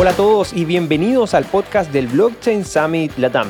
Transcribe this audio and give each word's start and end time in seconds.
Hola 0.00 0.12
a 0.12 0.16
todos 0.16 0.54
y 0.54 0.64
bienvenidos 0.64 1.34
al 1.34 1.44
podcast 1.44 1.92
del 1.92 2.06
Blockchain 2.06 2.64
Summit 2.64 3.18
Latam. 3.18 3.48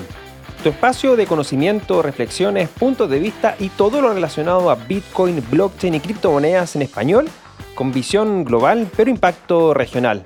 Tu 0.64 0.70
espacio 0.70 1.14
de 1.14 1.24
conocimiento, 1.24 2.02
reflexiones, 2.02 2.68
puntos 2.68 3.08
de 3.08 3.20
vista 3.20 3.54
y 3.60 3.68
todo 3.68 4.00
lo 4.00 4.12
relacionado 4.12 4.68
a 4.68 4.74
Bitcoin, 4.74 5.44
blockchain 5.48 5.94
y 5.94 6.00
criptomonedas 6.00 6.74
en 6.74 6.82
español, 6.82 7.28
con 7.76 7.92
visión 7.92 8.42
global 8.42 8.88
pero 8.96 9.10
impacto 9.10 9.74
regional. 9.74 10.24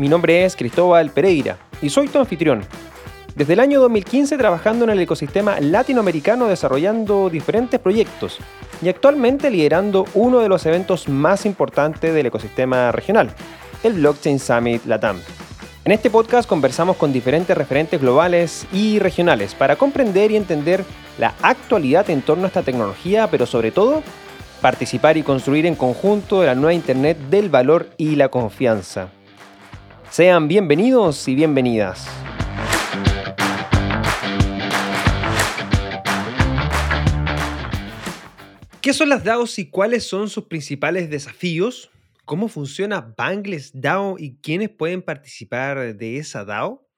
Mi 0.00 0.08
nombre 0.08 0.44
es 0.44 0.56
Cristóbal 0.56 1.10
Pereira 1.12 1.58
y 1.80 1.90
soy 1.90 2.08
tu 2.08 2.18
anfitrión. 2.18 2.64
Desde 3.36 3.52
el 3.52 3.60
año 3.60 3.80
2015 3.82 4.36
trabajando 4.36 4.82
en 4.82 4.90
el 4.90 4.98
ecosistema 4.98 5.60
latinoamericano 5.60 6.48
desarrollando 6.48 7.30
diferentes 7.30 7.78
proyectos 7.78 8.38
y 8.82 8.88
actualmente 8.88 9.48
liderando 9.48 10.06
uno 10.14 10.40
de 10.40 10.48
los 10.48 10.66
eventos 10.66 11.08
más 11.08 11.46
importantes 11.46 12.12
del 12.12 12.26
ecosistema 12.26 12.90
regional, 12.90 13.32
el 13.82 13.94
Blockchain 13.94 14.38
Summit 14.38 14.84
Latam. 14.84 15.18
En 15.84 15.92
este 15.92 16.10
podcast 16.10 16.48
conversamos 16.48 16.96
con 16.96 17.12
diferentes 17.12 17.56
referentes 17.56 18.00
globales 18.00 18.66
y 18.72 18.98
regionales 18.98 19.54
para 19.54 19.76
comprender 19.76 20.30
y 20.30 20.36
entender 20.36 20.84
la 21.18 21.34
actualidad 21.42 22.08
en 22.10 22.22
torno 22.22 22.44
a 22.44 22.46
esta 22.48 22.62
tecnología, 22.62 23.28
pero 23.30 23.46
sobre 23.46 23.70
todo 23.70 24.02
participar 24.60 25.16
y 25.16 25.22
construir 25.22 25.64
en 25.66 25.74
conjunto 25.74 26.44
la 26.44 26.54
nueva 26.54 26.74
Internet 26.74 27.18
del 27.30 27.48
valor 27.48 27.90
y 27.96 28.16
la 28.16 28.28
confianza. 28.28 29.08
Sean 30.10 30.48
bienvenidos 30.48 31.26
y 31.28 31.34
bienvenidas. 31.34 32.06
¿Qué 38.80 38.92
son 38.92 39.08
las 39.08 39.24
DAOs 39.24 39.58
y 39.58 39.66
cuáles 39.66 40.08
son 40.08 40.28
sus 40.28 40.44
principales 40.44 41.10
desafíos? 41.10 41.90
¿Cómo 42.30 42.46
funciona 42.46 43.12
Bangles 43.18 43.72
DAO 43.74 44.14
y 44.16 44.36
quiénes 44.36 44.70
pueden 44.70 45.02
participar 45.02 45.96
de 45.96 46.18
esa 46.18 46.44
DAO? 46.44 46.88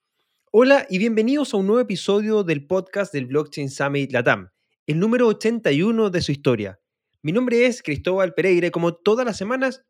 Hola 0.50 0.86
y 0.90 0.98
bienvenidos 0.98 1.54
a 1.54 1.56
un 1.56 1.68
nuevo 1.68 1.80
episodio 1.80 2.44
del 2.44 2.66
podcast 2.66 3.14
del 3.14 3.24
Blockchain 3.24 3.70
Summit 3.70 4.12
Latam, 4.12 4.50
el 4.86 4.98
número 4.98 5.26
81 5.28 6.10
de 6.10 6.20
su 6.20 6.32
historia. 6.32 6.80
Mi 7.22 7.32
nombre 7.32 7.64
es 7.64 7.82
Cristóbal 7.82 8.34
Pereira 8.34 8.70
como 8.70 8.94
todas 8.94 9.24
las 9.24 9.38
semanas 9.38 9.86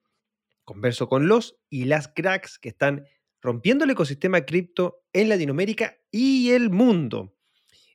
converso 0.62 1.08
con 1.08 1.26
los 1.26 1.58
y 1.68 1.86
las 1.86 2.06
cracks 2.06 2.60
que 2.60 2.68
están 2.68 3.04
rompiendo 3.40 3.84
el 3.84 3.90
ecosistema 3.90 4.42
cripto 4.42 5.02
en 5.12 5.28
Latinoamérica 5.28 5.98
y 6.12 6.52
el 6.52 6.70
mundo. 6.70 7.34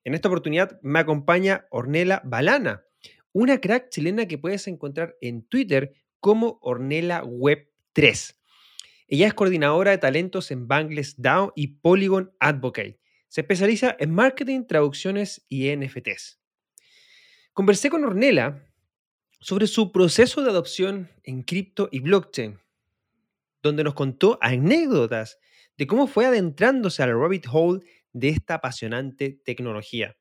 En 0.03 0.15
esta 0.15 0.27
oportunidad 0.27 0.81
me 0.81 0.99
acompaña 0.99 1.65
Ornella 1.69 2.21
Balana, 2.25 2.83
una 3.31 3.61
crack 3.61 3.87
chilena 3.87 4.27
que 4.27 4.37
puedes 4.37 4.67
encontrar 4.67 5.15
en 5.21 5.47
Twitter 5.47 5.93
como 6.19 6.59
Ornella 6.61 7.23
Web 7.23 7.69
3. 7.93 8.37
Ella 9.07 9.27
es 9.27 9.33
coordinadora 9.33 9.91
de 9.91 9.97
talentos 9.97 10.51
en 10.51 10.67
Bangles 10.67 11.21
DAO 11.21 11.53
y 11.55 11.67
Polygon 11.79 12.33
Advocate. 12.39 12.99
Se 13.27 13.41
especializa 13.41 13.95
en 13.99 14.13
marketing, 14.13 14.65
traducciones 14.67 15.45
y 15.49 15.73
NFTs. 15.75 16.39
Conversé 17.53 17.89
con 17.89 18.03
Ornella 18.03 18.67
sobre 19.39 19.67
su 19.67 19.91
proceso 19.91 20.43
de 20.43 20.49
adopción 20.49 21.09
en 21.23 21.43
cripto 21.43 21.89
y 21.91 21.99
blockchain, 21.99 22.59
donde 23.61 23.83
nos 23.83 23.93
contó 23.93 24.37
anécdotas 24.41 25.39
de 25.77 25.87
cómo 25.87 26.07
fue 26.07 26.25
adentrándose 26.25 27.03
al 27.03 27.19
rabbit 27.19 27.45
hole 27.51 27.85
de 28.13 28.29
esta 28.29 28.55
apasionante 28.55 29.41
tecnología. 29.45 30.17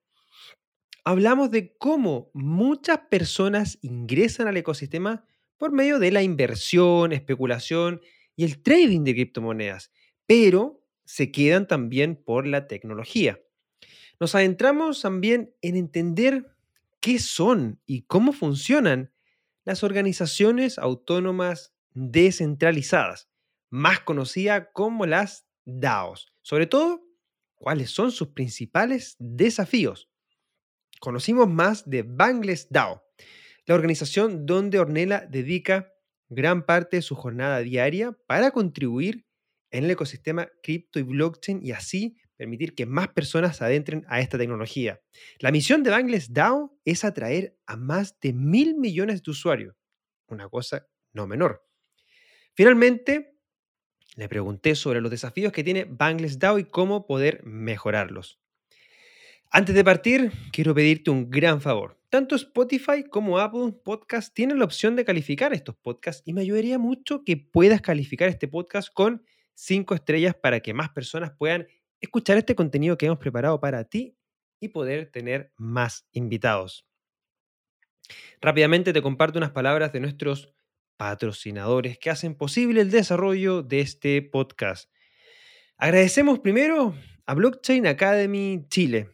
Hablamos 1.05 1.51
de 1.51 1.77
cómo 1.77 2.31
muchas 2.35 2.99
personas 3.11 3.79
ingresan 3.81 4.49
al 4.49 4.57
ecosistema 4.57 5.25
por 5.59 5.73
medio 5.73 5.99
de 5.99 6.11
la 6.11 6.23
inversión, 6.23 7.13
especulación 7.13 8.01
y 8.37 8.45
el 8.45 8.63
trading 8.63 9.05
de 9.05 9.15
criptomonedas, 9.15 9.91
pero 10.27 10.83
se 11.05 11.31
quedan 11.31 11.67
también 11.67 12.17
por 12.17 12.47
la 12.47 12.67
tecnología. 12.67 13.41
Nos 14.19 14.35
adentramos 14.35 15.03
también 15.03 15.55
en 15.63 15.77
entender 15.77 16.47
qué 17.01 17.19
son 17.19 17.81
y 17.87 18.03
cómo 18.03 18.33
funcionan 18.33 19.13
las 19.65 19.83
organizaciones 19.83 20.79
autónomas 20.79 21.75
descentralizadas, 21.93 23.29
más 23.71 24.01
conocidas 24.01 24.69
como 24.73 25.07
las 25.07 25.47
DAOs. 25.65 26.33
Sobre 26.43 26.67
todo, 26.67 27.03
cuáles 27.55 27.91
son 27.91 28.13
sus 28.13 28.29
principales 28.29 29.17
desafíos. 29.19 30.09
Conocimos 31.01 31.49
más 31.49 31.89
de 31.89 32.03
Bangles 32.03 32.69
DAO, 32.71 33.06
la 33.67 33.75
organización 33.75 34.47
donde 34.47 34.79
Ornella 34.79 35.27
dedica 35.29 35.93
gran 36.29 36.65
parte 36.65 36.97
de 36.97 37.03
su 37.03 37.15
jornada 37.15 37.59
diaria 37.61 38.17
para 38.27 38.51
contribuir 38.51 39.27
en 39.71 39.85
el 39.85 39.91
ecosistema 39.91 40.49
cripto 40.63 40.99
y 40.99 41.03
blockchain 41.03 41.61
y 41.63 41.73
así 41.73 42.17
permitir 42.37 42.75
que 42.75 42.87
más 42.87 43.09
personas 43.09 43.57
se 43.57 43.65
adentren 43.65 44.05
a 44.09 44.21
esta 44.21 44.39
tecnología. 44.39 45.01
La 45.41 45.51
misión 45.51 45.83
de 45.83 45.91
Bangles 45.91 46.33
DAO 46.33 46.79
es 46.85 47.05
atraer 47.05 47.59
a 47.67 47.77
más 47.77 48.19
de 48.21 48.33
mil 48.33 48.77
millones 48.77 49.23
de 49.23 49.31
usuarios, 49.31 49.77
una 50.29 50.49
cosa 50.49 50.87
no 51.13 51.27
menor. 51.27 51.67
Finalmente, 52.55 53.37
le 54.17 54.29
pregunté 54.29 54.75
sobre 54.75 55.01
los 55.01 55.11
desafíos 55.11 55.53
que 55.53 55.65
tiene 55.65 55.85
Bangles 55.85 56.39
DAO 56.39 56.59
y 56.59 56.65
cómo 56.65 57.07
poder 57.07 57.43
mejorarlos. 57.45 58.41
Antes 59.51 59.75
de 59.75 59.85
partir, 59.85 60.33
quiero 60.53 60.75
pedirte 60.75 61.11
un 61.11 61.31
gran 61.31 61.61
favor. 61.61 61.99
Tanto 62.17 62.35
Spotify 62.35 63.05
como 63.05 63.39
Apple 63.39 63.75
Podcast 63.85 64.33
tienen 64.33 64.59
la 64.59 64.65
opción 64.65 64.97
de 64.97 65.05
calificar 65.05 65.53
estos 65.53 65.77
podcasts 65.77 66.23
y 66.25 66.33
me 66.33 66.41
ayudaría 66.41 66.79
mucho 66.79 67.23
que 67.25 67.37
puedas 67.37 67.83
calificar 67.83 68.31
este 68.31 68.49
podcast 68.49 68.91
con 68.91 69.23
5 69.53 69.95
estrellas 69.95 70.35
para 70.35 70.61
que 70.61 70.73
más 70.73 70.89
personas 70.89 71.33
puedan 71.39 71.67
escuchar 72.01 72.39
este 72.39 72.55
contenido 72.55 72.97
que 72.97 73.05
hemos 73.05 73.19
preparado 73.19 73.61
para 73.61 73.85
ti 73.85 74.17
y 74.61 74.69
poder 74.69 75.11
tener 75.11 75.53
más 75.57 76.09
invitados. 76.13 76.87
Rápidamente 78.41 78.95
te 78.95 79.03
comparto 79.03 79.39
unas 79.39 79.51
palabras 79.51 79.93
de 79.93 80.01
nuestros 80.01 80.55
patrocinadores 80.97 81.99
que 81.99 82.09
hacen 82.09 82.35
posible 82.35 82.81
el 82.81 82.91
desarrollo 82.91 83.63
de 83.63 83.81
este 83.81 84.23
podcast. 84.23 84.91
Agradecemos 85.77 86.39
primero 86.39 86.95
a 87.27 87.35
Blockchain 87.35 87.87
Academy 87.87 88.65
Chile, 88.71 89.11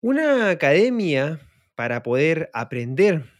una 0.00 0.50
academia 0.50 1.40
para 1.76 2.02
poder 2.02 2.50
aprender, 2.52 3.30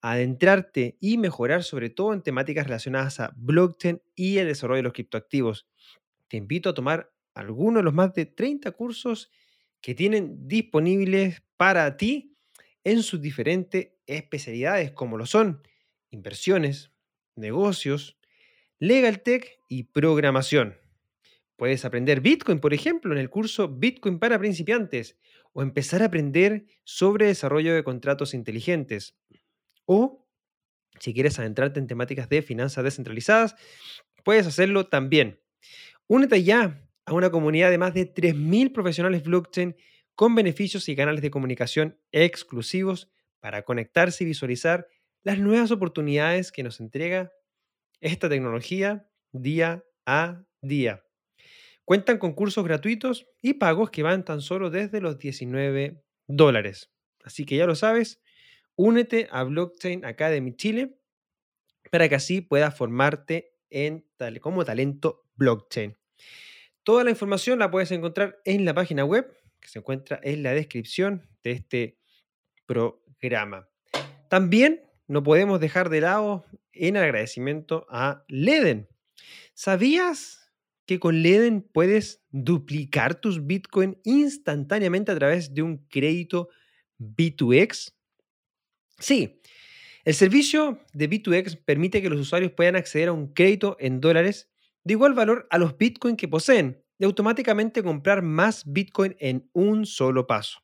adentrarte 0.00 0.96
y 1.00 1.18
mejorar 1.18 1.64
sobre 1.64 1.90
todo 1.90 2.14
en 2.14 2.22
temáticas 2.22 2.64
relacionadas 2.66 3.20
a 3.20 3.34
blockchain 3.36 4.00
y 4.14 4.38
el 4.38 4.46
desarrollo 4.46 4.78
de 4.78 4.82
los 4.84 4.92
criptoactivos. 4.94 5.68
Te 6.28 6.38
invito 6.38 6.70
a 6.70 6.74
tomar 6.74 7.12
algunos 7.34 7.80
de 7.80 7.84
los 7.84 7.94
más 7.94 8.14
de 8.14 8.26
30 8.26 8.70
cursos 8.70 9.30
que 9.80 9.94
tienen 9.94 10.48
disponibles 10.48 11.42
para 11.56 11.96
ti 11.96 12.34
en 12.84 13.02
sus 13.02 13.20
diferentes 13.20 13.88
especialidades 14.06 14.92
como 14.92 15.18
lo 15.18 15.26
son 15.26 15.62
inversiones, 16.10 16.92
negocios, 17.34 18.16
legal 18.78 19.20
tech 19.20 19.58
y 19.68 19.84
programación. 19.84 20.78
Puedes 21.56 21.84
aprender 21.84 22.20
Bitcoin, 22.20 22.58
por 22.58 22.74
ejemplo, 22.74 23.12
en 23.12 23.18
el 23.18 23.30
curso 23.30 23.68
Bitcoin 23.68 24.18
para 24.18 24.38
principiantes 24.38 25.16
o 25.52 25.62
empezar 25.62 26.02
a 26.02 26.06
aprender 26.06 26.66
sobre 26.82 27.26
desarrollo 27.26 27.74
de 27.74 27.84
contratos 27.84 28.34
inteligentes. 28.34 29.16
O, 29.86 30.26
si 30.98 31.14
quieres 31.14 31.38
adentrarte 31.38 31.78
en 31.78 31.86
temáticas 31.86 32.28
de 32.28 32.42
finanzas 32.42 32.82
descentralizadas, 32.82 33.54
puedes 34.24 34.46
hacerlo 34.46 34.88
también. 34.88 35.40
Únete 36.08 36.42
ya 36.42 36.84
a 37.06 37.12
una 37.12 37.30
comunidad 37.30 37.70
de 37.70 37.78
más 37.78 37.94
de 37.94 38.12
3.000 38.12 38.72
profesionales 38.72 39.22
blockchain 39.22 39.76
con 40.14 40.34
beneficios 40.34 40.88
y 40.88 40.96
canales 40.96 41.22
de 41.22 41.30
comunicación 41.30 41.98
exclusivos 42.12 43.10
para 43.40 43.62
conectarse 43.62 44.24
y 44.24 44.26
visualizar 44.26 44.88
las 45.22 45.38
nuevas 45.38 45.70
oportunidades 45.70 46.50
que 46.50 46.62
nos 46.62 46.80
entrega 46.80 47.32
esta 48.00 48.28
tecnología 48.28 49.08
día 49.32 49.84
a 50.06 50.44
día. 50.60 51.03
Cuentan 51.84 52.18
con 52.18 52.32
cursos 52.32 52.64
gratuitos 52.64 53.26
y 53.42 53.54
pagos 53.54 53.90
que 53.90 54.02
van 54.02 54.24
tan 54.24 54.40
solo 54.40 54.70
desde 54.70 55.00
los 55.00 55.18
19 55.18 56.02
dólares. 56.26 56.90
Así 57.22 57.44
que 57.44 57.56
ya 57.56 57.66
lo 57.66 57.74
sabes, 57.74 58.22
únete 58.76 59.28
a 59.30 59.42
Blockchain 59.44 60.04
Academy 60.04 60.54
Chile 60.56 60.98
para 61.90 62.08
que 62.08 62.14
así 62.14 62.40
puedas 62.40 62.76
formarte 62.76 63.54
en, 63.70 64.06
como 64.40 64.64
talento 64.64 65.26
blockchain. 65.36 65.96
Toda 66.82 67.04
la 67.04 67.10
información 67.10 67.58
la 67.58 67.70
puedes 67.70 67.90
encontrar 67.90 68.40
en 68.44 68.64
la 68.64 68.74
página 68.74 69.04
web 69.04 69.36
que 69.60 69.68
se 69.68 69.78
encuentra 69.78 70.20
en 70.22 70.42
la 70.42 70.52
descripción 70.52 71.28
de 71.42 71.52
este 71.52 71.98
programa. 72.66 73.68
También 74.28 74.82
no 75.06 75.22
podemos 75.22 75.60
dejar 75.60 75.88
de 75.88 76.00
lado 76.00 76.44
en 76.72 76.96
agradecimiento 76.96 77.86
a 77.88 78.24
Leden. 78.28 78.88
¿Sabías 79.54 80.43
que 80.86 80.98
con 80.98 81.22
Leden 81.22 81.62
puedes 81.62 82.22
duplicar 82.30 83.20
tus 83.20 83.46
Bitcoin 83.46 83.98
instantáneamente 84.04 85.12
a 85.12 85.16
través 85.16 85.54
de 85.54 85.62
un 85.62 85.78
crédito 85.88 86.48
B2X? 86.98 87.94
Sí, 88.98 89.40
el 90.04 90.14
servicio 90.14 90.80
de 90.92 91.08
B2X 91.08 91.62
permite 91.64 92.02
que 92.02 92.10
los 92.10 92.20
usuarios 92.20 92.52
puedan 92.52 92.76
acceder 92.76 93.08
a 93.08 93.12
un 93.12 93.32
crédito 93.32 93.76
en 93.80 94.00
dólares 94.00 94.50
de 94.84 94.92
igual 94.92 95.14
valor 95.14 95.46
a 95.50 95.58
los 95.58 95.78
Bitcoin 95.78 96.16
que 96.16 96.28
poseen 96.28 96.84
y 96.98 97.04
automáticamente 97.04 97.82
comprar 97.82 98.22
más 98.22 98.64
Bitcoin 98.66 99.16
en 99.18 99.48
un 99.52 99.86
solo 99.86 100.26
paso. 100.26 100.60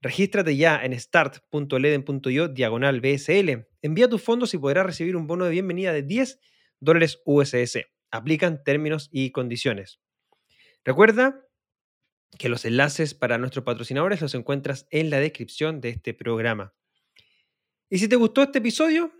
Regístrate 0.00 0.56
ya 0.56 0.84
en 0.84 0.98
start.leden.io 0.98 2.48
diagonal 2.48 3.00
BSL. 3.00 3.66
Envía 3.82 4.08
tus 4.08 4.22
fondos 4.22 4.54
y 4.54 4.58
podrás 4.58 4.86
recibir 4.86 5.16
un 5.16 5.26
bono 5.26 5.44
de 5.44 5.50
bienvenida 5.50 5.92
de 5.92 6.02
10 6.02 6.38
dólares 6.80 7.20
USS. 7.24 7.95
Aplican 8.10 8.62
términos 8.64 9.08
y 9.12 9.30
condiciones. 9.30 10.00
Recuerda 10.84 11.46
que 12.38 12.48
los 12.48 12.64
enlaces 12.64 13.14
para 13.14 13.38
nuestros 13.38 13.64
patrocinadores 13.64 14.20
los 14.20 14.34
encuentras 14.34 14.86
en 14.90 15.10
la 15.10 15.18
descripción 15.18 15.80
de 15.80 15.90
este 15.90 16.14
programa. 16.14 16.74
Y 17.88 17.98
si 17.98 18.08
te 18.08 18.16
gustó 18.16 18.42
este 18.42 18.58
episodio, 18.58 19.12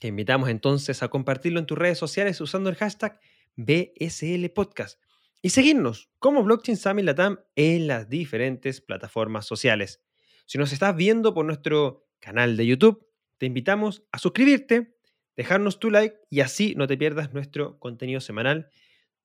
te 0.00 0.08
invitamos 0.08 0.48
entonces 0.48 1.02
a 1.02 1.08
compartirlo 1.08 1.58
en 1.58 1.66
tus 1.66 1.78
redes 1.78 1.98
sociales 1.98 2.40
usando 2.40 2.70
el 2.70 2.76
hashtag 2.76 3.20
BSL 3.56 4.48
Podcast 4.54 5.00
y 5.42 5.50
seguirnos 5.50 6.10
como 6.18 6.42
Blockchain 6.42 6.76
Summit 6.76 7.04
Latam 7.04 7.40
en 7.54 7.86
las 7.86 8.08
diferentes 8.08 8.80
plataformas 8.80 9.46
sociales. 9.46 10.02
Si 10.46 10.58
nos 10.58 10.72
estás 10.72 10.96
viendo 10.96 11.34
por 11.34 11.44
nuestro 11.44 12.08
canal 12.20 12.56
de 12.56 12.66
YouTube, 12.66 13.06
te 13.38 13.46
invitamos 13.46 14.04
a 14.12 14.18
suscribirte, 14.18 14.95
dejarnos 15.36 15.78
tu 15.78 15.90
like 15.90 16.16
y 16.30 16.40
así 16.40 16.74
no 16.76 16.86
te 16.86 16.96
pierdas 16.96 17.32
nuestro 17.32 17.78
contenido 17.78 18.20
semanal 18.20 18.70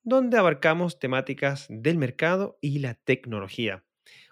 donde 0.04 0.36
abarcamos 0.36 0.98
temáticas 0.98 1.66
del 1.68 1.96
mercado 1.96 2.58
y 2.60 2.80
la 2.80 2.94
tecnología. 2.94 3.84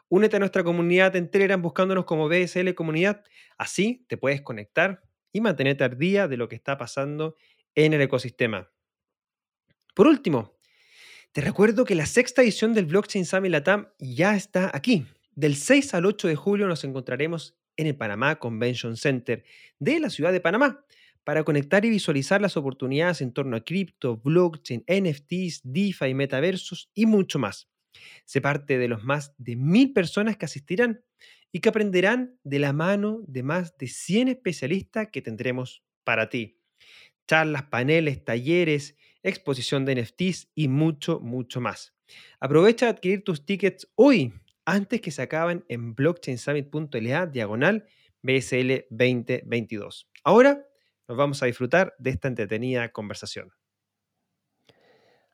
Únete 0.09 0.37
a 0.37 0.41
nuestra 0.41 0.65
comunidad 0.65 1.15
en 1.15 1.31
Telegram 1.31 1.63
buscándonos 1.63 2.05
como 2.05 2.29
BSL 2.29 2.75
Comunidad. 2.75 3.23
Así 3.57 4.05
te 4.09 4.17
puedes 4.17 4.43
conectar 4.43 5.03
y 5.33 5.41
mantenerte 5.41 5.85
al 5.85 5.97
día 5.97 6.27
de 6.27 6.37
lo 6.37 6.49
que 6.49 6.57
está 6.57 6.77
pasando 6.77 7.37
en 7.77 7.93
el 7.93 8.01
ecosistema. 8.01 8.73
Por 9.95 10.09
último, 10.09 10.59
te 11.31 11.41
recuerdo 11.41 11.85
que 11.85 11.95
la 11.95 12.07
sexta 12.07 12.43
edición 12.43 12.75
del 12.75 12.87
Blockchain 12.87 13.25
Summit 13.25 13.53
Latam 13.53 13.89
ya 14.01 14.35
está 14.35 14.71
aquí. 14.75 15.07
Del 15.37 15.55
6 15.55 15.95
al 15.95 16.07
8 16.07 16.27
de 16.27 16.35
julio 16.35 16.67
nos 16.67 16.83
encontraremos 16.83 17.57
en 17.77 17.87
el 17.87 17.97
Panamá 17.97 18.41
Convention 18.41 18.97
Center 18.97 19.45
de 19.79 20.01
la 20.01 20.11
ciudad 20.11 20.33
de 20.33 20.41
Panamá 20.41 20.85
para 21.25 21.45
conectar 21.45 21.85
y 21.85 21.91
visualizar 21.91 22.41
las 22.41 22.57
oportunidades 22.57 23.21
en 23.21 23.33
torno 23.33 23.57
a 23.57 23.65
cripto, 23.65 24.17
blockchain, 24.17 24.85
NFTs, 24.89 25.61
DeFi, 25.65 26.15
metaversos 26.15 26.91
y 26.95 27.07
mucho 27.07 27.39
más. 27.39 27.69
Se 28.25 28.41
parte 28.41 28.79
de 28.79 28.89
los 28.89 29.05
más 29.05 29.35
de 29.39 29.57
mil 29.57 29.93
personas 29.93 30.37
que 30.37 30.47
asistirán 30.47 31.05
y 31.53 31.61
que 31.61 31.69
aprenderán 31.69 32.39
de 32.45 32.59
la 32.59 32.73
mano 32.73 33.23
de 33.27 33.43
más 33.43 33.77
de 33.77 33.89
100 33.89 34.29
especialistas 34.29 35.09
que 35.13 35.23
tendremos 35.23 35.83
para 36.05 36.29
ti. 36.29 36.59
Charlas, 37.27 37.65
paneles, 37.65 38.25
talleres, 38.25 38.97
exposición 39.23 39.85
de 39.85 40.03
NFTs 40.03 40.51
y 40.55 40.69
mucho, 40.69 41.21
mucho 41.21 41.61
más. 41.61 41.95
Aprovecha 42.41 42.87
de 42.87 42.93
adquirir 42.93 43.25
tus 43.25 43.45
tickets 43.45 43.89
hoy, 43.95 44.33
antes 44.65 45.01
que 45.01 45.11
se 45.11 45.23
acaben 45.23 45.65
en 45.69 45.95
blockchainsummit.la 45.95 47.27
diagonal 47.27 47.87
BSL 48.23 48.87
2022. 48.91 50.09
Ahora 50.25 50.67
nos 51.11 51.17
vamos 51.17 51.43
a 51.43 51.47
disfrutar 51.47 51.93
de 51.99 52.11
esta 52.11 52.29
entretenida 52.29 52.89
conversación. 52.93 53.51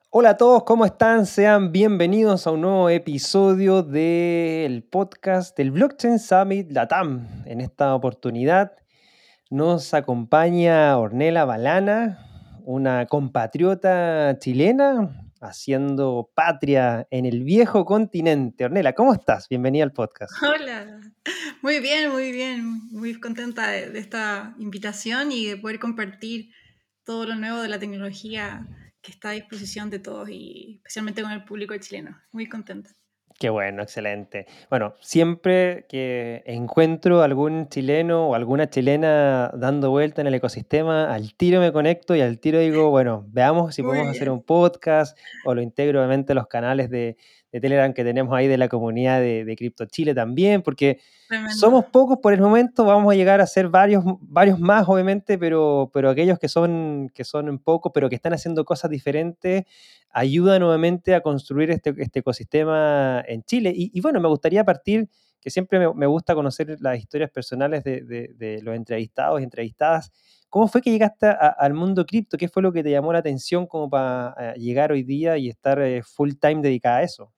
Hola 0.08 0.31
a 0.31 0.37
todos, 0.38 0.64
¿cómo 0.64 0.87
están? 0.87 1.26
Sean 1.26 1.70
bienvenidos 1.70 2.46
a 2.46 2.52
un 2.52 2.62
nuevo 2.62 2.88
episodio 2.88 3.82
del 3.82 4.84
podcast 4.84 5.55
del 5.55 5.73
Blockchain 5.73 6.19
Summit 6.19 6.73
Latam. 6.73 7.28
En 7.44 7.61
esta 7.61 7.94
oportunidad 7.94 8.73
nos 9.50 9.93
acompaña 9.93 10.96
Ornella 10.96 11.44
Balana, 11.44 12.56
una 12.64 13.05
compatriota 13.05 14.38
chilena 14.38 15.26
haciendo 15.43 16.31
patria 16.34 17.06
en 17.11 17.26
el 17.26 17.44
viejo 17.44 17.84
continente. 17.84 18.64
Ornella, 18.64 18.94
¿cómo 18.94 19.12
estás? 19.12 19.46
Bienvenida 19.50 19.84
al 19.84 19.93
podcast. 19.93 20.32
Hola, 20.43 21.00
muy 21.62 21.81
bien, 21.81 22.11
muy 22.11 22.32
bien, 22.32 22.88
muy 22.90 23.19
contenta 23.20 23.69
de, 23.69 23.90
de 23.90 23.99
esta 23.99 24.55
invitación 24.58 25.32
y 25.32 25.46
de 25.46 25.56
poder 25.56 25.78
compartir 25.78 26.50
todo 27.05 27.26
lo 27.26 27.37
nuevo 27.37 27.62
de 27.62 27.69
la 27.69 27.78
tecnología 27.78 28.67
que 29.00 29.12
está 29.12 29.31
a 29.31 29.32
disposición 29.32 29.88
de 29.90 30.00
todos 30.00 30.28
y 30.28 30.78
especialmente 30.78 31.23
con 31.23 31.31
el 31.31 31.44
público 31.44 31.76
chileno. 31.78 32.20
Muy 32.32 32.49
contenta. 32.49 32.90
Qué 33.38 33.50
bueno, 33.50 33.82
excelente. 33.82 34.46
Bueno, 34.70 34.94
siempre 35.00 35.84
que 35.90 36.43
encuentro 36.46 37.23
algún 37.23 37.69
chileno 37.69 38.28
o 38.28 38.34
alguna 38.34 38.70
chilena 38.70 39.50
dando 39.55 39.90
vuelta 39.90 40.23
en 40.23 40.26
el 40.26 40.34
ecosistema, 40.34 41.12
al 41.12 41.34
tiro 41.34 41.61
me 41.61 41.70
conecto 41.70 42.17
y 42.17 42.23
al 42.23 42.40
tiro 42.40 42.58
digo, 42.61 42.88
bueno, 42.88 43.26
veamos 43.28 43.75
si 43.75 43.82
podemos 43.82 44.08
hacer 44.08 44.31
un 44.31 44.43
podcast 44.43 45.19
o 45.44 45.55
lo 45.55 45.61
integro 45.61 46.00
obviamente 46.00 46.32
a 46.32 46.34
los 46.34 46.46
canales 46.46 46.88
de, 46.88 47.19
de 47.52 47.60
Telegram 47.60 47.93
que 47.93 48.04
tenemos 48.04 48.34
ahí 48.34 48.48
de 48.48 48.58
la 48.58 48.69
comunidad 48.69 49.20
de, 49.20 49.44
de 49.44 49.56
Crypto 49.56 49.87
Chile 49.87 50.14
también, 50.14 50.62
porque 50.62 51.00
somos 51.58 51.87
pocos 51.87 52.19
por 52.19 52.32
el 52.32 52.40
momento, 52.40 52.84
vamos 52.84 53.12
a 53.12 53.16
llegar 53.16 53.40
a 53.40 53.46
ser 53.46 53.69
varios, 53.69 54.04
varios 54.20 54.60
más, 54.60 54.88
obviamente, 54.88 55.38
pero, 55.38 55.90
pero 55.93 56.10
aquellos 56.10 56.38
que 56.38 56.48
son, 56.48 57.10
que 57.14 57.25
son 57.25 57.58
pocos, 57.58 57.90
pero 57.93 58.08
que 58.08 58.14
están 58.14 58.32
haciendo 58.32 58.64
cosas 58.64 58.90
diferentes, 58.90 59.64
ayuda 60.10 60.58
nuevamente 60.58 61.14
a 61.14 61.20
construir 61.20 61.70
este, 61.70 61.94
este 61.98 62.20
ecosistema 62.20 63.25
en 63.26 63.43
Chile. 63.43 63.72
Y, 63.75 64.00
bueno, 64.00 64.20
me 64.20 64.28
gustaría 64.28 64.64
partir, 64.64 65.08
que 65.40 65.50
siempre 65.50 65.78
me, 65.78 66.06
gusta 66.06 66.34
conocer 66.34 66.76
las 66.81 66.99
historias 66.99 67.31
personales 67.31 67.84
de, 67.84 68.02
de, 68.02 68.60
los 68.62 68.75
entrevistados 68.75 69.40
y 69.40 69.44
entrevistadas. 69.44 70.12
¿Cómo 70.49 70.69
fue 70.69 70.81
que 70.81 70.90
llegaste 70.90 71.26
al 71.26 71.75
mundo 71.75 72.06
cripto? 72.06 72.37
¿Qué 72.37 72.49
fue 72.49 72.62
lo 72.62 72.72
que 72.72 72.82
te 72.82 72.90
llamó 72.90 73.12
la 73.12 73.19
atención 73.19 73.66
como 73.66 73.90
para 73.90 74.34
eh, 74.38 74.58
llegar 74.58 74.92
hoy 74.92 75.02
día 75.02 75.37
y 75.38 75.49
estar 75.49 75.81
eh, 75.81 76.02
full 76.02 76.32
time 76.40 76.62
dedicada 76.62 76.99
a 76.99 77.02
eso? 77.02 77.32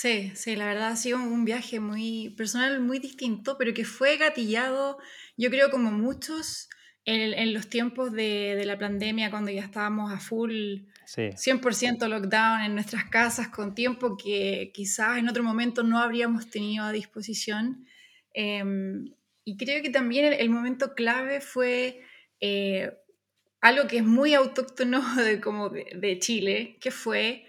Sí, 0.00 0.30
sí, 0.36 0.54
la 0.54 0.66
verdad 0.66 0.90
ha 0.90 0.96
sido 0.96 1.18
un 1.18 1.44
viaje 1.44 1.80
muy 1.80 2.32
personal, 2.36 2.78
muy 2.80 3.00
distinto, 3.00 3.58
pero 3.58 3.74
que 3.74 3.84
fue 3.84 4.16
gatillado, 4.16 4.98
yo 5.36 5.50
creo, 5.50 5.72
como 5.72 5.90
muchos, 5.90 6.68
en, 7.04 7.52
los 7.52 7.68
tiempos 7.68 8.12
de, 8.12 8.62
la 8.64 8.78
pandemia, 8.78 9.28
cuando 9.28 9.50
ya 9.50 9.62
estábamos 9.62 10.12
a 10.12 10.20
full, 10.20 10.82
100% 11.04 12.06
lockdown 12.06 12.60
en 12.60 12.74
nuestras 12.76 13.06
casas, 13.06 13.48
con 13.48 13.74
tiempo 13.74 14.16
que 14.16 14.70
quizás 14.72 15.18
en 15.18 15.28
otro 15.28 15.42
momento 15.42 15.82
no 15.82 15.98
habríamos 15.98 16.48
tenido 16.48 16.84
a 16.84 16.92
disposición. 16.92 17.84
Em, 18.32 19.16
y 19.42 19.56
creo 19.56 19.82
que 19.82 19.90
también 19.90 20.32
el, 20.32 20.48
momento 20.48 20.94
clave 20.94 21.40
fue 21.40 22.02
eh, 22.38 22.92
algo 23.60 23.88
que 23.88 23.96
es 23.96 24.04
muy 24.04 24.34
autóctono 24.34 25.02
de, 25.16 25.40
como 25.40 25.70
de 25.70 26.18
Chile, 26.20 26.76
que 26.80 26.92
fue 26.92 27.47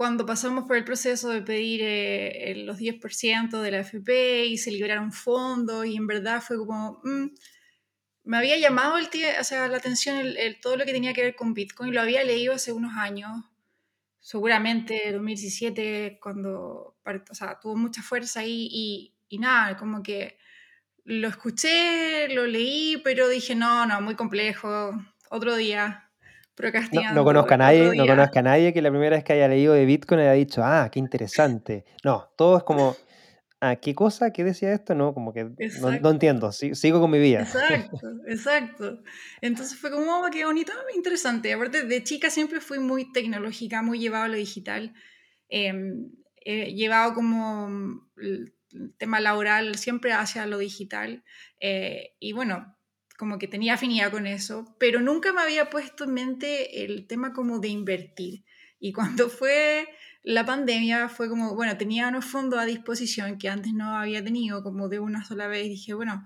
cuando 0.00 0.24
pasamos 0.24 0.64
por 0.64 0.78
el 0.78 0.84
proceso 0.84 1.28
de 1.28 1.42
pedir 1.42 1.82
eh, 1.84 2.54
los 2.64 2.78
10% 2.78 3.60
de 3.60 3.70
la 3.70 3.80
FP 3.80 4.46
y 4.46 4.56
se 4.56 4.70
liberaron 4.70 5.12
fondos 5.12 5.84
y 5.84 5.94
en 5.94 6.06
verdad 6.06 6.40
fue 6.40 6.56
como, 6.56 7.02
mm, 7.04 7.26
me 8.24 8.38
había 8.38 8.56
llamado 8.56 8.96
el 8.96 9.10
o 9.38 9.44
sea, 9.44 9.68
la 9.68 9.76
atención 9.76 10.16
el, 10.16 10.58
todo 10.58 10.78
lo 10.78 10.86
que 10.86 10.92
tenía 10.92 11.12
que 11.12 11.24
ver 11.24 11.36
con 11.36 11.52
Bitcoin, 11.52 11.92
lo 11.92 12.00
había 12.00 12.24
leído 12.24 12.54
hace 12.54 12.72
unos 12.72 12.96
años, 12.96 13.30
seguramente 14.20 15.12
2017, 15.12 16.18
cuando 16.18 16.96
o 17.04 17.34
sea, 17.34 17.60
tuvo 17.60 17.76
mucha 17.76 18.02
fuerza 18.02 18.40
ahí 18.40 18.68
y, 18.72 19.14
y 19.28 19.38
nada, 19.38 19.76
como 19.76 20.02
que 20.02 20.38
lo 21.04 21.28
escuché, 21.28 22.26
lo 22.30 22.46
leí, 22.46 22.96
pero 23.04 23.28
dije, 23.28 23.54
no, 23.54 23.84
no, 23.84 24.00
muy 24.00 24.14
complejo, 24.14 24.92
otro 25.28 25.56
día. 25.56 26.09
No, 26.92 27.14
no 27.14 27.24
conozco 27.24 27.54
a 27.54 27.56
nadie, 27.56 27.94
no 27.94 28.06
conozco 28.06 28.38
a 28.38 28.42
nadie 28.42 28.72
que 28.72 28.82
la 28.82 28.90
primera 28.90 29.16
vez 29.16 29.24
que 29.24 29.32
haya 29.32 29.48
leído 29.48 29.74
de 29.74 29.84
Bitcoin 29.84 30.20
haya 30.20 30.32
dicho, 30.32 30.62
ah, 30.64 30.88
qué 30.92 30.98
interesante. 30.98 31.84
No, 32.04 32.30
todo 32.36 32.58
es 32.58 32.62
como, 32.64 32.96
ah, 33.60 33.76
¿qué 33.76 33.94
cosa? 33.94 34.32
¿Qué 34.32 34.44
decía 34.44 34.72
esto? 34.72 34.94
No, 34.94 35.14
como 35.14 35.32
que 35.32 35.50
no, 35.80 36.10
entiendo, 36.10 36.52
sigo 36.52 37.00
con 37.00 37.10
mi 37.10 37.18
vida. 37.18 37.40
Exacto, 37.40 38.00
exacto. 38.26 39.02
Entonces 39.40 39.78
fue 39.78 39.90
como, 39.90 40.20
oh, 40.20 40.28
qué 40.30 40.44
bonito, 40.44 40.72
interesante. 40.94 41.52
Aparte, 41.52 41.84
de 41.84 42.04
chica 42.04 42.30
siempre 42.30 42.60
fui 42.60 42.78
muy 42.78 43.12
tecnológica, 43.12 43.82
muy 43.82 43.98
llevado 43.98 44.24
a 44.24 44.28
lo 44.28 44.36
digital. 44.36 44.94
Em, 45.48 46.10
llevado 46.44 47.14
como 47.14 47.68
el 48.16 48.54
tema 48.98 49.20
laboral 49.20 49.76
siempre 49.76 50.12
hacia 50.12 50.46
lo 50.46 50.58
digital. 50.58 51.24
Eh, 51.58 52.14
y 52.18 52.32
bueno, 52.32 52.76
como 53.20 53.38
que 53.38 53.48
tenía 53.48 53.74
afinidad 53.74 54.10
con 54.10 54.26
eso, 54.26 54.74
pero 54.78 55.02
nunca 55.02 55.34
me 55.34 55.42
había 55.42 55.68
puesto 55.68 56.04
en 56.04 56.14
mente 56.14 56.82
el 56.84 57.06
tema 57.06 57.34
como 57.34 57.58
de 57.58 57.68
invertir. 57.68 58.44
Y 58.78 58.94
cuando 58.94 59.28
fue 59.28 59.86
la 60.22 60.46
pandemia, 60.46 61.10
fue 61.10 61.28
como, 61.28 61.54
bueno, 61.54 61.76
tenía 61.76 62.08
unos 62.08 62.24
fondos 62.24 62.58
a 62.58 62.64
disposición 62.64 63.36
que 63.36 63.50
antes 63.50 63.74
no 63.74 63.94
había 63.94 64.24
tenido 64.24 64.62
como 64.62 64.88
de 64.88 65.00
una 65.00 65.22
sola 65.22 65.48
vez. 65.48 65.64
dije, 65.64 65.92
bueno, 65.92 66.24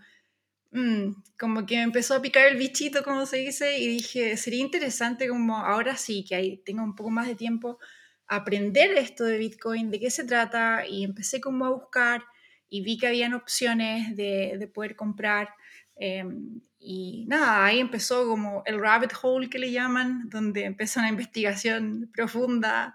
mm, 0.70 1.10
como 1.36 1.66
que 1.66 1.78
me 1.78 1.82
empezó 1.82 2.14
a 2.14 2.22
picar 2.22 2.46
el 2.46 2.58
bichito, 2.58 3.02
como 3.02 3.26
se 3.26 3.38
dice, 3.38 3.76
y 3.76 3.88
dije, 3.88 4.36
sería 4.36 4.60
interesante 4.60 5.26
como 5.26 5.58
ahora 5.58 5.96
sí, 5.96 6.24
que 6.24 6.36
ahí 6.36 6.58
tengo 6.64 6.84
un 6.84 6.94
poco 6.94 7.10
más 7.10 7.26
de 7.26 7.34
tiempo, 7.34 7.80
aprender 8.28 8.92
esto 8.92 9.24
de 9.24 9.36
Bitcoin, 9.38 9.90
de 9.90 9.98
qué 9.98 10.10
se 10.12 10.22
trata, 10.22 10.86
y 10.86 11.02
empecé 11.02 11.40
como 11.40 11.66
a 11.66 11.70
buscar 11.70 12.22
y 12.68 12.82
vi 12.82 12.98
que 12.98 13.08
habían 13.08 13.34
opciones 13.34 14.16
de, 14.16 14.58
de 14.58 14.68
poder 14.68 14.94
comprar. 14.94 15.48
Em, 15.96 16.60
y 16.86 17.24
nada, 17.28 17.64
ahí 17.64 17.80
empezó 17.80 18.26
como 18.28 18.62
el 18.66 18.78
rabbit 18.78 19.12
hole 19.22 19.48
que 19.48 19.58
le 19.58 19.72
llaman, 19.72 20.28
donde 20.28 20.64
empezó 20.64 21.00
una 21.00 21.08
investigación 21.08 22.10
profunda 22.12 22.94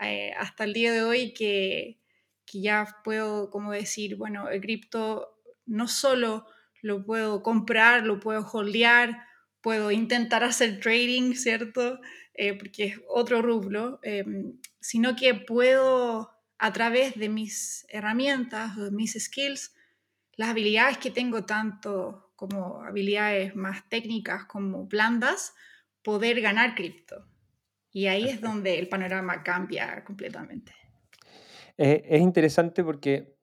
eh, 0.00 0.32
hasta 0.38 0.64
el 0.64 0.72
día 0.72 0.90
de 0.90 1.02
hoy 1.02 1.34
que, 1.34 2.00
que 2.46 2.62
ya 2.62 2.86
puedo 3.04 3.50
como 3.50 3.72
decir, 3.72 4.16
bueno, 4.16 4.48
el 4.48 4.62
cripto 4.62 5.38
no 5.66 5.86
solo 5.86 6.46
lo 6.80 7.04
puedo 7.04 7.42
comprar, 7.42 8.04
lo 8.04 8.20
puedo 8.20 8.40
holdear, 8.40 9.22
puedo 9.60 9.90
intentar 9.90 10.42
hacer 10.42 10.80
trading, 10.80 11.34
¿cierto? 11.34 12.00
Eh, 12.32 12.54
porque 12.54 12.84
es 12.84 13.00
otro 13.08 13.42
rublo, 13.42 14.00
em, 14.02 14.58
sino 14.80 15.14
que 15.14 15.34
puedo 15.34 16.30
a 16.56 16.72
través 16.72 17.16
de 17.16 17.28
mis 17.28 17.84
herramientas, 17.90 18.78
mis 18.92 19.12
skills, 19.12 19.74
las 20.36 20.50
habilidades 20.50 20.96
que 20.96 21.10
tengo 21.10 21.44
tanto 21.44 22.25
como 22.36 22.82
habilidades 22.82 23.56
más 23.56 23.88
técnicas 23.88 24.44
como 24.44 24.86
blandas, 24.86 25.54
poder 26.02 26.40
ganar 26.40 26.74
cripto. 26.74 27.26
Y 27.90 28.06
ahí 28.06 28.28
es 28.28 28.40
donde 28.40 28.78
el 28.78 28.88
panorama 28.88 29.42
cambia 29.42 30.04
completamente. 30.04 30.72
Eh, 31.78 32.04
es 32.08 32.20
interesante 32.20 32.84
porque 32.84 33.36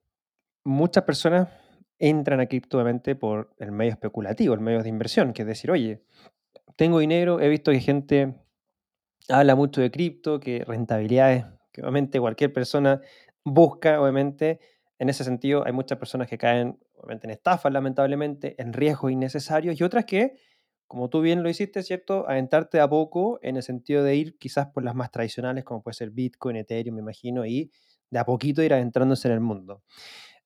muchas 0.64 1.04
personas 1.04 1.50
entran 2.00 2.40
a 2.40 2.48
cripto 2.48 2.84
por 3.20 3.54
el 3.60 3.72
medio 3.72 3.92
especulativo, 3.94 4.54
el 4.54 4.60
medio 4.60 4.84
de 4.84 4.90
inversión, 4.90 5.34
que 5.34 5.44
es 5.44 5.48
decir, 5.48 5.72
oye, 5.72 6.04
tengo 6.76 7.00
dinero, 7.00 7.40
he 7.40 7.50
visto 7.50 7.72
que 7.72 7.80
gente 7.80 8.36
habla 9.30 9.56
mucho 9.56 9.82
de 9.82 9.92
cripto, 9.92 10.40
que 10.40 10.64
rentabilidades, 10.66 11.46
que 11.72 11.82
obviamente 11.82 12.20
cualquier 12.20 12.52
persona 12.52 13.02
busca, 13.44 14.02
obviamente, 14.02 14.60
en 15.00 15.10
ese 15.10 15.24
sentido 15.24 15.66
hay 15.66 15.74
muchas 15.74 15.98
personas 15.98 16.28
que 16.28 16.38
caen, 16.38 16.80
obviamente, 17.04 17.28
en 17.28 17.32
estafas, 17.32 17.72
lamentablemente, 17.74 18.56
en 18.62 18.74
riesgos 18.74 19.12
innecesarios, 19.12 19.80
y 19.80 19.84
otras 19.84 20.06
que, 20.06 20.36
como 20.88 21.10
tú 21.10 21.22
bien 21.22 21.44
lo 21.44 21.50
hiciste, 21.50 21.84
¿cierto?, 21.84 22.28
aventarte 22.30 22.80
a 22.80 22.90
poco 22.90 23.40
en 23.42 23.58
el 23.58 23.64
sentido 23.64 24.04
de 24.04 24.16
ir 24.16 24.38
quizás 24.38 24.68
por 24.68 24.84
las 24.84 24.96
más 24.96 25.12
tradicionales, 25.12 25.64
como 25.66 25.84
puede 25.84 25.96
ser 25.96 26.12
Bitcoin, 26.12 26.58
Ethereum, 26.58 26.96
me 26.96 27.02
imagino, 27.02 27.46
y 27.46 27.72
de 28.10 28.20
a 28.20 28.26
poquito 28.26 28.64
ir 28.64 28.74
adentrándose 28.74 29.28
en 29.28 29.34
el 29.36 29.40
mundo. 29.42 29.84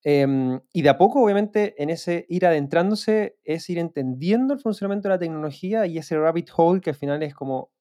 Em, 0.03 0.61
y 0.73 0.83
de 0.83 0.89
a 0.89 0.97
poco, 0.97 1.23
obviamente, 1.23 1.75
en 1.81 1.89
ese 1.89 2.25
ir 2.29 2.45
adentrándose 2.45 3.37
es 3.43 3.69
ir 3.69 3.79
entendiendo 3.79 4.53
el 4.53 4.59
funcionamiento 4.59 5.09
de 5.09 5.15
la 5.15 5.19
tecnología 5.19 5.85
y 5.85 5.97
ese 5.97 6.17
rabbit 6.17 6.49
hole 6.55 6.81
que 6.81 6.91
al 6.91 6.95
final 6.95 7.23
es 7.23 7.33
como 7.33 7.71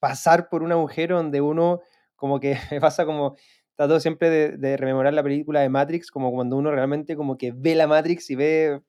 pasar 0.00 0.48
por 0.48 0.62
un 0.62 0.72
agujero 0.72 1.16
donde 1.16 1.40
uno 1.40 1.80
como 2.16 2.40
que 2.40 2.56
pasa 2.82 3.04
como 3.06 3.36
trato 3.76 4.00
siempre 4.00 4.56
de, 4.56 4.76
rememorar 4.76 5.14
la 5.14 5.22
película 5.22 5.60
de 5.60 5.68
Matrix 5.68 6.10
como 6.10 6.32
cuando 6.32 6.56
uno 6.56 6.70
realmente 6.70 7.16
como 7.16 7.36
que 7.36 7.52
ve 7.52 7.74
la 7.74 7.86
Matrix 7.86 8.30
y 8.30 8.36
ve 8.36 8.80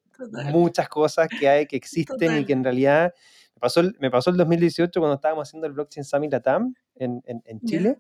muchas 0.51 0.89
cosas 0.89 1.27
que 1.27 1.47
hay 1.47 1.67
que 1.67 1.75
existen 1.75 2.39
y 2.39 2.45
que 2.45 2.53
en 2.53 2.63
realidad 2.63 3.13
me 3.55 3.59
pasó, 3.59 3.81
el, 3.81 3.95
me 3.99 4.09
pasó 4.09 4.29
el 4.29 4.37
2018 4.37 4.99
cuando 4.99 5.15
estábamos 5.15 5.47
haciendo 5.47 5.67
el 5.67 5.73
Blockchain 5.73 6.03
Summit 6.03 6.31
Latam 6.31 6.73
en, 6.95 7.21
en, 7.25 7.43
en 7.45 7.59
Chile 7.61 7.97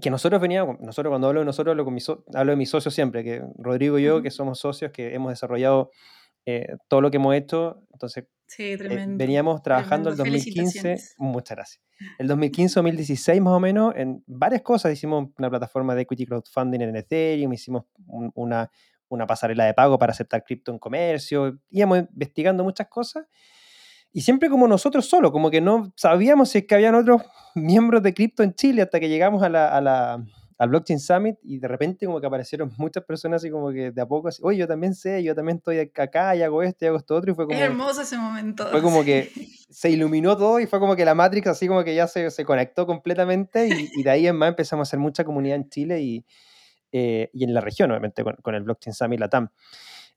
que 0.00 0.10
nosotros 0.10 0.40
veníamos, 0.40 0.80
nosotros 0.80 1.10
cuando 1.10 1.28
hablo 1.28 1.40
de 1.40 1.46
nosotros 1.46 1.72
hablo, 1.72 1.84
con 1.84 1.96
hablo 2.34 2.52
de 2.52 2.56
mis 2.56 2.70
socios 2.70 2.94
siempre, 2.94 3.22
que 3.22 3.42
Rodrigo 3.56 3.98
y 3.98 4.04
yo, 4.04 4.22
que 4.22 4.30
somos 4.30 4.58
socios, 4.58 4.92
que 4.92 5.14
hemos 5.14 5.30
desarrollado 5.30 5.90
eh, 6.46 6.76
todo 6.88 7.00
lo 7.00 7.10
que 7.10 7.18
hemos 7.18 7.34
hecho, 7.34 7.82
entonces 7.92 8.24
eh, 8.58 9.06
veníamos 9.08 9.62
trabajando 9.62 10.10
el 10.10 10.16
2015, 10.16 10.96
muchas 11.18 11.56
gracias, 11.56 11.84
el 12.18 12.28
2015-2016 12.28 13.40
más 13.40 13.54
o 13.54 13.60
menos 13.60 13.94
en 13.96 14.22
varias 14.26 14.62
cosas, 14.62 14.92
hicimos 14.92 15.28
una 15.38 15.50
plataforma 15.50 15.94
de 15.94 16.02
equity 16.02 16.26
crowdfunding 16.26 16.80
en 16.80 16.96
Ethereum, 16.96 17.52
hicimos 17.52 17.84
una, 18.06 18.70
una 19.08 19.26
pasarela 19.26 19.64
de 19.64 19.74
pago 19.74 19.98
para 19.98 20.12
aceptar 20.12 20.42
cripto 20.44 20.72
en 20.72 20.78
comercio, 20.78 21.58
íbamos 21.70 21.98
investigando 22.12 22.64
muchas 22.64 22.88
cosas 22.88 23.26
y 24.12 24.22
siempre 24.22 24.48
como 24.48 24.66
nosotros 24.66 25.06
solo, 25.06 25.30
como 25.30 25.50
que 25.50 25.60
no 25.60 25.92
sabíamos 25.96 26.50
si 26.50 26.58
es 26.58 26.66
que 26.66 26.74
habían 26.74 26.94
otros 26.94 27.22
miembros 27.54 28.02
de 28.02 28.14
cripto 28.14 28.42
en 28.42 28.54
Chile 28.54 28.82
hasta 28.82 28.98
que 28.98 29.08
llegamos 29.08 29.42
a 29.42 29.48
la, 29.48 29.68
a 29.68 29.80
la, 29.80 30.24
al 30.60 30.68
Blockchain 30.68 31.00
Summit 31.00 31.38
y 31.42 31.58
de 31.58 31.66
repente 31.68 32.04
como 32.04 32.20
que 32.20 32.26
aparecieron 32.26 32.70
muchas 32.76 33.02
personas 33.04 33.42
así 33.42 33.50
como 33.50 33.72
que 33.72 33.92
de 33.92 34.00
a 34.02 34.06
poco 34.06 34.28
así, 34.28 34.42
oye, 34.44 34.58
yo 34.58 34.68
también 34.68 34.94
sé, 34.94 35.22
yo 35.22 35.34
también 35.34 35.56
estoy 35.56 35.78
acá 35.78 36.36
y 36.36 36.42
hago 36.42 36.62
esto 36.62 36.84
y 36.84 36.88
hago 36.88 36.98
esto 36.98 37.16
otro 37.16 37.32
y 37.32 37.34
fue 37.34 37.46
como... 37.46 37.56
Es 37.56 37.64
hermoso 37.64 38.02
ese 38.02 38.18
momento. 38.18 38.66
Fue 38.66 38.82
como 38.82 39.02
que 39.02 39.32
se 39.70 39.88
iluminó 39.88 40.36
todo 40.36 40.60
y 40.60 40.66
fue 40.66 40.78
como 40.78 40.96
que 40.96 41.06
la 41.06 41.14
Matrix 41.14 41.46
así 41.46 41.66
como 41.66 41.82
que 41.82 41.94
ya 41.94 42.06
se, 42.06 42.30
se 42.30 42.44
conectó 42.44 42.86
completamente 42.86 43.68
y, 43.68 43.88
y, 43.96 44.02
de 44.02 44.10
ahí 44.10 44.26
en 44.26 44.36
más 44.36 44.50
empezamos 44.50 44.86
a 44.86 44.88
hacer 44.88 44.98
mucha 44.98 45.24
comunidad 45.24 45.56
en 45.56 45.70
Chile 45.70 46.02
y, 46.02 46.26
eh, 46.92 47.30
y 47.32 47.44
en 47.44 47.54
la 47.54 47.62
región, 47.62 47.90
obviamente, 47.90 48.22
con, 48.22 48.36
con 48.42 48.54
el 48.54 48.62
Blockchain 48.62 48.92
Summit 48.92 49.18
Latam. 49.18 49.48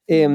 Eh, 0.07 0.27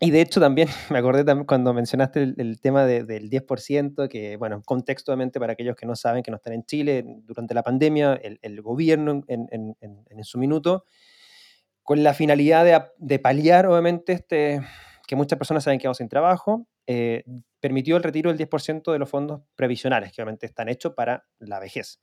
y 0.00 0.10
de 0.10 0.22
hecho 0.22 0.40
también 0.40 0.68
me 0.90 0.98
acordé 0.98 1.24
también 1.24 1.46
cuando 1.46 1.74
mencionaste 1.74 2.22
el, 2.22 2.60
tema 2.60 2.86
del 2.86 3.30
10%, 3.30 4.08
que 4.08 4.36
bueno, 4.38 4.62
contextualmente 4.64 5.38
para 5.38 5.52
aquellos 5.52 5.76
que 5.76 5.86
no 5.86 5.94
saben, 5.94 6.22
que 6.22 6.30
no 6.30 6.38
están 6.38 6.54
en 6.54 6.64
Chile, 6.64 7.04
durante 7.24 7.54
la 7.54 7.62
pandemia, 7.62 8.14
el, 8.14 8.62
gobierno 8.62 9.22
en, 9.28 9.46
en, 9.50 9.76
en, 9.80 10.24
su 10.24 10.38
minuto, 10.38 10.84
con 11.82 12.02
la 12.02 12.14
finalidad 12.14 12.64
de, 12.64 12.82
de, 12.96 13.18
paliar 13.18 13.66
obviamente 13.66 14.14
este, 14.14 14.60
que 15.06 15.16
muchas 15.16 15.38
personas 15.38 15.64
se 15.64 15.70
habían 15.70 15.80
quedado 15.80 15.94
sin 15.94 16.08
trabajo, 16.08 16.66
eh, 16.86 17.24
permitió 17.60 17.96
el 17.96 18.02
retiro 18.02 18.32
del 18.32 18.48
10% 18.48 18.92
de 18.92 18.98
los 18.98 19.10
fondos 19.10 19.42
previsionales, 19.54 20.12
que 20.12 20.22
obviamente 20.22 20.46
están 20.46 20.68
hechos 20.68 20.94
para 20.94 21.26
la 21.38 21.60
vejez. 21.60 22.00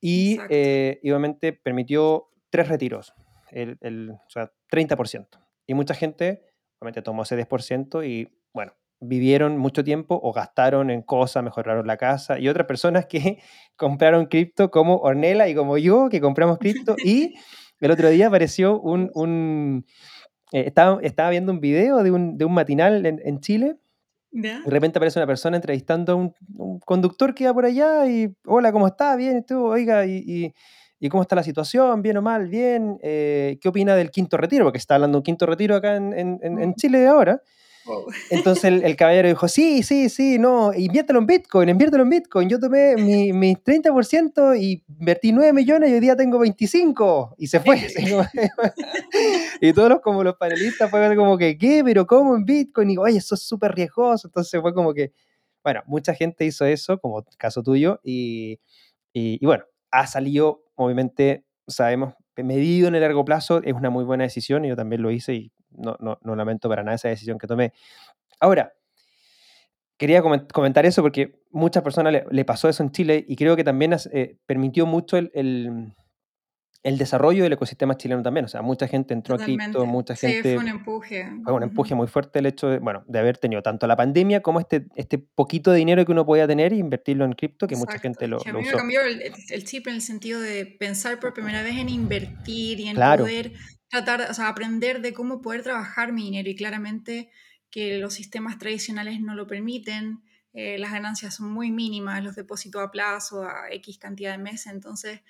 Y, 0.00 0.38
eh, 0.48 1.00
y 1.02 1.10
obviamente 1.10 1.52
permitió 1.52 2.28
tres 2.48 2.68
retiros, 2.68 3.12
el, 3.50 3.76
el, 3.82 4.10
o 4.10 4.30
sea, 4.30 4.52
30%. 4.70 5.26
Y 5.66 5.74
mucha 5.74 5.94
gente 5.94 6.55
tomó 7.02 7.22
ese 7.22 7.36
10% 7.36 8.06
y 8.06 8.28
bueno, 8.52 8.72
vivieron 9.00 9.58
mucho 9.58 9.84
tiempo 9.84 10.18
o 10.22 10.32
gastaron 10.32 10.90
en 10.90 11.02
cosas, 11.02 11.42
mejoraron 11.42 11.86
la 11.86 11.96
casa 11.96 12.38
y 12.38 12.48
otras 12.48 12.66
personas 12.66 13.06
que 13.06 13.38
compraron 13.76 14.26
cripto 14.26 14.70
como 14.70 14.96
Ornella 14.98 15.48
y 15.48 15.54
como 15.54 15.78
yo 15.78 16.08
que 16.08 16.20
compramos 16.20 16.58
cripto 16.58 16.96
y 17.04 17.34
el 17.80 17.90
otro 17.90 18.08
día 18.08 18.28
apareció 18.28 18.80
un... 18.80 19.10
un 19.14 19.86
eh, 20.52 20.64
estaba, 20.66 21.00
estaba, 21.02 21.30
viendo 21.30 21.50
un 21.50 21.60
video 21.60 22.04
de 22.04 22.12
un, 22.12 22.38
de 22.38 22.44
un 22.44 22.54
matinal 22.54 23.04
en, 23.04 23.20
en 23.24 23.40
Chile 23.40 23.76
de 24.36 24.70
repente 24.70 24.98
aparece 24.98 25.18
una 25.18 25.26
persona 25.26 25.56
entrevistando 25.56 26.12
a 26.12 26.16
un, 26.16 26.80
conductor 26.80 27.34
que 27.34 27.44
iba 27.44 27.54
por 27.54 27.64
allá 27.64 28.06
y, 28.06 28.34
hola, 28.44 28.70
¿cómo 28.70 28.86
está? 28.86 29.16
Bien, 29.16 29.44
tú, 29.44 29.64
oiga, 29.64 30.04
y, 30.04 30.22
¿Y 30.26 30.54
cómo 31.10 31.22
está 31.22 31.36
la 31.36 31.42
situación? 31.42 32.02
¿Bien 32.02 32.16
o 32.16 32.22
mal? 32.22 32.48
¿Bien? 32.48 32.98
Eh, 33.02 33.58
¿Qué 33.60 33.68
opina 33.68 33.94
del 33.96 34.10
quinto 34.10 34.36
retiro? 34.36 34.64
Porque 34.64 34.78
está 34.78 34.94
hablando 34.94 35.16
de 35.16 35.20
un 35.20 35.24
quinto 35.24 35.46
retiro 35.46 35.76
acá 35.76 35.96
en, 35.96 36.12
en, 36.12 36.40
en 36.42 36.74
Chile 36.74 37.06
ahora. 37.06 37.40
Entonces 38.30 38.82
el, 38.82 38.96
caballero 38.96 39.28
dijo, 39.28 39.48
sí, 39.48 39.82
sí, 39.82 40.08
sí, 40.08 40.38
no, 40.38 40.72
inviértelo 40.74 41.18
en 41.20 41.26
Bitcoin, 41.26 41.68
inviértelo 41.68 42.02
en 42.02 42.10
Bitcoin. 42.10 42.48
Yo 42.48 42.58
tomé 42.58 42.96
mi, 42.96 43.32
mi 43.32 43.54
30% 43.54 44.58
y 44.60 44.84
invertí 44.98 45.32
9 45.32 45.52
millones 45.52 45.90
y 45.90 45.94
hoy 45.94 46.00
día 46.00 46.16
tengo 46.16 46.38
25. 46.38 47.36
Y 47.38 47.46
se 47.46 47.60
fue. 47.60 47.80
y 49.60 49.72
todos 49.72 49.88
los, 49.88 50.00
como 50.00 50.24
los 50.24 50.36
panelistas 50.36 50.90
fueron 50.90 51.16
como 51.16 51.38
que, 51.38 51.56
¿qué? 51.56 51.82
¿Pero 51.84 52.06
cómo 52.06 52.34
en 52.36 52.44
Bitcoin? 52.44 52.88
Y 52.88 52.92
digo, 52.92 53.02
oye, 53.04 53.18
eso 53.18 53.34
es 53.34 53.42
súper 53.42 53.72
riesgoso. 53.72 54.28
Entonces 54.28 54.60
fue 54.60 54.74
como 54.74 54.92
que, 54.92 55.12
bueno, 55.62 55.82
mucha 55.86 56.14
gente 56.14 56.44
hizo 56.44 56.64
eso, 56.64 56.98
como 56.98 57.24
caso 57.38 57.62
tuyo, 57.62 58.00
y, 58.02 58.60
y, 59.12 59.38
y 59.40 59.46
bueno, 59.46 59.64
ha 59.90 60.06
salido, 60.06 60.64
obviamente, 60.76 61.44
sabemos, 61.66 62.14
medido 62.36 62.88
en 62.88 62.94
el 62.94 63.00
largo 63.00 63.24
plazo, 63.24 63.62
es 63.62 63.72
una 63.72 63.90
muy 63.90 64.04
buena 64.04 64.24
decisión 64.24 64.64
y 64.64 64.68
yo 64.68 64.76
también 64.76 65.02
lo 65.02 65.10
hice 65.10 65.34
y 65.34 65.52
no, 65.70 65.96
no, 66.00 66.18
no 66.22 66.36
lamento 66.36 66.68
para 66.68 66.82
nada 66.82 66.94
esa 66.94 67.08
decisión 67.08 67.38
que 67.38 67.46
tomé. 67.46 67.72
Ahora, 68.40 68.72
quería 69.96 70.22
comentar 70.22 70.86
eso 70.86 71.02
porque 71.02 71.40
muchas 71.50 71.82
personas 71.82 72.22
le, 72.30 72.44
pasó 72.44 72.68
eso 72.68 72.82
en 72.82 72.92
Chile 72.92 73.24
y 73.26 73.36
creo 73.36 73.56
que 73.56 73.64
también 73.64 73.96
eh, 74.12 74.36
permitió 74.46 74.86
mucho 74.86 75.16
el, 75.16 75.30
el 75.34 75.94
desarrollo 76.98 77.42
del 77.42 77.52
ecosistema 77.52 77.96
chileno 77.96 78.22
también. 78.22 78.44
O 78.44 78.48
sea, 78.48 78.62
mucha 78.62 78.86
gente 78.86 79.12
entró 79.12 79.34
a 79.34 79.38
cripto, 79.38 79.84
mucha 79.86 80.14
gente. 80.14 80.50
Sí, 80.50 80.54
fue 80.54 80.58
un 80.58 80.68
empuje. 80.68 81.28
Fue 81.42 81.52
un 81.52 81.64
empuje 81.64 81.94
muy 81.96 82.06
fuerte 82.06 82.38
el 82.38 82.46
hecho 82.46 82.68
de, 82.68 82.78
bueno, 82.78 83.04
de 83.08 83.18
haber 83.18 83.38
tenido 83.38 83.60
tanto 83.60 83.88
la 83.88 83.96
pandemia 83.96 84.40
como 84.40 84.60
este, 84.60 84.86
este 84.94 85.18
poquito 85.18 85.72
de 85.72 85.78
dinero 85.78 86.06
que 86.06 86.12
uno 86.12 86.24
podía 86.24 86.46
tener 86.46 86.72
e 86.72 86.76
invertirlo 86.76 87.24
en 87.24 87.32
cripto, 87.32 87.66
que 87.66 87.74
mucha 87.74 87.98
gente 87.98 88.28
lo, 88.28 88.38
que 88.38 88.50
a 88.50 88.52
mí 88.52 88.62
me 88.62 88.70
cambió 88.70 89.00
el, 89.02 89.20
el, 89.20 89.64
chip 89.64 89.88
en 89.88 89.94
el 89.94 90.02
sentido 90.02 90.40
de 90.40 90.64
pensar 90.64 91.18
por 91.18 91.34
primera 91.34 91.62
vez 91.62 91.76
en 91.76 91.88
invertir 91.88 92.78
y 92.78 92.88
en 92.88 92.96
poder 92.96 93.52
tratar, 93.88 94.30
o 94.30 94.34
sea, 94.34 94.48
aprender 94.48 95.00
de 95.00 95.12
cómo 95.12 95.42
poder 95.42 95.64
trabajar 95.64 96.12
mi 96.12 96.22
dinero. 96.22 96.48
Y 96.48 96.54
claramente 96.54 97.30
que 97.70 97.98
los 97.98 98.14
sistemas 98.14 98.58
tradicionales 98.58 99.20
no 99.20 99.34
lo 99.34 99.46
permiten. 99.46 100.22
Eh, 100.52 100.78
las 100.78 100.92
ganancias 100.92 101.34
son 101.34 101.50
muy 101.50 101.70
mínimas, 101.70 102.22
los 102.24 102.34
depósitos 102.34 102.82
a 102.82 102.90
plazo, 102.90 103.42
a 103.42 103.70
X 103.72 103.98
cantidad 103.98 104.32
de 104.32 104.38
meses. 104.38 104.72
Entonces, 104.72 105.20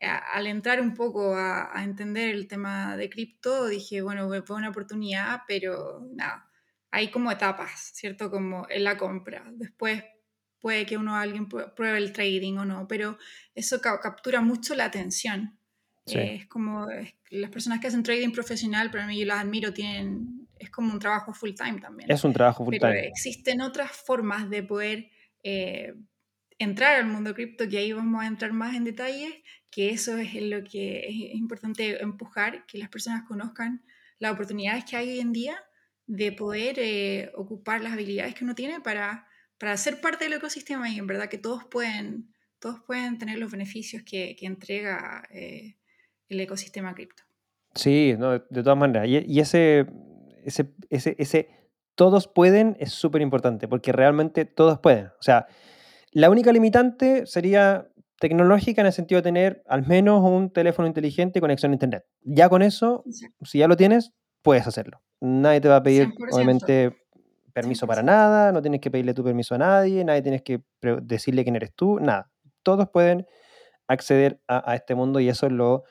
al 0.00 0.46
entrar 0.46 0.80
un 0.80 0.94
poco 0.94 1.34
a, 1.34 1.72
entender 1.82 2.34
el 2.34 2.48
tema 2.48 2.96
de 2.96 3.10
cripto, 3.10 3.66
dije, 3.66 4.02
bueno, 4.02 4.28
fue 4.44 4.56
una 4.56 4.70
oportunidad, 4.70 5.42
pero 5.46 6.06
nada, 6.12 6.48
hay 6.90 7.10
como 7.10 7.30
etapas, 7.30 7.90
¿cierto? 7.94 8.30
Como 8.30 8.66
en 8.68 8.84
la 8.84 8.96
compra. 8.96 9.44
Después 9.52 10.02
puede 10.60 10.86
que 10.86 10.96
uno 10.96 11.16
alguien 11.16 11.48
pruebe 11.48 11.98
el 11.98 12.12
trading 12.12 12.58
o 12.58 12.64
no, 12.64 12.86
pero 12.88 13.18
eso 13.54 13.80
captura 13.80 14.40
mucho 14.40 14.74
la 14.74 14.84
atención. 14.84 15.58
es 16.06 16.46
como 16.46 16.86
las 17.30 17.50
personas 17.50 17.80
que 17.80 17.88
hacen 17.88 18.02
trading 18.02 18.32
profesional, 18.32 18.90
para 18.90 19.06
mí 19.06 19.18
yo 19.18 19.26
las 19.26 19.40
admiro, 19.40 19.72
tienen, 19.72 20.48
es 20.58 20.70
como 20.70 20.92
un 20.92 20.98
trabajo 20.98 21.32
full 21.32 21.52
time 21.52 21.80
también. 21.80 22.10
Es 22.10 22.24
un 22.24 22.32
trabajo 22.32 22.64
full 22.64 22.76
Pero 22.80 22.92
time. 22.92 23.06
existen 23.08 23.60
otras 23.60 23.92
formas 23.92 24.48
de 24.48 24.62
poder 24.62 25.10
eh, 25.42 25.94
entrar 26.58 26.96
al 26.96 27.06
mundo 27.06 27.34
cripto, 27.34 27.68
que 27.68 27.78
ahí 27.78 27.92
vamos 27.92 28.22
a 28.22 28.26
entrar 28.26 28.52
más 28.52 28.74
en 28.74 28.84
detalle, 28.84 29.42
que 29.70 29.90
eso 29.90 30.18
es 30.18 30.34
lo 30.34 30.64
que 30.64 31.06
es 31.06 31.34
importante 31.34 32.02
empujar, 32.02 32.66
que 32.66 32.78
las 32.78 32.88
personas 32.88 33.22
conozcan 33.26 33.82
las 34.18 34.32
oportunidades 34.32 34.84
que 34.84 34.96
hay 34.96 35.10
hoy 35.10 35.20
en 35.20 35.32
día 35.32 35.56
de 36.06 36.32
poder 36.32 36.78
eh, 36.78 37.30
ocupar 37.34 37.82
las 37.82 37.92
habilidades 37.92 38.34
que 38.34 38.44
uno 38.44 38.54
tiene 38.54 38.80
para, 38.80 39.26
para 39.58 39.76
ser 39.76 40.00
parte 40.00 40.24
del 40.24 40.34
ecosistema 40.34 40.88
y 40.88 40.98
en 40.98 41.06
verdad 41.06 41.28
que 41.28 41.38
todos 41.38 41.64
pueden, 41.64 42.32
todos 42.58 42.80
pueden 42.86 43.18
tener 43.18 43.38
los 43.38 43.52
beneficios 43.52 44.02
que, 44.02 44.34
que 44.36 44.46
entrega 44.46 45.22
eh, 45.30 45.76
el 46.28 46.40
ecosistema 46.40 46.94
cripto. 46.94 47.22
Sí, 47.74 48.14
no, 48.18 48.32
de, 48.32 48.62
todas 48.62 48.78
maneras. 48.78 49.06
Y, 49.06 49.18
y 49.18 49.40
ese, 49.40 49.86
ese, 50.44 50.72
ese, 50.88 51.14
ese, 51.18 51.48
todos 51.94 52.26
pueden 52.26 52.76
es 52.80 52.92
súper 52.92 53.20
importante 53.20 53.68
porque 53.68 53.92
realmente 53.92 54.44
todos 54.46 54.80
pueden. 54.80 55.06
O 55.06 55.22
sea, 55.22 55.46
la 56.18 56.30
única 56.30 56.50
limitante 56.50 57.26
sería 57.26 57.88
tecnológica 58.18 58.80
en 58.80 58.88
el 58.88 58.92
sentido 58.92 59.20
de 59.20 59.22
tener 59.22 59.62
al 59.68 59.86
menos 59.86 60.20
un 60.24 60.50
teléfono 60.50 60.88
inteligente 60.88 61.38
y 61.38 61.40
conexión 61.40 61.70
a 61.70 61.74
Internet. 61.76 62.04
Ya 62.22 62.48
con 62.48 62.62
eso, 62.62 63.04
sí. 63.08 63.28
si 63.44 63.58
ya 63.58 63.68
lo 63.68 63.76
tienes, 63.76 64.12
puedes 64.42 64.66
hacerlo. 64.66 65.00
Nadie 65.20 65.60
te 65.60 65.68
va 65.68 65.76
a 65.76 65.82
pedir, 65.84 66.08
100%. 66.08 66.34
obviamente, 66.34 66.96
permiso 67.52 67.86
100%. 67.86 67.88
para 67.88 68.02
nada, 68.02 68.50
no 68.50 68.60
tienes 68.60 68.80
que 68.80 68.90
pedirle 68.90 69.14
tu 69.14 69.22
permiso 69.22 69.54
a 69.54 69.58
nadie, 69.58 70.04
nadie 70.04 70.22
tienes 70.22 70.42
que 70.42 70.60
decirle 71.02 71.44
quién 71.44 71.54
eres 71.54 71.72
tú, 71.76 72.00
nada. 72.00 72.28
Todos 72.64 72.88
pueden 72.90 73.24
acceder 73.86 74.40
a, 74.48 74.72
a 74.72 74.74
este 74.74 74.96
mundo 74.96 75.20
y 75.20 75.28
eso 75.28 75.46
es 75.46 75.52
lo 75.52 75.84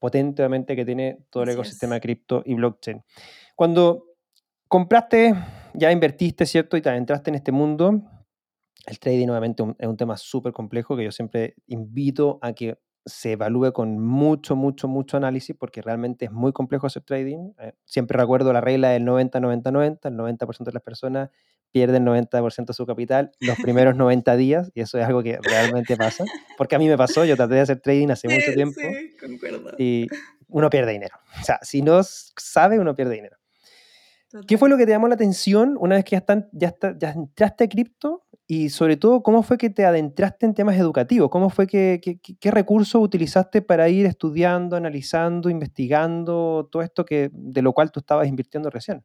potentemente 0.00 0.74
que 0.74 0.84
tiene 0.84 1.18
todo 1.30 1.44
el 1.44 1.50
Así 1.50 1.56
ecosistema 1.56 1.94
es. 1.94 2.02
cripto 2.02 2.42
y 2.44 2.54
blockchain. 2.54 3.04
Cuando 3.54 4.06
compraste, 4.66 5.36
ya 5.74 5.92
invertiste, 5.92 6.46
¿cierto? 6.46 6.76
Y 6.76 6.82
te 6.82 6.90
entraste 6.90 7.30
en 7.30 7.36
este 7.36 7.52
mundo, 7.52 8.02
el 8.86 8.98
trading 8.98 9.28
obviamente 9.28 9.62
es 9.78 9.86
un 9.86 9.96
tema 9.96 10.16
súper 10.16 10.52
complejo 10.52 10.96
que 10.96 11.04
yo 11.04 11.12
siempre 11.12 11.54
invito 11.66 12.38
a 12.42 12.52
que 12.52 12.78
se 13.04 13.32
evalúe 13.32 13.72
con 13.72 13.98
mucho, 13.98 14.54
mucho, 14.54 14.88
mucho 14.88 15.16
análisis 15.16 15.56
porque 15.58 15.82
realmente 15.82 16.26
es 16.26 16.32
muy 16.32 16.52
complejo 16.52 16.86
hacer 16.86 17.02
trading. 17.02 17.52
Eh, 17.58 17.72
siempre 17.84 18.18
recuerdo 18.18 18.52
la 18.52 18.60
regla 18.60 18.90
del 18.90 19.04
90-90-90, 19.04 19.98
el 20.08 20.16
90% 20.16 20.64
de 20.64 20.72
las 20.72 20.82
personas 20.82 21.30
pierden 21.72 22.04
90% 22.04 22.66
de 22.66 22.74
su 22.74 22.86
capital 22.86 23.32
los 23.40 23.56
primeros 23.56 23.96
90 23.96 24.36
días 24.36 24.70
y 24.74 24.82
eso 24.82 24.98
es 24.98 25.06
algo 25.06 25.22
que 25.22 25.38
realmente 25.42 25.96
pasa, 25.96 26.24
porque 26.58 26.76
a 26.76 26.78
mí 26.78 26.86
me 26.86 26.98
pasó, 26.98 27.24
yo 27.24 27.34
traté 27.34 27.54
de 27.54 27.60
hacer 27.60 27.80
trading 27.80 28.08
hace 28.10 28.28
sí, 28.28 28.34
mucho 28.34 28.52
tiempo 28.52 28.78
sí, 28.78 29.16
y 29.78 30.06
uno 30.48 30.68
pierde 30.68 30.92
dinero. 30.92 31.16
O 31.40 31.44
sea, 31.44 31.58
si 31.62 31.80
no 31.80 32.02
sabe, 32.02 32.78
uno 32.78 32.94
pierde 32.94 33.14
dinero. 33.14 33.38
Total. 34.30 34.46
¿Qué 34.46 34.58
fue 34.58 34.68
lo 34.68 34.76
que 34.76 34.84
te 34.84 34.92
llamó 34.92 35.08
la 35.08 35.14
atención 35.14 35.76
una 35.78 35.96
vez 35.96 36.04
que 36.04 36.12
ya, 36.12 36.18
están, 36.18 36.48
ya, 36.52 36.68
está, 36.68 36.96
ya 36.96 37.10
entraste 37.10 37.64
a 37.64 37.68
cripto 37.68 38.26
y 38.54 38.68
sobre 38.68 38.98
todo, 38.98 39.22
¿cómo 39.22 39.42
fue 39.42 39.56
que 39.56 39.70
te 39.70 39.86
adentraste 39.86 40.44
en 40.44 40.52
temas 40.52 40.76
educativos? 40.76 41.30
¿Cómo 41.30 41.48
fue 41.48 41.66
que, 41.66 42.02
qué 42.38 42.50
recursos 42.50 43.02
utilizaste 43.02 43.62
para 43.62 43.88
ir 43.88 44.04
estudiando, 44.04 44.76
analizando, 44.76 45.48
investigando 45.48 46.68
todo 46.70 46.82
esto 46.82 47.06
que, 47.06 47.30
de 47.32 47.62
lo 47.62 47.72
cual 47.72 47.90
tú 47.90 48.00
estabas 48.00 48.28
invirtiendo 48.28 48.68
recién? 48.68 49.02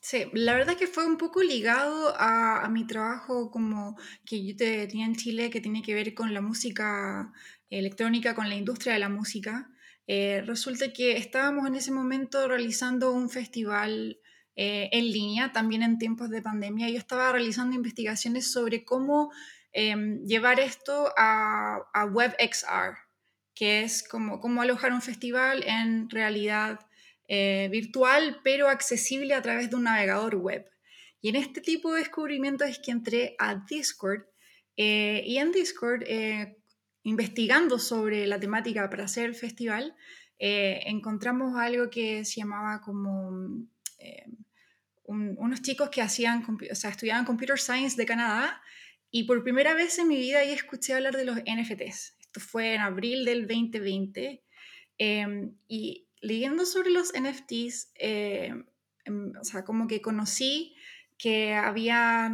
Sí, 0.00 0.24
la 0.32 0.54
verdad 0.54 0.70
es 0.70 0.80
que 0.80 0.88
fue 0.88 1.06
un 1.06 1.16
poco 1.16 1.44
ligado 1.44 2.12
a, 2.16 2.68
mi 2.68 2.88
trabajo 2.88 3.52
como 3.52 3.96
que 4.26 4.44
yo 4.44 4.56
te, 4.56 4.88
tenía 4.88 5.06
en 5.06 5.14
Chile, 5.14 5.48
que 5.48 5.60
tiene 5.60 5.80
que 5.80 5.94
ver 5.94 6.12
con 6.12 6.34
la 6.34 6.40
música 6.40 7.32
electrónica, 7.68 8.34
con 8.34 8.48
la 8.48 8.56
industria 8.56 8.94
de 8.94 8.98
la 8.98 9.08
música. 9.08 9.70
Eh, 10.08 10.42
resulta 10.44 10.92
que 10.92 11.16
estábamos 11.16 11.68
en 11.68 11.76
ese 11.76 11.92
momento 11.92 12.48
realizando 12.48 13.12
un 13.12 13.30
festival 13.30 14.18
eh, 14.60 14.90
en 14.92 15.10
línea, 15.10 15.52
también 15.52 15.82
en 15.82 15.96
tiempos 15.96 16.28
de 16.28 16.42
pandemia. 16.42 16.90
Yo 16.90 16.98
estaba 16.98 17.32
realizando 17.32 17.74
investigaciones 17.74 18.52
sobre 18.52 18.84
cómo 18.84 19.32
eh, 19.72 19.96
llevar 20.26 20.60
esto 20.60 21.12
a, 21.16 21.82
WebXR, 22.12 22.98
que 23.54 23.82
es 23.82 24.06
como 24.06 24.40
cómo 24.40 24.60
alojar 24.60 24.92
un 24.92 25.00
festival 25.00 25.64
en 25.66 26.10
realidad 26.10 26.80
eh, 27.28 27.68
virtual, 27.70 28.40
pero 28.44 28.68
accesible 28.68 29.32
a 29.32 29.40
través 29.40 29.70
de 29.70 29.76
un 29.76 29.84
navegador 29.84 30.36
web. 30.36 30.66
Y 31.22 31.30
en 31.30 31.36
este 31.36 31.62
tipo 31.62 31.92
de 31.92 32.00
descubrimiento 32.00 32.64
es 32.64 32.78
que 32.78 32.90
entré 32.90 33.36
a 33.38 33.54
Discord 33.54 34.24
eh, 34.76 35.22
y 35.26 35.38
en 35.38 35.52
Discord, 35.52 36.02
eh, 36.06 36.56
investigando 37.02 37.78
sobre 37.78 38.26
la 38.26 38.38
temática 38.38 38.88
para 38.88 39.04
hacer 39.04 39.26
el 39.26 39.34
festival, 39.34 39.94
eh, 40.38 40.80
encontramos 40.86 41.54
algo 41.58 41.90
que 41.90 42.24
se 42.24 42.40
llamaba 42.40 42.80
como 42.80 43.66
un, 45.10 45.34
unos 45.38 45.62
chicos 45.62 45.90
que 45.90 46.02
hacían, 46.02 46.44
o 46.70 46.74
sea, 46.74 46.90
estudiaban 46.90 47.24
Computer 47.24 47.58
Science 47.58 47.96
de 47.96 48.06
Canadá 48.06 48.62
y 49.10 49.24
por 49.24 49.42
primera 49.42 49.74
vez 49.74 49.98
en 49.98 50.08
mi 50.08 50.16
vida 50.16 50.38
ahí 50.38 50.52
escuché 50.52 50.94
hablar 50.94 51.16
de 51.16 51.24
los 51.24 51.36
NFTs. 51.38 52.16
Esto 52.20 52.40
fue 52.40 52.74
en 52.74 52.80
abril 52.80 53.24
del 53.24 53.46
2020 53.48 54.44
em, 54.98 55.56
y 55.66 56.06
leyendo 56.20 56.64
sobre 56.64 56.90
los 56.90 57.12
NFTs, 57.12 57.92
eh, 57.96 58.54
o 59.40 59.44
sea, 59.44 59.64
como 59.64 59.88
que 59.88 60.00
conocí 60.00 60.76
que 61.18 61.54
había, 61.54 62.32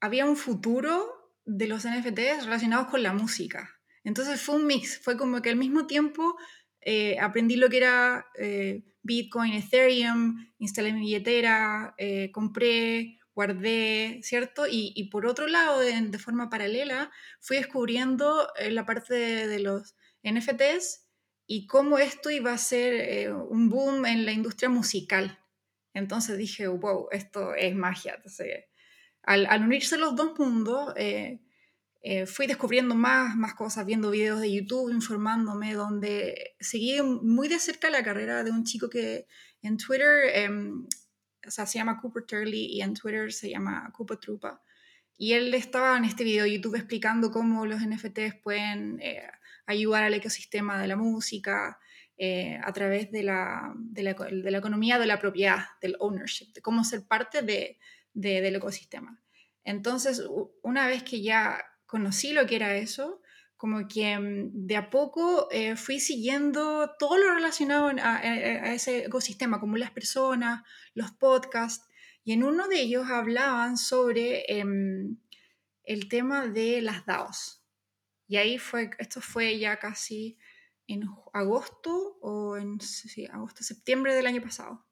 había 0.00 0.26
un 0.26 0.36
futuro 0.36 1.32
de 1.46 1.66
los 1.66 1.86
NFTs 1.86 2.44
relacionados 2.44 2.88
con 2.88 3.02
la 3.02 3.14
música. 3.14 3.80
Entonces 4.04 4.40
fue 4.42 4.56
un 4.56 4.66
mix, 4.66 5.00
fue 5.02 5.16
como 5.16 5.40
que 5.40 5.48
al 5.48 5.56
mismo 5.56 5.86
tiempo 5.86 6.36
eh, 6.82 7.18
aprendí 7.18 7.56
lo 7.56 7.70
que 7.70 7.78
era 7.78 8.26
eh, 8.38 8.84
Bitcoin, 9.06 9.52
Ethereum, 9.54 10.46
instalé 10.58 10.92
mi 10.92 11.00
billetera, 11.00 11.94
eh, 11.96 12.30
compré, 12.32 13.18
guardé, 13.34 14.20
¿cierto? 14.22 14.66
Y, 14.68 15.08
por 15.10 15.26
otro 15.26 15.46
lado, 15.46 15.80
de, 15.80 16.18
forma 16.18 16.50
paralela, 16.50 17.10
fui 17.40 17.58
descubriendo 17.58 18.48
eh, 18.56 18.70
la 18.70 18.84
parte 18.84 19.14
de, 19.14 19.58
los 19.60 19.94
NFTs 20.22 21.06
y 21.46 21.66
cómo 21.66 21.98
esto 21.98 22.30
iba 22.30 22.52
a 22.52 22.58
ser 22.58 22.94
eh, 22.94 23.32
un 23.32 23.68
boom 23.68 24.06
en 24.06 24.26
la 24.26 24.32
industria 24.32 24.68
musical. 24.68 25.38
Entonces 25.94 26.36
dije, 26.38 26.66
wow, 26.66 27.08
esto 27.12 27.54
es 27.54 27.74
magia. 27.74 28.20
Al, 29.22 29.62
unirse 29.62 29.98
los 29.98 30.16
dos 30.16 30.38
mundos, 30.38 30.94
eh, 32.08 32.24
fui 32.24 32.46
descubriendo 32.46 32.94
más, 32.94 33.34
más 33.34 33.54
cosas, 33.54 33.84
viendo 33.84 34.12
videos 34.12 34.40
de 34.40 34.52
YouTube, 34.52 34.92
informándome, 34.92 35.74
donde 35.74 36.54
seguí 36.60 37.02
muy 37.02 37.48
de 37.48 37.58
cerca 37.58 37.90
la 37.90 38.04
carrera 38.04 38.44
de 38.44 38.52
un 38.52 38.62
chico 38.62 38.88
que 38.88 39.26
en 39.60 39.76
Twitter, 39.76 40.30
eh, 40.32 40.48
o 40.48 41.50
sea, 41.50 41.66
se 41.66 41.78
llama 41.78 42.00
Cooper 42.00 42.22
Turley 42.22 42.66
y 42.66 42.80
en 42.80 42.94
Twitter 42.94 43.32
se 43.32 43.50
llama 43.50 43.90
Koopa 43.92 44.20
Trupa. 44.20 44.62
Y 45.18 45.32
él 45.32 45.52
estaba 45.52 45.96
en 45.96 46.04
este 46.04 46.22
video 46.22 46.44
de 46.44 46.52
YouTube 46.52 46.76
explicando 46.76 47.32
cómo 47.32 47.66
los 47.66 47.80
NFTs 47.80 48.36
pueden 48.40 49.00
eh, 49.00 49.28
ayudar 49.66 50.04
al 50.04 50.14
ecosistema 50.14 50.80
de 50.80 50.86
la 50.86 50.96
música 50.96 51.80
eh, 52.16 52.60
a 52.62 52.72
través 52.72 53.10
de 53.10 53.24
la, 53.24 53.74
de, 53.74 54.04
la, 54.04 54.14
de 54.14 54.50
la, 54.52 54.58
economía 54.58 55.00
de 55.00 55.06
la 55.06 55.18
propiedad, 55.18 55.64
del 55.82 55.96
ownership, 55.98 56.52
de 56.52 56.62
cómo 56.62 56.84
ser 56.84 57.04
parte 57.04 57.42
de, 57.42 57.80
de, 58.12 58.40
del 58.42 58.54
ecosistema. 58.54 59.20
Entonces, 59.64 60.22
una 60.62 60.86
vez 60.86 61.02
que 61.02 61.20
ya 61.20 61.58
conocí 61.86 62.32
lo 62.32 62.46
que 62.46 62.56
era 62.56 62.76
eso, 62.76 63.22
como 63.56 63.88
que 63.88 64.18
mm, 64.18 64.66
de 64.66 64.76
a 64.76 64.90
poco 64.90 65.48
eh, 65.50 65.76
fui 65.76 66.00
siguiendo 66.00 66.94
todo 66.98 67.16
lo 67.16 67.34
relacionado 67.34 67.88
a, 67.88 68.16
a, 68.16 68.18
a, 68.18 68.74
ese 68.74 69.06
ecosistema, 69.06 69.60
como 69.60 69.76
las 69.76 69.90
personas, 69.90 70.62
los 70.94 71.12
podcasts, 71.12 71.88
y 72.24 72.32
en 72.32 72.42
uno 72.42 72.68
de 72.68 72.80
ellos 72.80 73.08
hablaban 73.08 73.76
sobre 73.76 74.44
eh, 74.48 74.64
el 75.84 76.08
tema 76.08 76.48
de 76.48 76.82
las 76.82 77.06
DAOs. 77.06 77.62
Y 78.28 78.36
ahí 78.36 78.58
fue, 78.58 78.90
esto 78.98 79.20
fue 79.20 79.58
ya 79.58 79.78
casi 79.78 80.36
en 80.88 81.04
agosto 81.32 82.18
o 82.20 82.56
en 82.56 82.80
sí, 82.80 83.26
agosto, 83.26 83.62
septiembre 83.62 84.14
del 84.14 84.26
año 84.26 84.42
pasado, 84.42 84.84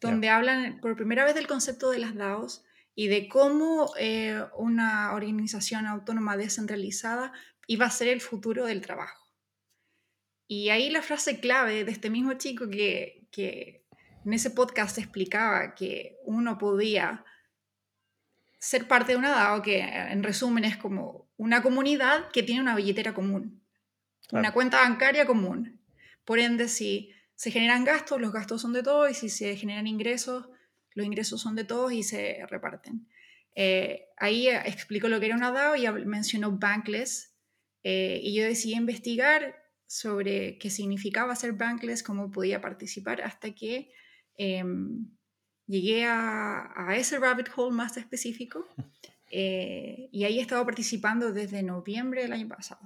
donde 0.00 0.28
yeah. 0.28 0.36
hablan 0.36 0.80
por 0.80 0.96
primera 0.96 1.24
vez 1.24 1.34
del 1.34 1.48
concepto 1.48 1.90
de 1.90 1.98
las 1.98 2.14
DAOs 2.14 2.64
y 2.94 3.08
de 3.08 3.28
cómo 3.28 3.92
eh, 3.98 4.42
una 4.56 5.12
organización 5.14 5.86
autónoma 5.86 6.36
descentralizada 6.36 7.32
iba 7.66 7.86
a 7.86 7.90
ser 7.90 8.08
el 8.08 8.20
futuro 8.20 8.66
del 8.66 8.80
trabajo. 8.80 9.30
Y 10.46 10.68
ahí 10.68 10.90
la 10.90 11.02
frase 11.02 11.40
clave 11.40 11.84
de 11.84 11.92
este 11.92 12.10
mismo 12.10 12.34
chico 12.34 12.68
que, 12.68 13.26
que 13.30 13.86
en 14.24 14.32
ese 14.34 14.50
podcast 14.50 14.98
explicaba 14.98 15.74
que 15.74 16.18
uno 16.24 16.58
podía 16.58 17.24
ser 18.58 18.86
parte 18.86 19.12
de 19.12 19.18
una 19.18 19.30
DAO, 19.30 19.62
que 19.62 19.80
en 19.80 20.22
resumen 20.22 20.64
es 20.64 20.76
como 20.76 21.28
una 21.36 21.62
comunidad 21.62 22.30
que 22.30 22.42
tiene 22.42 22.60
una 22.60 22.76
billetera 22.76 23.14
común, 23.14 23.62
claro. 24.28 24.40
una 24.40 24.52
cuenta 24.52 24.80
bancaria 24.82 25.26
común. 25.26 25.80
Por 26.24 26.38
ende, 26.38 26.68
si 26.68 27.12
se 27.34 27.50
generan 27.50 27.84
gastos, 27.84 28.20
los 28.20 28.32
gastos 28.32 28.62
son 28.62 28.72
de 28.72 28.84
todos, 28.84 29.10
y 29.10 29.14
si 29.14 29.28
se 29.30 29.56
generan 29.56 29.88
ingresos, 29.88 30.48
los 30.94 31.06
ingresos 31.06 31.40
son 31.40 31.54
de 31.56 31.64
todos 31.64 31.92
y 31.92 32.02
se 32.02 32.44
reparten. 32.48 33.06
Eh, 33.54 34.06
ahí 34.16 34.48
explicó 34.48 35.08
lo 35.08 35.20
que 35.20 35.26
era 35.26 35.36
una 35.36 35.52
DAO 35.52 35.76
y 35.76 35.86
mencionó 36.06 36.52
Bankless, 36.52 37.32
eh, 37.82 38.20
y 38.22 38.34
yo 38.34 38.44
decidí 38.44 38.74
investigar 38.74 39.56
sobre 39.86 40.58
qué 40.58 40.70
significaba 40.70 41.36
ser 41.36 41.52
bankless, 41.52 42.02
cómo 42.02 42.30
podía 42.30 42.60
participar, 42.60 43.20
hasta 43.22 43.54
que 43.54 43.92
em, 44.36 45.10
llegué 45.66 46.04
a, 46.06 46.94
ese 46.96 47.18
rabbit 47.18 47.48
hole 47.54 47.74
más 47.74 47.96
específico. 47.96 48.66
Eh, 49.34 50.10
y 50.12 50.24
ahí 50.24 50.38
he 50.38 50.42
estado 50.42 50.62
participando 50.66 51.32
desde 51.32 51.62
noviembre 51.62 52.20
del 52.20 52.34
año 52.34 52.48
pasado 52.48 52.82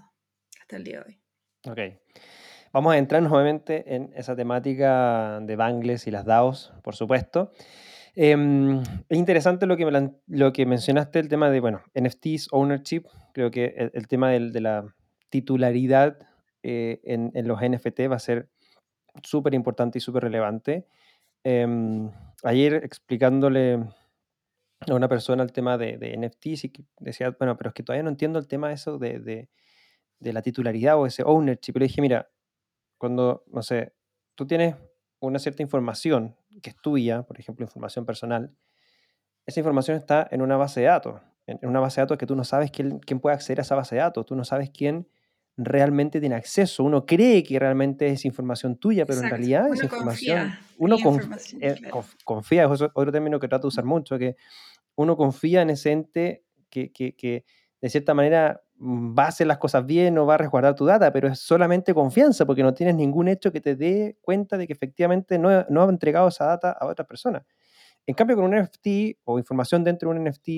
hasta 0.61 0.77
el 0.77 0.85
día 0.85 1.01
de 1.01 1.05
hoy. 1.05 1.21
Ok. 1.69 1.99
Vamos 2.73 2.95
a 2.95 2.99
entrar 2.99 3.21
nuevamente 3.21 3.97
en 3.97 4.13
esa 4.15 4.37
temática 4.37 5.41
de 5.41 5.57
Bangles 5.57 6.07
y 6.07 6.13
las 6.13 6.25
DAOs, 6.25 6.73
por 6.85 6.95
supuesto. 6.95 7.53
Em, 8.19 8.81
es 8.81 9.19
interesante 9.19 9.67
lo 9.67 9.77
que, 9.77 10.11
lo 10.27 10.53
que 10.55 10.65
mencionaste, 10.65 11.19
el 11.19 11.29
tema 11.29 11.51
de, 11.51 11.61
bueno, 11.61 11.83
NFTs, 11.95 12.49
ownership. 12.51 13.05
Creo 13.35 13.51
que 13.51 13.91
el, 13.93 14.09
tema 14.09 14.31
de 14.31 14.61
la 14.61 14.87
titularidad 15.29 16.19
eh, 16.63 17.01
en, 17.05 17.47
los 17.47 17.61
NFT 17.61 18.11
va 18.11 18.17
a 18.17 18.19
ser 18.19 18.49
súper 19.23 19.53
importante 19.53 19.99
y 19.99 20.01
súper 20.01 20.23
relevante. 20.23 20.87
Em, 21.45 22.11
ayer 22.43 22.75
explicándole 22.77 23.85
a 24.89 24.95
una 24.95 25.09
persona 25.09 25.43
el 25.43 25.53
tema 25.53 25.77
de, 25.77 25.99
de, 25.99 26.17
NFTs 26.17 26.65
y 26.65 26.73
decía, 26.99 27.37
bueno, 27.39 27.59
pero 27.59 27.69
es 27.69 27.75
que 27.75 27.83
todavía 27.83 28.03
no 28.03 28.09
entiendo 28.09 28.39
el 28.39 28.49
tema 28.49 28.69
de 28.69 28.75
eso 28.75 28.99
de, 28.99 29.21
de, 29.21 29.51
de 30.21 30.33
la 30.33 30.41
titularidad 30.41 30.99
o 30.99 31.05
ese 31.05 31.23
ownership. 31.23 31.75
Pero 31.75 31.85
dije, 31.85 32.01
mira, 32.01 32.31
cuando, 32.97 33.45
no 33.49 33.63
sé, 33.63 33.93
tú 34.35 34.47
tienes 34.47 34.75
una 35.21 35.39
cierta 35.39 35.63
información 35.63 36.35
que 36.63 36.71
es 36.71 36.77
tuya, 36.77 37.23
por 37.23 37.39
ejemplo, 37.39 37.65
información 37.65 38.05
personal, 38.05 38.53
esa 39.47 39.61
información 39.61 39.97
está 39.97 40.27
en 40.31 40.43
una 40.43 40.57
base 40.57 40.81
de 40.81 40.87
datos, 40.87 41.21
en 41.47 41.59
una 41.69 41.81
base 41.81 42.01
de 42.01 42.03
datos 42.03 42.19
que 42.19 42.27
tú 42.27 42.35
no 42.35 42.45
sabes 42.45 42.71
quién, 42.71 42.99
quién 42.99 43.21
puede 43.21 43.35
acceder 43.35 43.61
a 43.61 43.63
esa 43.63 43.77
base 43.77 43.95
de 43.95 44.01
datos, 44.01 44.27
tú 44.27 44.35
no 44.35 44.45
sabes 44.45 44.71
quién 44.71 45.09
realmente 45.57 46.21
tiene 46.21 46.35
acceso. 46.35 46.85
Uno 46.85 47.07
cree 47.07 47.43
que 47.43 47.59
realmente 47.59 48.09
es 48.09 48.25
información 48.25 48.77
tuya, 48.77 49.07
pero 49.07 49.21
en 49.21 49.31
realidad 49.31 49.73
es 49.73 49.83
información. 49.83 50.53
uno 50.79 50.97
eh, 51.61 51.77
confía, 52.25 52.65
es 52.65 52.83
otro 52.83 53.13
término 53.13 53.41
que 53.41 53.49
trato 53.49 53.63
de 53.63 53.69
usar 53.69 53.85
mucho, 53.85 54.19
que 54.19 54.37
uno 54.97 55.17
confía 55.17 55.63
en 55.63 55.71
ese 55.71 55.93
ente 55.93 56.45
que, 56.69 56.93
que, 56.93 57.15
que 57.15 57.45
de 57.81 57.89
cierta 57.89 58.15
manera 58.15 58.63
va 58.79 59.25
a 59.25 59.29
hacer 59.29 59.47
las 59.47 59.59
cosas 59.59 59.87
bien 59.87 60.19
o 60.19 60.27
va 60.27 60.35
a 60.35 60.39
resguardar 60.39 60.75
tu 60.75 60.85
data, 60.85 61.13
pero 61.13 61.29
es 61.29 61.39
solamente 61.39 61.95
confianza 61.95 62.45
porque 62.45 62.63
no 62.63 62.75
tienes 62.75 62.95
ningún 62.95 63.29
hecho 63.29 63.53
que 63.53 63.61
te 63.61 63.75
dé 63.75 64.19
cuenta 64.21 64.57
de 64.57 64.67
que 64.67 64.73
efectivamente 64.73 65.39
no, 65.39 65.65
no 65.69 65.83
ha 65.83 65.89
entregado 65.89 66.29
esa 66.29 66.47
data 66.47 66.73
a 66.73 66.87
otra 66.87 67.07
persona. 67.07 67.45
En 68.07 68.15
cambio, 68.15 68.37
con 68.37 68.45
un 68.45 68.57
NFT 68.57 69.19
o 69.25 69.39
información 69.39 69.83
dentro 69.83 70.11
de 70.11 70.19
un 70.19 70.25
NFT, 70.29 70.49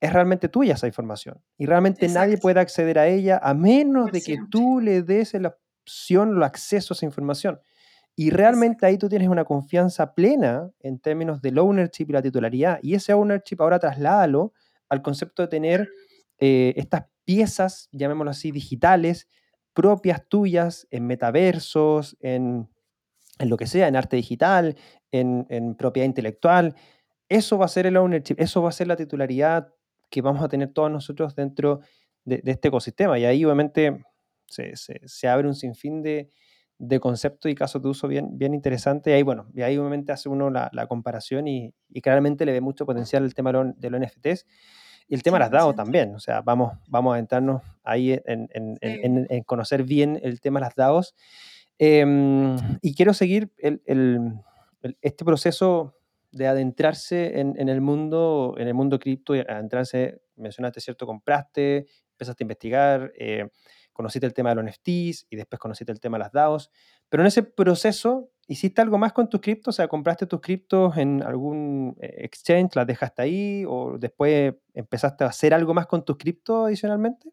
es 0.00 0.12
realmente 0.12 0.48
tuya 0.48 0.74
esa 0.74 0.86
información 0.86 1.42
y 1.56 1.66
realmente 1.66 2.08
nadie 2.08 2.38
puede 2.38 2.60
acceder 2.60 2.98
a 2.98 3.08
ella 3.08 3.40
a 3.42 3.52
menos 3.54 4.12
de 4.12 4.20
que 4.20 4.38
tú 4.48 4.80
le 4.80 5.02
des 5.02 5.34
la 5.34 5.56
opción, 5.82 6.36
el 6.36 6.42
acceso 6.42 6.92
a 6.92 6.96
esa 6.96 7.06
información. 7.06 7.60
Y 8.14 8.30
realmente 8.30 8.84
ahí 8.84 8.98
tú 8.98 9.08
tienes 9.08 9.28
una 9.28 9.44
confianza 9.44 10.14
plena 10.14 10.70
en 10.80 10.98
términos 10.98 11.40
del 11.40 11.58
ownership 11.58 12.06
y 12.08 12.12
la 12.12 12.22
titularidad. 12.22 12.80
Y 12.82 12.94
ese 12.94 13.12
ownership 13.12 13.56
ahora 13.60 13.78
trasládalo 13.78 14.52
al 14.88 15.02
concepto 15.02 15.42
de 15.42 15.48
tener 15.48 15.88
eh, 16.38 16.74
estas 16.76 17.06
piezas, 17.24 17.88
llamémoslo 17.92 18.30
así, 18.30 18.50
digitales, 18.50 19.28
propias 19.74 20.26
tuyas 20.28 20.88
en 20.90 21.06
metaversos, 21.06 22.16
en, 22.20 22.68
lo 23.38 23.56
que 23.56 23.66
sea, 23.66 23.86
en 23.86 23.96
arte 23.96 24.16
digital, 24.16 24.76
en, 25.12 25.74
propiedad 25.76 26.06
intelectual. 26.06 26.74
Eso 27.28 27.58
va 27.58 27.66
a 27.66 27.68
ser 27.68 27.86
el 27.86 27.96
ownership, 27.96 28.34
eso 28.38 28.62
va 28.62 28.70
a 28.70 28.72
ser 28.72 28.88
la 28.88 28.96
titularidad 28.96 29.72
que 30.10 30.22
vamos 30.22 30.42
a 30.42 30.48
tener 30.48 30.72
todos 30.72 30.90
nosotros 30.90 31.36
dentro 31.36 31.80
de, 32.24 32.42
este 32.44 32.68
ecosistema. 32.68 33.18
Y 33.18 33.24
ahí 33.24 33.44
obviamente 33.44 34.02
se, 34.46 35.28
abre 35.28 35.46
un 35.46 35.54
sinfín 35.54 36.02
de, 36.02 36.30
conceptos 37.00 37.50
y 37.50 37.54
casos 37.54 37.82
de 37.82 37.88
uso 37.88 38.08
bien, 38.08 38.38
bien 38.38 38.54
interesantes. 38.54 39.12
Y 39.12 39.14
ahí, 39.14 39.22
bueno, 39.22 39.48
y 39.54 39.62
ahí 39.62 39.76
obviamente 39.76 40.12
hace 40.12 40.28
uno 40.28 40.50
la, 40.50 40.86
comparación 40.88 41.46
y, 41.46 41.72
claramente 42.02 42.46
le 42.46 42.52
ve 42.52 42.60
mucho 42.60 42.86
potencial 42.86 43.24
el 43.24 43.34
tema 43.34 43.52
de 43.52 43.90
los 43.90 44.00
NFTs. 44.00 44.46
Y 45.08 45.14
el 45.14 45.22
tema 45.22 45.38
de 45.38 45.44
las 45.44 45.50
DAO 45.50 45.74
también, 45.74 46.14
o 46.14 46.20
sea, 46.20 46.42
vamos, 46.42 46.78
vamos 46.86 47.16
a 47.16 47.18
entrarnos 47.18 47.62
ahí 47.82 48.20
en, 48.26 49.42
conocer 49.44 49.82
bien 49.82 50.20
el 50.22 50.40
tema 50.40 50.60
de 50.60 50.66
las 50.66 50.74
DAOs. 50.74 51.14
Em, 51.78 52.56
y 52.82 52.94
quiero 52.94 53.14
seguir 53.14 53.50
este 55.00 55.24
proceso 55.24 55.94
de 56.30 56.46
adentrarse 56.46 57.40
en, 57.40 57.68
el 57.68 57.80
mundo, 57.80 58.54
en 58.58 58.68
el 58.68 58.74
mundo 58.74 58.98
cripto, 58.98 59.34
y 59.34 59.40
adentrarse, 59.40 60.20
mencionaste, 60.36 60.80
¿cierto? 60.80 61.06
Compraste, 61.06 61.86
empezaste 62.12 62.42
a 62.42 62.44
investigar, 62.44 63.12
eh, 63.18 63.48
conociste 63.94 64.26
el 64.26 64.34
tema 64.34 64.50
de 64.50 64.56
los 64.56 64.64
NFTs 64.66 65.26
y 65.30 65.36
después 65.36 65.58
conociste 65.58 65.90
el 65.90 66.00
tema 66.00 66.18
de 66.18 66.24
las 66.24 66.32
DAOs. 66.32 66.70
Pero 67.08 67.22
en 67.22 67.28
ese 67.28 67.42
proceso, 67.42 68.30
¿hiciste 68.48 68.80
algo 68.80 68.98
más 68.98 69.12
con 69.12 69.28
tus 69.28 69.40
criptos? 69.40 69.74
O 69.74 69.76
sea, 69.76 69.86
¿compraste 69.86 70.26
tus 70.26 70.40
criptos 70.40 70.96
en 70.96 71.22
algún 71.22 71.96
eh, 72.00 72.14
exchange, 72.24 72.74
las 72.74 72.86
dejaste 72.86 73.22
ahí 73.22 73.64
o 73.68 73.98
después 73.98 74.54
empezaste 74.74 75.24
a 75.24 75.28
hacer 75.28 75.54
algo 75.54 75.74
más 75.74 75.86
con 75.86 76.04
tus 76.04 76.16
criptos 76.16 76.66
adicionalmente? 76.66 77.30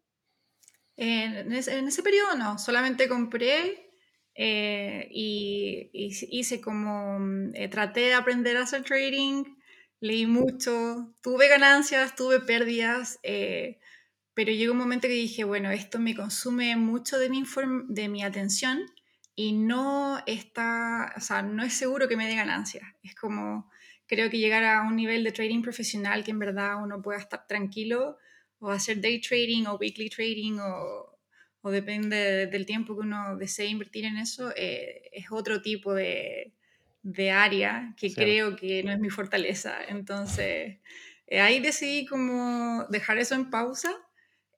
En 0.98 1.52
ese, 1.52 2.02
periodo 2.02 2.36
no, 2.36 2.58
solamente 2.58 3.08
compré 3.08 3.90
eh, 4.34 5.08
y, 5.10 5.90
hice 5.92 6.60
como, 6.60 7.18
mm, 7.18 7.54
eh, 7.54 7.68
traté 7.68 8.00
de 8.00 8.14
aprender 8.14 8.56
a 8.56 8.62
hacer 8.62 8.82
trading, 8.84 9.44
leí 10.00 10.26
mucho, 10.26 11.14
tuve 11.22 11.48
ganancias, 11.48 12.14
tuve 12.14 12.40
pérdidas, 12.40 13.18
pero 14.34 14.52
llegó 14.52 14.72
un 14.72 14.78
momento 14.78 15.08
que 15.08 15.14
dije, 15.14 15.44
bueno, 15.44 15.70
esto 15.70 15.98
me 15.98 16.14
consume 16.14 16.76
mucho 16.76 17.18
de 17.18 17.30
mi, 17.30 17.42
de 17.88 18.08
mi 18.08 18.22
atención 18.22 18.80
y 19.36 19.52
no 19.52 20.22
está, 20.26 21.12
o 21.14 21.20
sea, 21.20 21.42
no 21.42 21.62
es 21.62 21.74
seguro 21.74 22.08
que 22.08 22.16
me 22.16 22.26
dé 22.26 22.34
ganancias. 22.34 22.84
Es 23.02 23.14
como, 23.14 23.70
creo 24.06 24.30
que 24.30 24.38
llegar 24.38 24.64
a 24.64 24.82
un 24.82 24.96
nivel 24.96 25.22
de 25.22 25.32
trading 25.32 25.62
profesional 25.62 26.24
que 26.24 26.30
en 26.30 26.38
verdad 26.38 26.82
uno 26.82 27.02
pueda 27.02 27.18
estar 27.18 27.46
tranquilo 27.46 28.16
o 28.58 28.70
hacer 28.70 29.00
day 29.02 29.20
trading 29.20 29.66
o 29.66 29.76
weekly 29.76 30.08
trading 30.08 30.58
o, 30.58 31.18
o 31.60 31.70
depende 31.70 32.46
del 32.46 32.64
tiempo 32.64 32.94
que 32.94 33.02
uno 33.02 33.36
desee 33.36 33.66
invertir 33.66 34.06
en 34.06 34.16
eso, 34.16 34.52
eh, 34.56 35.10
es 35.12 35.26
otro 35.30 35.60
tipo 35.60 35.92
de, 35.92 36.54
de 37.02 37.30
área 37.30 37.94
que 37.98 38.14
creo 38.14 38.56
que 38.56 38.82
no 38.82 38.92
es 38.92 38.98
mi 38.98 39.10
fortaleza. 39.10 39.84
Entonces, 39.86 40.78
eh, 41.26 41.40
ahí 41.40 41.60
decidí 41.60 42.06
como 42.06 42.86
dejar 42.88 43.18
eso 43.18 43.34
en 43.34 43.50
pausa 43.50 43.94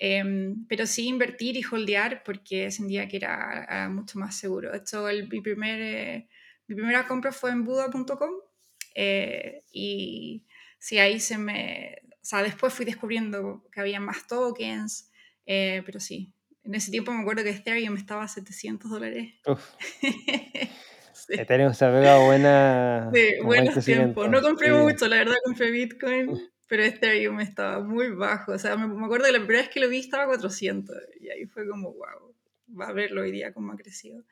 Em, 0.00 0.64
pero 0.68 0.86
sí 0.86 1.08
invertir 1.08 1.56
y 1.56 1.62
holdear 1.64 2.22
porque 2.22 2.70
sentía 2.70 3.08
que 3.08 3.16
era, 3.16 3.88
mucho 3.90 4.18
más 4.18 4.36
seguro. 4.36 4.70
De 4.70 4.78
hecho, 4.78 5.06
mi, 5.28 5.40
primer, 5.40 5.80
eh, 5.80 6.28
mi 6.68 6.76
primera 6.76 7.06
compra 7.06 7.32
fue 7.32 7.50
en 7.50 7.64
Buda.com 7.64 8.30
eh, 8.94 9.64
y 9.72 10.44
sí, 10.78 10.98
ahí 10.98 11.18
se 11.18 11.38
me... 11.38 11.98
O 12.20 12.28
sea, 12.28 12.42
después 12.42 12.74
fui 12.74 12.84
descubriendo 12.84 13.64
que 13.72 13.80
había 13.80 14.00
más 14.00 14.26
tokens, 14.26 15.10
eh, 15.46 15.82
pero 15.84 15.98
sí, 15.98 16.32
en 16.62 16.74
ese 16.74 16.90
tiempo 16.90 17.10
me 17.10 17.22
acuerdo 17.22 17.42
que 17.42 17.50
Ethereum 17.50 17.96
estaba 17.96 18.24
a 18.24 18.28
700 18.28 18.90
dólares. 18.90 19.34
Ethereum 21.28 21.74
se 21.74 21.88
buena... 21.88 23.10
Sí, 23.12 23.30
buenos 23.42 23.84
tiempos. 23.84 24.30
No 24.30 24.42
compré 24.42 24.72
mucho, 24.72 25.08
la 25.08 25.16
verdad, 25.16 25.36
compré 25.44 25.70
Bitcoin 25.70 26.38
pero 26.68 26.84
Ethereum 26.84 27.40
estaba 27.40 27.80
muy 27.80 28.10
bajo. 28.10 28.52
O 28.52 28.58
sea, 28.58 28.76
me, 28.76 29.04
acuerdo 29.04 29.26
que 29.26 29.32
la 29.32 29.38
primera 29.38 29.62
vez 29.62 29.70
que 29.70 29.80
lo 29.80 29.88
vi 29.88 29.98
estaba 29.98 30.24
a 30.24 30.26
400 30.26 30.96
y 31.20 31.30
ahí 31.30 31.46
fue 31.46 31.66
como, 31.66 31.92
wow, 31.92 32.34
va 32.78 32.88
a 32.88 32.92
verlo 32.92 33.22
hoy 33.22 33.32
día 33.32 33.52
cómo 33.52 33.72
ha 33.72 33.76
crecido. 33.76 34.22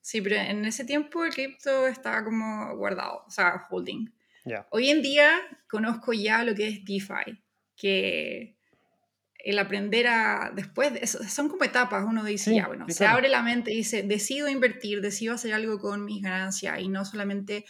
Sí, 0.00 0.20
pero 0.20 0.36
en 0.36 0.64
ese 0.64 0.84
tiempo 0.84 1.24
el 1.24 1.32
cripto 1.32 1.86
estaba 1.86 2.24
como 2.24 2.76
guardado, 2.76 3.24
o 3.26 3.30
sea, 3.30 3.66
holding. 3.70 4.10
Hoy 4.70 4.90
en 4.90 5.02
día 5.02 5.40
conozco 5.68 6.12
ya 6.12 6.42
lo 6.42 6.54
que 6.56 6.66
es 6.66 6.84
DeFi, 6.84 7.40
que 7.76 8.56
el 9.44 9.58
aprender 9.58 10.08
a, 10.08 10.50
después, 10.52 11.10
son 11.28 11.48
como 11.48 11.62
etapas, 11.62 12.04
uno 12.04 12.24
dice, 12.24 12.54
ya, 12.54 12.66
bueno, 12.66 12.86
se 12.88 13.06
abre 13.06 13.28
la 13.28 13.42
mente 13.42 13.72
y 13.72 13.76
dice, 13.76 14.02
decido 14.02 14.48
invertir, 14.48 15.00
decido 15.00 15.34
hacer 15.34 15.52
algo 15.54 15.78
con 15.78 16.04
mis 16.04 16.22
ganancias 16.22 16.80
y 16.80 16.88
no 16.88 17.04
solamente 17.04 17.64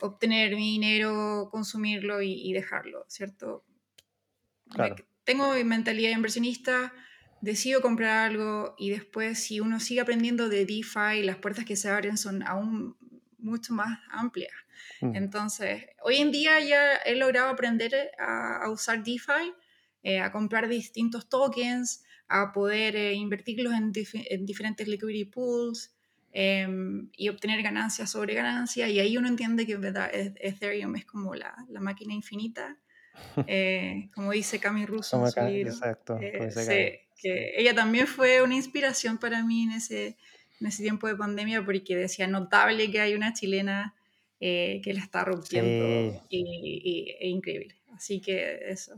obtener 0.00 0.54
mi 0.54 0.72
dinero, 0.72 1.48
consumirlo 1.50 2.22
y, 2.22 2.52
dejarlo, 2.52 3.04
¿cierto? 3.08 3.64
Tengo 5.24 5.52
mentalidad 5.64 6.10
inversionista, 6.10 6.92
decido 7.40 7.80
comprar 7.80 8.30
algo 8.30 8.74
y 8.78 8.90
después 8.90 9.38
si 9.38 9.60
uno 9.60 9.80
sigue 9.80 10.00
aprendiendo 10.00 10.48
de 10.48 10.66
DeFi, 10.66 11.22
las 11.22 11.36
puertas 11.36 11.64
que 11.64 11.76
se 11.76 11.88
abren 11.88 12.16
son 12.16 12.42
aún 12.42 12.96
mucho 13.38 13.74
más 13.74 13.98
amplias. 14.10 14.52
Mm. 15.00 15.14
Entonces, 15.14 15.86
hoy 16.02 16.16
en 16.16 16.32
día 16.32 16.60
ya 16.60 16.96
he 16.96 17.14
logrado 17.14 17.50
aprender 17.50 18.10
a, 18.18 18.68
usar 18.70 19.02
DeFi, 19.04 19.52
eh, 20.02 20.20
a 20.20 20.32
comprar 20.32 20.68
distintos 20.68 21.28
tokens, 21.28 22.02
a 22.28 22.52
poder 22.52 22.96
eh, 22.96 23.14
invertirlos 23.14 23.74
en, 23.74 23.92
en, 24.30 24.46
diferentes 24.46 24.86
liquidity 24.86 25.24
pools, 25.24 25.94
Em, 26.32 27.10
y 27.16 27.30
obtener 27.30 27.62
ganancias 27.62 28.10
sobre 28.10 28.34
ganancias. 28.34 28.90
Y 28.90 29.00
ahí 29.00 29.16
uno 29.16 29.28
entiende 29.28 29.66
que 29.66 29.76
¿verdad? 29.76 30.10
Ethereum 30.12 30.94
es 30.96 31.04
como 31.04 31.34
la, 31.34 31.54
la 31.68 31.80
máquina 31.80 32.14
infinita, 32.14 32.78
eh, 33.46 34.08
como 34.14 34.32
dice 34.32 34.58
Cami 34.58 34.86
Russo 34.86 35.16
en 35.36 35.66
Exacto. 35.66 36.18
Eh, 36.20 37.06
que 37.20 37.54
ella 37.56 37.74
también 37.74 38.06
fue 38.06 38.42
una 38.42 38.54
inspiración 38.54 39.18
para 39.18 39.42
mí 39.42 39.64
en 39.64 39.72
ese, 39.72 40.16
en 40.60 40.66
ese 40.66 40.82
tiempo 40.82 41.06
de 41.08 41.16
pandemia 41.16 41.64
porque 41.64 41.96
decía 41.96 42.26
notable 42.26 42.90
que 42.90 43.00
hay 43.00 43.14
una 43.14 43.32
chilena 43.32 43.94
eh, 44.40 44.80
que 44.84 44.94
la 44.94 45.00
está 45.00 45.24
rompiendo 45.24 46.22
y, 46.28 47.16
e 47.18 47.28
increíble. 47.28 47.74
Así 47.94 48.20
que 48.20 48.70
eso. 48.70 48.94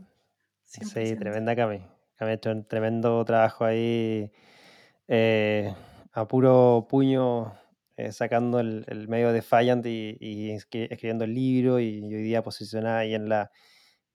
Sí, 0.65 1.15
tremenda 1.15 1.55
Cami. 1.55 1.81
Cami 2.15 2.31
ha 2.31 2.33
hecho 2.35 2.51
un 2.51 2.67
tremendo 2.67 3.25
trabajo 3.25 3.65
ahí 3.65 4.31
eh, 5.07 5.73
a 6.13 6.27
puro 6.27 6.85
puño 6.89 7.53
eh, 7.97 8.11
sacando 8.11 8.59
el, 8.59 9.07
medio 9.07 9.27
de 9.29 9.33
Defiant 9.33 9.85
y, 9.85 10.51
escribiendo 10.51 11.23
el 11.23 11.33
libro 11.33 11.79
y 11.79 12.01
hoy 12.01 12.21
día 12.21 12.43
posicionada 12.43 12.99
ahí 12.99 13.15
en 13.15 13.27
la, 13.27 13.51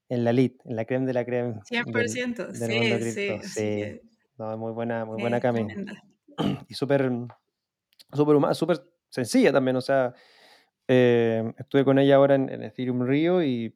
en 0.08 0.24
la 0.24 0.32
lead, 0.32 0.52
en 0.64 0.76
la 0.76 0.84
creme 0.84 1.06
de 1.06 1.12
la 1.12 1.24
creme. 1.24 1.54
100%, 1.70 2.52
sí, 2.52 3.10
sí, 3.10 3.48
sí. 3.48 4.00
muy 4.38 4.72
buena, 4.72 5.04
muy 5.04 5.20
buena 5.20 5.40
Cami. 5.40 5.66
Y 6.68 6.74
súper, 6.74 7.10
súper 8.12 8.54
súper 8.54 8.84
sencilla 9.08 9.52
también, 9.52 9.76
o 9.76 9.80
sea, 9.80 10.12
eh, 10.86 11.50
estuve 11.58 11.84
con 11.84 11.98
ella 11.98 12.16
ahora 12.16 12.34
en, 12.34 12.62
Ethereum 12.62 13.06
Rio 13.06 13.42
y, 13.42 13.72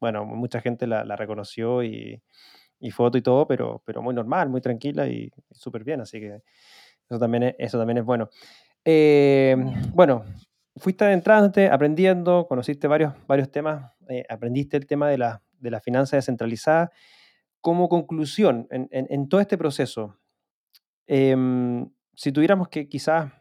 bueno, 0.00 0.24
mucha 0.24 0.60
gente 0.60 0.86
la, 0.86 1.16
reconoció 1.16 1.82
y, 1.82 2.22
foto 2.92 3.18
y 3.18 3.22
todo, 3.22 3.46
pero, 3.46 3.82
pero 3.84 4.00
muy 4.00 4.14
normal, 4.14 4.48
muy 4.48 4.62
tranquila 4.62 5.06
y, 5.06 5.30
súper 5.50 5.84
bien, 5.84 6.00
así 6.00 6.18
que 6.18 6.42
eso 7.08 7.18
también 7.18 7.42
es, 7.42 7.54
eso 7.58 7.78
también 7.78 7.98
es 7.98 8.04
bueno. 8.04 8.30
Eh, 8.84 9.54
bueno, 9.92 10.24
fuiste 10.76 11.04
adentrándote, 11.04 11.68
aprendiendo, 11.68 12.46
conociste 12.48 12.88
varios, 12.88 13.14
varios 13.26 13.50
temas, 13.50 13.92
eh, 14.08 14.24
aprendiste 14.28 14.76
el 14.76 14.86
tema 14.86 15.08
de 15.08 15.18
la, 15.18 15.42
de 15.62 15.70
la 15.70 15.80
finanza 15.80 16.16
descentralizada. 16.16 16.90
Como 17.60 17.88
conclusión, 17.88 18.66
en, 18.70 19.28
todo 19.28 19.40
este 19.40 19.56
proceso, 19.56 20.18
em, 21.06 21.88
si 22.14 22.32
tuviéramos 22.32 22.68
que 22.68 22.88
quizás 22.88 23.32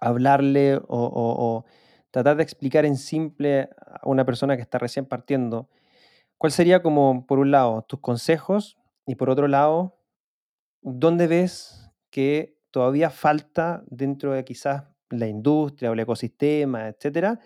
hablarle 0.00 0.80
o, 0.88 1.64
tratar 2.10 2.36
de 2.36 2.42
explicar 2.42 2.84
en 2.84 2.96
simple 2.96 3.70
a 3.78 4.00
una 4.04 4.24
persona 4.26 4.56
que 4.56 4.62
está 4.62 4.78
recién 4.78 5.06
partiendo, 5.06 5.68
¿cuál 6.36 6.52
sería 6.52 6.82
como, 6.82 7.26
por 7.26 7.38
un 7.38 7.52
lado, 7.52 7.82
tus 7.82 8.00
consejos 8.00 8.76
y 9.06 9.14
por 9.14 9.30
otro 9.30 9.48
lado, 9.48 9.98
dónde 10.82 11.26
ves 11.26 11.90
que 12.10 12.58
todavía 12.70 13.08
falta 13.08 13.82
dentro 13.86 14.32
de 14.32 14.44
quizás 14.44 14.84
la 15.10 15.28
industria 15.28 15.90
o 15.90 15.92
el 15.94 16.00
ecosistema, 16.00 16.88
etcétera, 16.88 17.38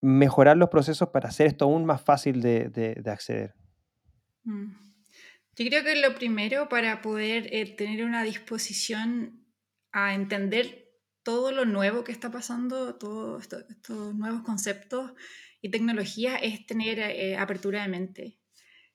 mejorar 0.00 0.56
los 0.56 0.70
procesos 0.70 1.08
para 1.10 1.28
hacer 1.28 1.46
esto 1.46 1.64
aún 1.64 1.84
más 1.84 2.02
fácil 2.02 2.40
de, 2.40 3.02
acceder? 3.06 3.54
Mm. 4.44 4.72
Yo 5.56 5.66
creo 5.66 5.84
que 5.84 5.96
lo 5.96 6.14
primero 6.14 6.68
para 6.68 7.02
poder 7.02 7.48
eh, 7.52 7.66
tener 7.76 8.04
una 8.04 8.22
disposición 8.22 9.44
a 9.92 10.14
entender 10.14 10.88
todo 11.22 11.52
lo 11.52 11.66
nuevo 11.66 12.02
que 12.02 12.12
está 12.12 12.30
pasando, 12.30 12.96
todos 12.96 13.48
estos 13.68 14.14
nuevos 14.14 14.42
conceptos 14.42 15.12
y 15.60 15.70
tecnologías, 15.70 16.40
es 16.42 16.64
tener 16.64 16.98
eh, 16.98 17.36
apertura 17.36 17.82
de 17.82 17.88
mente 17.88 18.38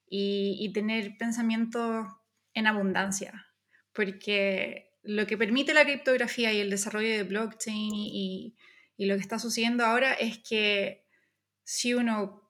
y, 0.08 0.58
y 0.60 0.74
tener 0.74 1.18
pensamiento 1.18 2.24
en 2.54 2.68
abundancia, 2.68 3.46
porque 3.94 4.86
lo 5.06 5.28
que 5.28 5.38
permite 5.38 5.74
la 5.74 5.86
criptografía 5.86 6.52
y 6.52 6.60
el 6.60 6.70
desarrollo 6.70 7.10
de 7.10 7.24
blockchain 7.24 7.94
y, 7.94 8.56
lo 8.98 9.16
que 9.16 9.22
está 9.22 9.40
sucediendo 9.40 9.86
ahora 9.86 10.14
es 10.14 10.38
que 10.38 11.06
si 11.66 11.94
uno 11.94 12.50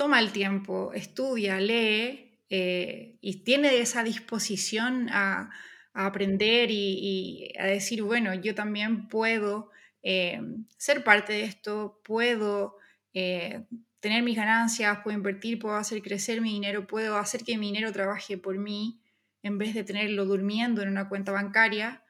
toma 0.00 0.20
el 0.20 0.32
tiempo, 0.32 0.92
estudia, 0.94 1.60
lee 1.60 2.38
eh, 2.48 3.18
y 3.20 3.44
tiene 3.44 3.78
esa 3.80 4.02
disposición 4.02 5.08
a, 5.10 5.50
aprender 5.92 6.70
y, 6.70 7.52
a 7.58 7.66
decir, 7.66 8.02
bueno, 8.02 8.32
yo 8.32 8.54
también 8.54 9.08
puedo 9.08 9.70
eh, 10.02 10.40
ser 10.78 11.04
parte 11.04 11.34
de 11.34 11.42
esto, 11.42 12.00
puedo 12.04 12.76
eh, 13.12 13.66
tener 13.98 14.22
mis 14.22 14.36
ganancias, 14.36 15.00
puedo 15.02 15.16
invertir, 15.16 15.58
puedo 15.58 15.74
hacer 15.74 16.00
crecer 16.00 16.40
mi 16.40 16.52
dinero, 16.52 16.86
puedo 16.86 17.18
hacer 17.18 17.42
que 17.42 17.58
mi 17.58 17.66
dinero 17.66 17.92
trabaje 17.92 18.38
por 18.38 18.56
mí 18.56 19.02
en 19.42 19.58
vez 19.58 19.74
de 19.74 19.84
tenerlo 19.84 20.24
durmiendo 20.24 20.80
en 20.80 20.88
una 20.88 21.08
cuenta 21.08 21.32
bancaria, 21.32 22.02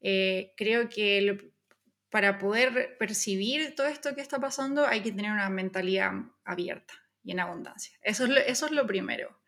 creo 0.00 0.88
que 0.88 1.52
para 2.10 2.38
poder 2.38 2.96
percibir 2.98 3.74
todo 3.74 3.86
esto 3.86 4.14
que 4.14 4.20
está 4.20 4.38
pasando 4.38 4.86
hay 4.86 5.02
que 5.02 5.12
tener 5.12 5.32
una 5.32 5.50
mentalidad 5.50 6.12
abierta 6.44 6.94
y 7.22 7.32
en 7.32 7.40
abundancia. 7.40 7.98
Eso 8.02 8.24
es 8.24 8.70
lo, 8.70 8.86
primero. 8.86 9.40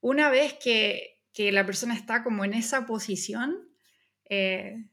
Una 0.00 0.28
vez 0.28 0.54
que, 0.54 1.20
que, 1.32 1.52
la 1.52 1.64
persona 1.64 1.94
está 1.94 2.24
como 2.24 2.44
en 2.44 2.54
esa 2.54 2.84
posición, 2.86 3.68
eh, 4.28 4.88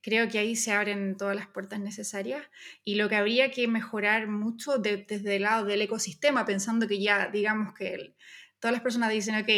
creo 0.00 0.28
que 0.28 0.38
ahí 0.38 0.54
se 0.54 0.70
abren 0.70 1.16
todas 1.16 1.34
las 1.34 1.48
puertas 1.48 1.80
necesarias 1.80 2.46
y 2.84 2.94
lo 2.94 3.08
que 3.08 3.16
habría 3.16 3.50
que 3.50 3.66
mejorar 3.66 4.28
mucho 4.28 4.78
desde 4.78 5.36
el 5.36 5.42
lado 5.42 5.64
del 5.64 5.82
ecosistema, 5.82 6.44
pensando 6.44 6.86
que 6.86 7.00
ya, 7.00 7.28
digamos 7.28 7.74
que 7.74 8.14
todas 8.60 8.72
las 8.72 8.82
personas 8.82 9.10
dicen, 9.10 9.34
ok, 9.36 9.48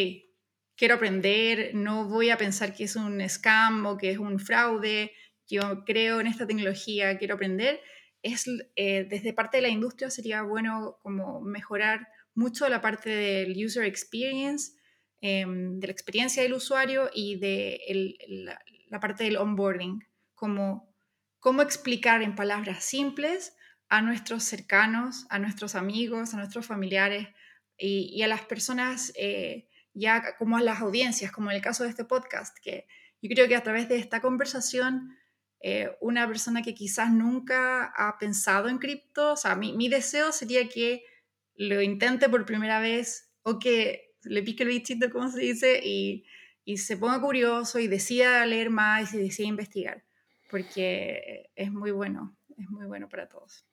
quiero 0.77 0.95
aprender, 0.95 1.71
no 1.73 2.07
voy 2.07 2.29
a 2.29 2.37
pensar 2.37 2.73
que 2.73 2.85
es 2.85 2.95
un 2.95 3.21
scam 3.27 3.85
o 3.85 3.97
que 3.97 4.11
es 4.11 4.17
un 4.17 4.39
fraude, 4.39 5.11
yo 5.47 5.83
creo 5.85 6.19
en 6.19 6.27
esta 6.27 6.47
tecnología, 6.47 7.17
quiero 7.17 7.35
aprender, 7.35 7.81
es 8.21 8.45
eh, 8.75 9.05
desde 9.09 9.33
parte 9.33 9.57
de 9.57 9.63
la 9.63 9.69
industria 9.69 10.09
sería 10.09 10.41
bueno 10.41 10.97
como 11.01 11.41
mejorar 11.41 12.07
mucho 12.33 12.67
la 12.69 12.81
parte 12.81 13.09
del 13.09 13.65
user 13.65 13.85
experience, 13.85 14.73
em, 15.21 15.79
de 15.79 15.87
la 15.87 15.93
experiencia 15.93 16.43
del 16.43 16.53
usuario 16.53 17.09
y 17.13 17.39
de 17.39 17.79
la, 18.27 18.59
la, 18.89 18.99
parte 18.99 19.23
del 19.23 19.37
onboarding, 19.37 20.03
como 20.35 20.93
cómo 21.39 21.61
explicar 21.61 22.21
en 22.21 22.35
palabras 22.35 22.83
simples 22.83 23.55
a 23.89 24.01
nuestros 24.01 24.43
cercanos, 24.43 25.25
a 25.29 25.39
nuestros 25.39 25.75
amigos, 25.75 26.33
a 26.33 26.37
nuestros 26.37 26.65
familiares 26.65 27.27
y, 27.77 28.09
y 28.13 28.21
a 28.23 28.27
las 28.27 28.41
personas 28.41 29.13
eh, 29.15 29.67
ya 29.93 30.35
como 30.37 30.57
a 30.57 30.61
las 30.61 30.81
audiencias, 30.81 31.31
como 31.31 31.49
en 31.49 31.57
el 31.57 31.61
caso 31.61 31.83
de 31.83 31.89
este 31.89 32.05
podcast, 32.05 32.55
que 32.61 32.87
yo 33.21 33.29
creo 33.29 33.47
que 33.47 33.55
a 33.55 33.63
través 33.63 33.89
de 33.89 33.97
esta 33.97 34.21
conversación, 34.21 35.17
eh, 35.61 35.89
una 36.01 36.27
persona 36.27 36.61
que 36.61 36.73
quizás 36.73 37.11
nunca 37.11 37.85
ha 37.95 38.17
pensado 38.19 38.69
en 38.69 38.77
cripto, 38.77 39.33
o 39.33 39.37
sea, 39.37 39.55
mi, 39.55 39.73
mi, 39.73 39.89
deseo 39.89 40.31
sería 40.31 40.67
que 40.69 41.03
lo 41.55 41.81
intente 41.81 42.29
por 42.29 42.45
primera 42.45 42.79
vez 42.79 43.31
o 43.41 43.57
que 43.59 44.13
le 44.23 44.43
pique 44.43 44.63
el 44.63 44.69
bichito, 44.69 45.09
como 45.09 45.29
se 45.29 45.39
dice, 45.39 45.79
y, 45.83 46.25
y 46.63 46.77
se 46.77 46.97
ponga 46.97 47.19
curioso 47.21 47.79
y 47.79 47.87
decida 47.87 48.45
leer 48.45 48.69
más 48.69 49.13
y 49.13 49.17
decida 49.17 49.47
investigar, 49.47 50.03
porque 50.51 51.49
es 51.55 51.71
muy 51.71 51.91
bueno, 51.91 52.37
es 52.57 52.69
muy 52.69 52.85
bueno 52.85 53.07
para 53.09 53.27
todos. 53.27 53.65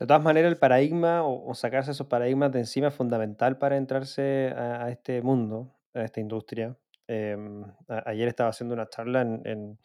De 0.00 0.06
todas 0.06 0.22
maneras, 0.22 0.50
el 0.50 0.58
paradigma 0.58 1.22
o, 1.24 1.54
sacarse 1.54 1.90
esos 1.90 2.06
paradigmas 2.06 2.50
de 2.52 2.60
encima 2.60 2.88
es 2.88 2.94
fundamental 2.94 3.58
para 3.58 3.76
entrarse 3.76 4.54
a, 4.56 4.88
este 4.90 5.20
mundo, 5.20 5.76
a 5.92 6.02
esta 6.02 6.20
industria. 6.20 6.74
Em, 7.06 7.64
ayer 8.06 8.26
estaba 8.26 8.48
haciendo 8.48 8.74
una 8.74 8.88
charla 8.88 9.20
en, 9.20 9.78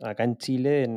acá 0.00 0.24
en 0.24 0.36
Chile 0.36 0.88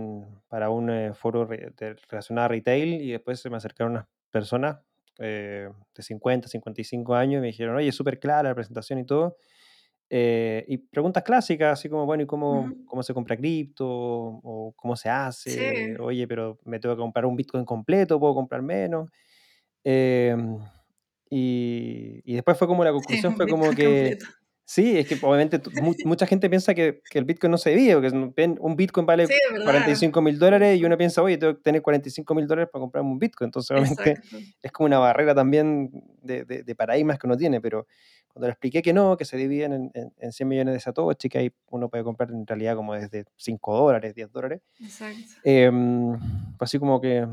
para 0.48 0.70
un 0.70 0.90
eh, 0.90 1.14
foro 1.14 1.46
relacionado 1.46 2.46
a 2.46 2.48
retail 2.50 3.02
y 3.02 3.12
después 3.12 3.40
se 3.40 3.50
me 3.50 3.58
acercaron 3.58 3.94
unas 3.94 4.06
personas 4.32 4.78
eh, 5.20 5.70
de 5.96 6.04
50, 6.04 6.48
55 6.48 7.16
años 7.16 7.40
y 7.40 7.42
me 7.42 7.48
dijeron, 7.48 7.76
oye, 7.76 7.92
súper 7.92 8.20
clara 8.20 8.50
la 8.50 8.56
presentación 8.56 9.00
y 9.00 9.06
todo. 9.06 9.38
Eh, 10.12 10.66
y 10.68 10.78
preguntas 10.78 11.24
clásicas, 11.24 11.80
así 11.80 11.88
como, 11.88 12.06
bueno, 12.06 12.24
¿y 12.24 12.26
cómo, 12.26 12.74
cómo 12.86 13.04
se 13.04 13.14
compra 13.14 13.38
cripto? 13.38 13.86
¿O 13.88 14.74
cómo 14.76 14.96
se 14.96 15.10
hace? 15.10 15.96
Oye, 16.00 16.28
pero 16.28 16.58
me 16.66 16.80
tengo 16.80 16.96
que 16.96 17.02
comprar 17.02 17.26
un 17.26 17.36
Bitcoin 17.36 17.64
completo, 17.64 18.20
¿puedo 18.20 18.34
comprar 18.34 18.62
menos? 18.62 19.10
Em, 19.84 20.58
y, 21.30 22.22
y, 22.26 22.34
después 22.34 22.58
fue 22.58 22.68
como 22.68 22.84
la 22.84 22.92
conclusión, 22.92 23.36
fue 23.36 23.48
como 23.48 23.70
que... 23.72 24.18
Sí, 24.70 25.00
es 25.00 25.08
que 25.08 25.18
obviamente 25.26 25.60
mucha 26.06 26.28
gente 26.28 26.48
piensa 26.48 26.76
que, 26.76 27.02
que, 27.10 27.18
el 27.18 27.26
Bitcoin 27.26 27.50
no 27.50 27.58
se 27.58 27.72
debía, 27.72 27.96
porque 27.96 28.56
un 28.60 28.76
Bitcoin 28.76 29.04
vale 29.04 29.26
45 29.64 30.22
mil 30.22 30.38
dólares 30.38 30.80
y 30.80 30.86
uno 30.86 30.96
piensa, 30.96 31.24
oye, 31.24 31.40
tengo 31.40 31.56
que 31.56 31.62
tener 31.64 31.82
45 31.82 32.36
mil 32.36 32.46
dólares 32.46 32.70
para 32.72 32.82
comprarme 32.82 33.10
un 33.10 33.18
Bitcoin. 33.18 33.48
Entonces, 33.48 33.72
obviamente, 33.72 34.22
es 34.62 34.72
como 34.72 34.86
una 34.86 35.00
barrera 35.00 35.34
también 35.34 35.90
de, 36.22 36.46
de, 36.46 36.62
de 36.62 36.76
paradigmas 36.76 37.18
que 37.18 37.26
uno 37.26 37.36
tiene, 37.36 37.60
pero 37.60 37.88
cuando 38.28 38.46
le 38.46 38.52
expliqué 38.52 38.84
que 38.84 38.94
no, 38.94 39.18
que 39.18 39.26
se 39.26 39.38
dividen 39.38 39.92
en, 39.96 40.14
en, 40.16 40.32
100 40.32 40.48
millones 40.48 40.76
de 40.76 40.80
satoshi, 40.82 41.30
que 41.30 41.40
ahí 41.40 41.52
uno 41.72 41.90
puede 41.90 42.04
comprar 42.04 42.30
en 42.30 42.46
realidad 42.46 42.76
como 42.76 42.94
desde 42.94 43.26
5 43.38 43.76
dólares, 43.76 44.14
10 44.14 44.32
dólares. 44.32 44.62
Exacto. 44.80 45.34
Em, 45.46 46.12
pues 46.60 46.70
así 46.70 46.78
como 46.78 47.02
que, 47.02 47.28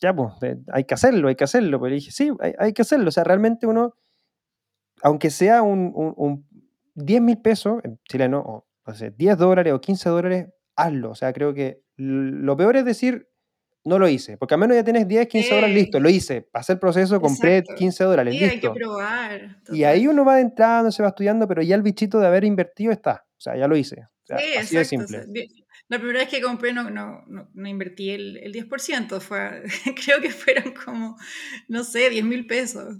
ya, 0.00 0.16
pues, 0.16 0.32
hay 0.72 0.84
que 0.84 0.94
hacerlo, 0.94 1.28
hay 1.28 1.34
que 1.34 1.44
hacerlo. 1.44 1.78
Pero 1.82 1.94
dije, 1.94 2.10
sí, 2.10 2.30
hay, 2.40 2.54
hay, 2.58 2.72
que 2.72 2.80
hacerlo. 2.80 3.08
O 3.08 3.12
sea, 3.12 3.24
realmente 3.24 3.66
uno, 3.66 3.94
aunque 5.02 5.28
sea 5.28 5.60
un, 5.60 5.92
un, 5.94 6.14
un 6.16 6.47
10 6.98 7.22
mil 7.22 7.38
pesos 7.38 7.80
en 7.84 7.98
chileno, 8.08 8.40
o, 8.40 8.66
o 8.84 8.94
sea, 8.94 9.10
10 9.10 9.38
dólares 9.38 9.72
o 9.72 9.80
15 9.80 10.08
dólares, 10.08 10.46
hazlo. 10.76 11.10
O 11.10 11.14
sea, 11.14 11.32
creo 11.32 11.54
que 11.54 11.82
lo 11.96 12.56
peor 12.56 12.76
es 12.76 12.84
decir, 12.84 13.28
no 13.84 13.98
lo 13.98 14.08
hice, 14.08 14.36
porque 14.36 14.54
al 14.54 14.60
menos 14.60 14.76
ya 14.76 14.84
tienes 14.84 15.08
10, 15.08 15.28
15 15.28 15.54
dólares 15.54 15.74
listo, 15.74 16.00
lo 16.00 16.10
hice, 16.10 16.42
pasé 16.42 16.74
el 16.74 16.78
proceso, 16.78 17.20
compré 17.20 17.62
15 17.62 18.04
dólares, 18.04 18.34
sí, 18.34 18.40
listo. 18.40 18.54
hay 18.54 18.60
que 18.60 18.70
probar. 18.70 19.56
Y 19.72 19.84
ahí 19.84 20.06
uno 20.06 20.24
va 20.24 20.40
entrando, 20.40 20.90
se 20.92 21.02
va 21.02 21.08
estudiando, 21.08 21.48
pero 21.48 21.62
ya 21.62 21.74
el 21.74 21.82
bichito 21.82 22.18
de 22.18 22.26
haber 22.26 22.44
invertido 22.44 22.92
está, 22.92 23.24
o 23.30 23.40
sea, 23.40 23.56
ya 23.56 23.66
lo 23.66 23.76
hice. 23.76 24.02
O 24.02 24.26
sea, 24.26 24.38
sí, 24.38 24.56
así 24.58 24.76
de 24.76 24.84
simple. 24.84 25.24
La 25.88 25.98
primera 25.98 26.18
vez 26.18 26.28
que 26.28 26.42
compré 26.42 26.74
no, 26.74 26.90
no, 26.90 27.24
no, 27.26 27.68
invertí 27.68 28.10
el, 28.10 28.36
el 28.38 28.52
10%, 28.52 29.20
fue, 29.20 29.62
creo 30.04 30.20
que 30.20 30.30
fueron 30.30 30.74
como, 30.74 31.16
no 31.68 31.82
sé, 31.82 32.10
10 32.10 32.24
mil 32.24 32.46
pesos. 32.46 32.98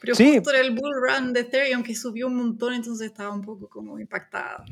Pero 0.00 0.14
justo 0.14 0.50
era 0.50 0.60
el 0.60 0.70
bull 0.70 0.94
run 0.94 1.32
de 1.32 1.40
Ethereum 1.40 1.82
que 1.82 1.94
subió 1.94 2.28
un 2.28 2.36
montón, 2.36 2.74
entonces 2.74 3.06
estaba 3.08 3.32
un 3.32 3.42
poco 3.42 3.68
como 3.68 3.98
impactada. 3.98 4.64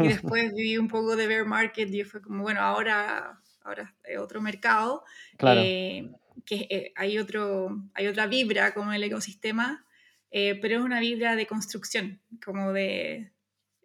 Y 0.00 0.08
después 0.08 0.52
viví 0.54 0.76
un 0.76 0.88
poco 0.88 1.16
de 1.16 1.26
bear 1.26 1.46
market 1.46 1.92
y 1.92 2.04
fue 2.04 2.20
como, 2.20 2.42
bueno, 2.42 2.60
ahora, 2.60 3.40
ahora 3.62 3.94
es 4.04 4.18
otro 4.18 4.40
mercado. 4.40 5.02
Claro. 5.38 5.60
Eh, 5.64 6.10
que 6.44 6.66
eh, 6.70 6.92
hay, 6.96 7.18
otro, 7.18 7.84
hay 7.94 8.06
otra 8.06 8.26
vibra 8.26 8.74
como 8.74 8.92
el 8.92 9.02
ecosistema, 9.02 9.84
eh, 10.30 10.58
pero 10.60 10.78
es 10.78 10.84
una 10.84 11.00
vibra 11.00 11.36
de 11.36 11.46
construcción, 11.46 12.20
como 12.44 12.72
de, 12.72 13.32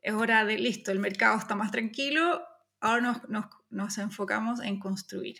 es 0.02 0.14
hora 0.14 0.46
de, 0.46 0.58
listo, 0.58 0.92
el 0.92 1.00
mercado 1.00 1.38
está 1.38 1.56
más 1.56 1.72
tranquilo, 1.72 2.42
ahora 2.80 3.02
nos, 3.02 3.30
nos, 3.30 3.46
nos 3.70 3.98
enfocamos 3.98 4.62
en 4.62 4.80
construir. 4.80 5.38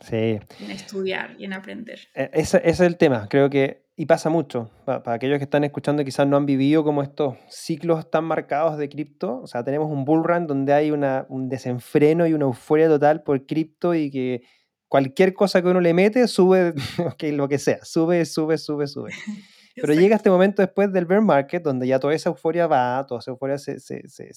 Sí. 0.00 0.38
En 0.60 0.70
estudiar 0.70 1.36
y 1.38 1.46
en 1.46 1.54
aprender. 1.54 2.08
E, 2.14 2.30
ese, 2.34 2.58
ese 2.58 2.68
es 2.68 2.80
el 2.80 2.96
tema, 2.96 3.28
creo 3.28 3.50
que, 3.50 3.85
y 3.98 4.04
pasa 4.04 4.28
mucho, 4.28 4.70
para, 4.84 5.14
aquellos 5.14 5.38
que 5.38 5.44
están 5.44 5.64
escuchando 5.64 6.02
y 6.02 6.04
quizás 6.04 6.26
no 6.28 6.36
han 6.36 6.44
vivido 6.44 6.84
como 6.84 7.02
estos 7.02 7.36
ciclos 7.48 8.10
tan 8.10 8.24
marcados 8.24 8.76
de 8.76 8.90
cripto, 8.90 9.40
o 9.40 9.46
sea, 9.46 9.64
tenemos 9.64 9.90
un 9.90 10.04
bull 10.04 10.22
run 10.22 10.46
donde 10.46 10.74
hay 10.74 10.90
una, 10.90 11.24
un 11.30 11.48
desenfreno 11.48 12.26
y 12.26 12.34
una 12.34 12.44
euforia 12.44 12.88
total 12.88 13.22
por 13.22 13.46
cripto 13.46 13.94
y 13.94 14.10
que 14.10 14.42
cualquier 14.86 15.32
cosa 15.32 15.62
que 15.62 15.68
uno 15.68 15.80
le 15.80 15.94
mete 15.94 16.28
sube, 16.28 16.74
okay, 17.14 17.32
lo 17.32 17.48
que 17.48 17.58
sea, 17.58 17.78
sube, 17.82 18.26
sube, 18.26 18.58
sube, 18.58 18.86
sube. 18.86 19.10
Pero 19.76 19.92
llega 19.94 20.16
este 20.16 20.30
momento 20.30 20.62
después 20.62 20.92
del 20.92 21.06
bear 21.06 21.22
market 21.22 21.62
donde 21.62 21.86
ya 21.86 21.98
toda 21.98 22.14
esa 22.14 22.30
euforia 22.30 22.66
va, 22.66 23.04
toda 23.06 23.20
esa 23.20 23.30
euforia 23.30 23.58
se, 23.58 23.80
se, 23.80 24.06
se, 24.08 24.32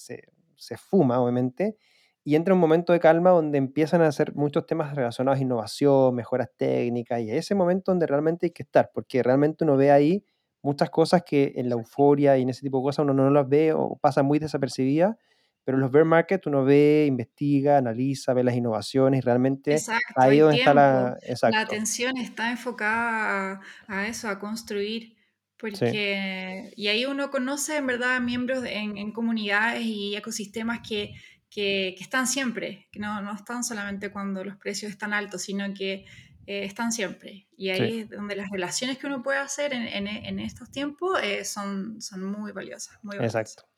se 0.56 0.76
fuma, 0.76 1.20
obviamente, 1.20 1.76
y 2.24 2.34
entra 2.34 2.54
un 2.54 2.60
momento 2.60 2.92
de 2.92 3.00
calma 3.00 3.30
donde 3.30 3.58
empiezan 3.58 4.02
a 4.02 4.08
hacer 4.08 4.34
muchos 4.34 4.66
temas 4.66 4.94
relacionados 4.94 5.38
a 5.38 5.42
innovación, 5.42 6.14
mejoras 6.14 6.48
técnicas, 6.56 7.20
y 7.20 7.30
es 7.30 7.38
ese 7.38 7.54
momento 7.54 7.92
donde 7.92 8.06
realmente 8.06 8.46
hay 8.46 8.50
que 8.50 8.62
estar, 8.62 8.90
porque 8.92 9.22
realmente 9.22 9.64
uno 9.64 9.76
ve 9.76 9.90
ahí 9.90 10.24
muchas 10.62 10.90
cosas 10.90 11.22
que 11.24 11.54
en 11.56 11.68
la 11.68 11.74
euforia 11.74 12.36
y 12.36 12.42
en 12.42 12.50
ese 12.50 12.62
tipo 12.62 12.78
de 12.78 12.82
cosas 12.84 13.04
uno 13.04 13.14
no 13.14 13.30
las 13.30 13.48
ve 13.48 13.72
o 13.72 13.96
pasa 13.96 14.22
muy 14.22 14.38
desapercibidas, 14.38 15.16
pero 15.64 15.78
en 15.78 15.82
los 15.82 15.90
bear 15.90 16.04
markets 16.04 16.46
uno 16.46 16.64
ve, 16.64 17.06
investiga, 17.08 17.78
analiza, 17.78 18.34
ve 18.34 18.44
las 18.44 18.54
innovaciones 18.54 19.24
realmente 19.24 19.76
ahí 20.16 20.38
donde 20.38 20.58
está 20.58 20.74
la... 20.74 21.16
La 21.50 21.60
atención 21.60 22.16
está 22.16 22.50
enfocada 22.50 23.60
a, 23.86 24.06
eso, 24.06 24.28
a 24.28 24.38
construir. 24.38 25.16
Porque, 25.58 26.72
y 26.74 26.88
ahí 26.88 27.04
uno 27.04 27.30
conoce 27.30 27.76
en 27.76 27.86
verdad 27.86 28.18
miembros 28.20 28.64
en, 28.64 28.96
en 28.96 29.12
comunidades 29.12 29.82
y 29.82 30.16
ecosistemas 30.16 30.80
que, 30.80 31.12
que, 31.50 31.96
están 32.00 32.26
siempre, 32.26 32.88
que 32.92 33.00
no, 33.00 33.20
no, 33.20 33.34
están 33.34 33.64
solamente 33.64 34.10
cuando 34.10 34.44
los 34.44 34.56
precios 34.56 34.92
están 34.92 35.12
altos, 35.12 35.42
sino 35.42 35.74
que 35.74 36.06
eh, 36.46 36.64
están 36.64 36.92
siempre. 36.92 37.48
Y 37.56 37.70
ahí 37.70 38.00
es 38.00 38.10
donde 38.10 38.36
las 38.36 38.48
relaciones 38.50 38.98
que 38.98 39.08
uno 39.08 39.22
puede 39.22 39.38
hacer 39.38 39.72
en, 39.72 39.82
en, 39.82 40.06
en 40.06 40.38
estos 40.38 40.70
tiempos 40.70 41.20
eh, 41.22 41.44
son, 41.44 42.00
son 42.00 42.24
muy 42.24 42.52
valiosas, 42.52 42.98
muy 43.02 43.16
valiosas. 43.16 43.40
Exacto. 43.42 43.68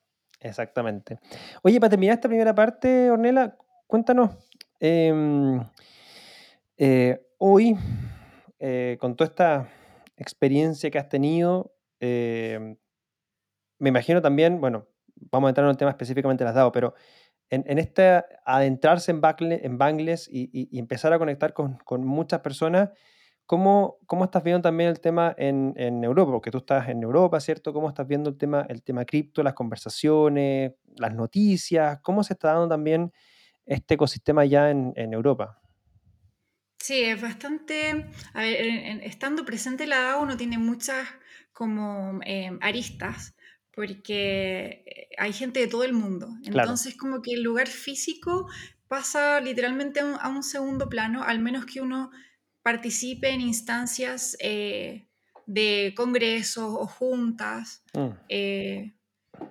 Exactamente. 0.41 1.19
Oye, 1.63 1.79
para 1.79 1.91
terminar 1.91 2.17
esta 2.17 2.29
primera 2.29 2.53
parte, 2.53 3.11
Ornella, 3.13 3.57
cuéntanos, 3.87 4.33
em, 4.81 5.61
eh, 6.77 7.25
hoy, 7.39 7.77
con 8.99 9.17
toda 9.17 9.29
esta 9.29 9.69
experiencia 10.17 10.91
que 10.91 10.99
has 10.99 11.09
tenido, 11.09 11.73
me 12.01 12.77
imagino 13.79 14.21
también, 14.21 14.61
bueno, 14.61 14.89
vamos 15.31 15.49
a 15.49 15.51
entrar 15.51 15.65
en 15.65 15.71
el 15.71 15.77
tema 15.77 15.93
específicamente 15.93 16.43
las 16.43 16.55
DAO, 16.55 16.73
pero 16.73 16.95
en, 17.53 17.79
este 17.79 18.25
adentrarse 18.47 19.11
en, 19.11 19.21
Bangles 19.79 20.29
y, 20.33 20.79
empezar 20.79 21.13
a 21.13 21.19
conectar 21.19 21.53
con, 21.53 21.79
muchas 22.05 22.41
personas, 22.41 22.91
¿Cómo, 23.45 23.99
¿Cómo, 24.07 24.25
estás 24.25 24.43
viendo 24.43 24.63
también 24.63 24.89
el 24.89 25.01
tema 25.01 25.35
en, 25.37 25.75
Europa? 26.03 26.33
Porque 26.33 26.51
tú 26.51 26.59
estás 26.59 26.89
en 26.89 27.03
Europa, 27.03 27.39
¿cierto? 27.41 27.75
¿Cómo 27.75 27.89
estás 27.91 28.07
viendo 28.07 28.31
el 28.31 28.39
tema, 28.39 28.65
el 28.71 28.83
tema 28.83 29.05
cripto, 29.05 29.43
las 29.43 29.53
conversaciones, 29.53 30.73
las 30.97 31.13
noticias? 31.15 31.99
¿Cómo 32.03 32.25
se 32.25 32.33
está 32.33 32.53
dando 32.53 32.69
también 32.69 33.13
este 33.67 33.95
ecosistema 33.95 34.47
ya 34.47 34.71
en, 34.71 35.13
Europa? 35.13 35.61
Sí, 36.79 37.03
es 37.05 37.21
bastante, 37.21 38.07
a 38.33 38.41
ver, 38.41 38.57
estando 39.03 39.45
presente 39.45 39.87
la 39.87 40.01
DAO 40.01 40.23
uno 40.23 40.37
tiene 40.37 40.57
muchas 40.57 41.07
como 41.53 42.19
em, 42.25 42.59
aristas, 42.63 43.37
porque 43.75 44.83
eh, 44.87 45.09
hay 45.19 45.33
gente 45.33 45.61
de 45.61 45.67
todo 45.67 45.85
el 45.85 45.93
mundo. 45.93 46.29
Entonces 46.45 46.97
como 46.97 47.23
que 47.23 47.33
el 47.33 47.43
lugar 47.43 47.69
físico 47.69 48.49
pasa 48.89 49.41
literalmente 49.41 50.01
a 50.01 50.29
un 50.29 50.43
segundo 50.43 50.89
plano, 50.89 51.23
al 51.23 51.39
menos 51.39 51.65
que 51.65 51.81
uno 51.81 52.11
participe 52.63 53.31
en 53.31 53.41
instancias 53.41 54.37
eh, 54.41 55.07
de 55.47 55.95
congresos 55.97 56.65
o 56.65 56.87
juntas. 56.87 57.83
Mm. 57.95 58.09
Eh, 58.29 58.93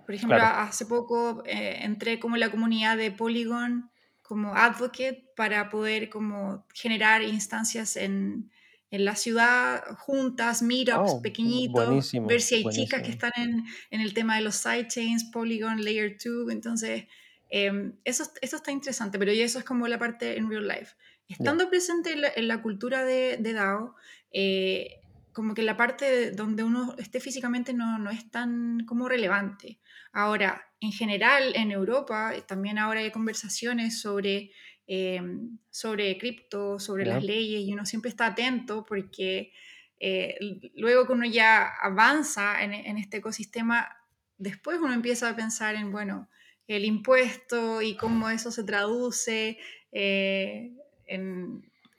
por 0.06 0.16
ejemplo, 0.16 0.38
hace 0.42 0.86
poco 0.86 1.44
eh, 1.46 1.80
entré 1.82 2.20
como 2.20 2.36
en 2.36 2.42
la 2.42 2.52
comunidad 2.52 2.98
de 2.98 3.12
Polygon 3.12 3.90
como 4.22 4.56
advocate 4.56 5.26
para 5.36 5.70
poder 5.70 6.10
como 6.10 6.66
generar 6.74 7.22
instancias 7.24 7.98
en, 7.98 8.50
en 8.92 9.06
la 9.06 9.16
ciudad, 9.16 9.84
juntas, 9.98 10.62
meetups 10.62 11.14
oh, 11.14 11.22
pequeñitos, 11.22 12.12
ver 12.28 12.42
si 12.42 12.56
hay 12.56 12.66
chicas 12.70 13.02
que 13.02 13.12
están 13.12 13.32
en, 13.38 13.66
en, 13.90 14.02
el 14.02 14.14
tema 14.14 14.36
de 14.36 14.42
los 14.42 14.56
sidechains, 14.56 15.24
Polygon, 15.32 15.84
Layer 15.84 16.18
2, 16.24 16.52
entonces 16.52 17.06
em, 17.50 17.94
eso, 18.04 18.26
eso 18.42 18.56
está 18.58 18.72
interesante, 18.72 19.18
pero 19.18 19.32
ya 19.32 19.46
eso 19.46 19.60
es 19.60 19.66
como 19.66 19.88
la 19.88 19.98
parte 19.98 20.38
en 20.38 20.50
real 20.50 20.68
life. 20.68 20.96
Estando 21.30 21.70
presente 21.70 22.14
en 22.36 22.48
la, 22.48 22.62
cultura 22.62 23.06
de, 23.06 23.38
DAO, 23.38 23.96
eh, 24.34 25.00
como 25.32 25.54
que 25.54 25.64
la 25.64 25.78
parte 25.78 26.32
donde 26.32 26.64
uno 26.64 26.94
esté 26.98 27.22
físicamente 27.22 27.74
no, 27.74 27.98
no, 27.98 28.10
es 28.10 28.30
tan 28.30 28.86
como 28.86 29.08
relevante. 29.08 29.80
Ahora, 30.12 30.62
en 30.82 30.92
general, 30.92 31.54
en 31.56 31.72
Europa, 31.72 32.36
eh, 32.36 32.42
también 32.42 32.78
ahora 32.78 33.00
hay 33.00 33.12
conversaciones 33.12 34.02
sobre, 34.02 34.52
em, 34.94 35.58
sobre 35.70 36.18
cripto, 36.18 36.78
sobre 36.78 37.06
las 37.06 37.24
leyes, 37.24 37.62
y 37.62 37.72
uno 37.72 37.86
siempre 37.86 38.10
está 38.10 38.26
atento 38.26 38.84
porque 38.84 39.54
eh, 40.02 40.36
luego 40.76 41.08
que 41.08 41.14
uno 41.14 41.26
ya 41.26 41.66
avanza 41.82 42.62
en, 42.62 42.74
en, 42.74 42.98
este 42.98 43.18
ecosistema, 43.18 43.88
después 44.38 44.80
uno 44.82 44.92
empieza 44.94 45.30
a 45.30 45.36
pensar 45.36 45.76
en, 45.76 45.94
bueno, 45.94 46.28
el 46.68 46.84
impuesto 46.84 47.82
y 47.82 47.96
cómo 47.96 48.30
eso 48.30 48.52
se 48.52 48.66
traduce 48.66 49.58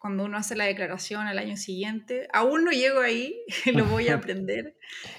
cuando 0.02 0.24
uno 0.24 0.36
hace 0.36 0.56
la 0.56 0.64
declaración 0.64 1.28
al 1.28 1.38
año 1.38 1.56
siguiente. 1.56 2.26
Aún 2.32 2.64
no 2.64 2.72
llego 2.72 2.98
ahí, 2.98 3.40
lo 3.72 3.84
voy 3.84 4.08
a 4.08 4.14
aprender. 4.16 4.76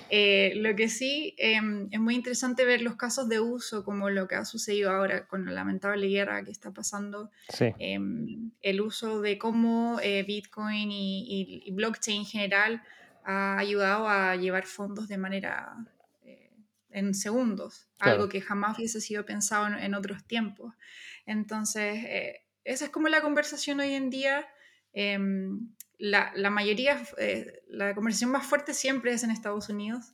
Eh, 0.09 0.51
lo 0.57 0.75
que 0.75 0.89
sí 0.89 1.35
em, 1.37 1.87
es 1.89 2.01
muy 2.01 2.15
interesante 2.15 2.65
ver 2.65 2.81
los 2.81 2.97
casos 2.97 3.29
de 3.29 3.39
uso, 3.39 3.85
como 3.85 4.09
lo 4.09 4.27
que 4.27 4.35
ha 4.35 4.43
sucedido 4.43 4.91
ahora 4.91 5.25
con 5.25 5.45
la 5.45 5.53
lamentable 5.53 6.09
guerra 6.09 6.43
que 6.43 6.51
está 6.51 6.71
pasando, 6.71 7.31
em, 7.79 8.51
el 8.61 8.81
uso 8.81 9.21
de 9.21 9.37
cómo 9.37 10.01
eh, 10.03 10.23
Bitcoin 10.23 10.89
y, 10.91 11.71
blockchain 11.71 12.19
en 12.19 12.25
general 12.25 12.83
ha 13.23 13.57
ayudado 13.57 14.09
a 14.09 14.35
llevar 14.35 14.65
fondos 14.65 15.07
de 15.07 15.17
manera 15.17 15.77
eh, 16.25 16.51
en 16.89 17.13
segundos, 17.13 17.87
algo 17.99 18.27
que 18.27 18.41
jamás 18.41 18.77
hubiese 18.77 18.99
sido 18.99 19.25
pensado 19.25 19.65
en, 19.67 19.75
en 19.75 19.93
otros 19.93 20.25
tiempos. 20.27 20.73
Entonces, 21.25 22.41
esa 22.65 22.83
es 22.83 22.91
como 22.91 23.07
la 23.07 23.21
conversación 23.21 23.79
hoy 23.79 23.93
en 23.93 24.09
día. 24.09 24.45
Em, 24.93 25.73
la, 25.97 26.31
la, 26.35 26.49
mayoría, 26.49 27.01
eh, 27.17 27.63
la 27.67 27.95
conversación 27.95 28.31
más 28.31 28.45
fuerte 28.45 28.73
siempre 28.73 29.13
es 29.13 29.23
en 29.23 29.31
Estados 29.31 29.69
Unidos, 29.69 30.13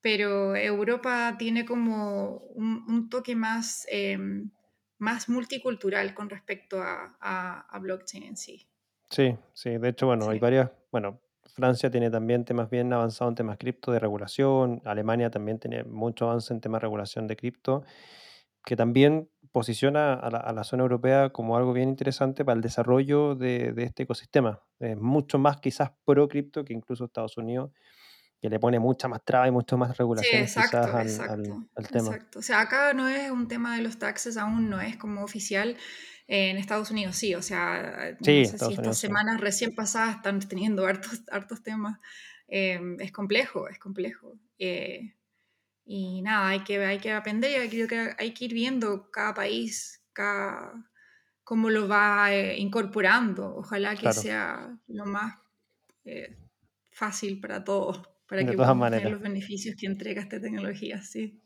pero 0.00 0.54
Europa 0.54 1.36
tiene 1.38 1.64
como 1.64 2.38
un, 2.54 3.08
toque 3.10 3.34
más, 3.34 3.86
em, 3.90 4.50
más 4.98 5.28
multicultural 5.28 6.14
con 6.14 6.30
respecto 6.30 6.80
a, 6.80 7.16
a, 7.20 7.78
blockchain 7.78 8.22
en 8.22 8.36
sí. 8.36 8.68
Sí, 9.10 9.36
sí, 9.52 9.78
de 9.78 9.88
hecho, 9.88 10.06
bueno, 10.06 10.28
hay 10.28 10.38
varias, 10.38 10.70
bueno, 10.92 11.20
Francia 11.46 11.90
tiene 11.90 12.10
también 12.10 12.44
temas 12.44 12.68
bien 12.68 12.92
avanzados 12.92 13.32
en 13.32 13.36
temas 13.36 13.58
cripto 13.58 13.92
de 13.92 13.98
regulación, 13.98 14.82
Alemania 14.84 15.30
también 15.30 15.58
tiene 15.58 15.84
mucho 15.84 16.26
avance 16.26 16.52
en 16.52 16.60
temas 16.60 16.80
de 16.80 16.86
regulación 16.86 17.26
de 17.26 17.36
cripto, 17.36 17.84
que 18.64 18.76
también 18.76 19.30
posiciona 19.54 20.14
a 20.14 20.52
la, 20.52 20.64
zona 20.64 20.82
europea 20.82 21.30
como 21.30 21.56
algo 21.56 21.72
bien 21.72 21.88
interesante 21.88 22.44
para 22.44 22.56
el 22.56 22.60
desarrollo 22.60 23.36
de, 23.36 23.72
este 23.76 24.02
ecosistema. 24.02 24.60
Es 24.80 24.96
mucho 24.96 25.38
más 25.38 25.58
quizás 25.58 25.92
pro 26.04 26.26
cripto 26.26 26.64
que 26.64 26.72
incluso 26.72 27.04
Estados 27.04 27.36
Unidos, 27.36 27.70
que 28.40 28.50
le 28.50 28.58
pone 28.58 28.80
mucha 28.80 29.06
más 29.06 29.24
traba 29.24 29.46
y 29.46 29.52
mucho 29.52 29.78
más 29.78 29.96
regulaciones 29.96 30.52
quizás 30.52 30.74
al, 30.74 31.88
tema. 31.88 32.08
Exacto. 32.08 32.40
O 32.40 32.42
sea, 32.42 32.62
acá 32.62 32.94
no 32.94 33.06
es 33.08 33.30
un 33.30 33.46
tema 33.46 33.76
de 33.76 33.82
los 33.82 33.96
taxes, 33.96 34.36
aún 34.36 34.68
no 34.68 34.80
es 34.80 34.96
como 34.96 35.22
oficial. 35.22 35.76
En 36.26 36.56
Estados 36.56 36.90
Unidos 36.90 37.14
sí, 37.14 37.36
o 37.36 37.42
sea, 37.42 38.16
no 38.18 38.24
sé 38.24 38.58
si 38.58 38.72
estas 38.72 38.98
semanas 38.98 39.40
recién 39.40 39.72
pasadas 39.72 40.16
están 40.16 40.40
teniendo 40.40 40.84
hartos, 40.84 41.22
hartos 41.30 41.62
temas. 41.62 42.00
Eh, 42.48 42.80
es 42.98 43.12
complejo, 43.12 43.68
es 43.68 43.78
complejo. 43.78 44.34
Eh, 44.58 45.14
y 45.86 46.22
nada, 46.22 46.48
hay 46.48 46.60
que, 46.60 46.84
hay 46.84 46.98
que 46.98 47.12
aprender 47.12 47.64
y 47.64 47.68
creo 47.68 47.88
que 47.88 48.14
hay 48.18 48.32
que 48.32 48.46
ir 48.46 48.54
viendo 48.54 49.10
cada 49.10 49.34
país, 49.34 50.02
cada, 50.12 50.72
cómo 51.42 51.68
lo 51.68 51.86
va 51.86 52.32
eh, 52.32 52.58
incorporando. 52.58 53.54
Ojalá 53.56 53.94
que 53.94 54.12
sea 54.12 54.76
lo 54.88 55.04
más 55.04 55.36
eh, 56.04 56.36
fácil 56.90 57.38
para 57.40 57.62
todos, 57.62 58.00
para 58.26 58.44
que 58.44 58.52
podamos 58.54 58.90
tener 58.90 59.10
los 59.10 59.20
beneficios 59.20 59.76
que 59.78 59.86
entrega 59.86 60.22
esta 60.22 60.40
tecnología, 60.40 61.02
sí. 61.02 61.40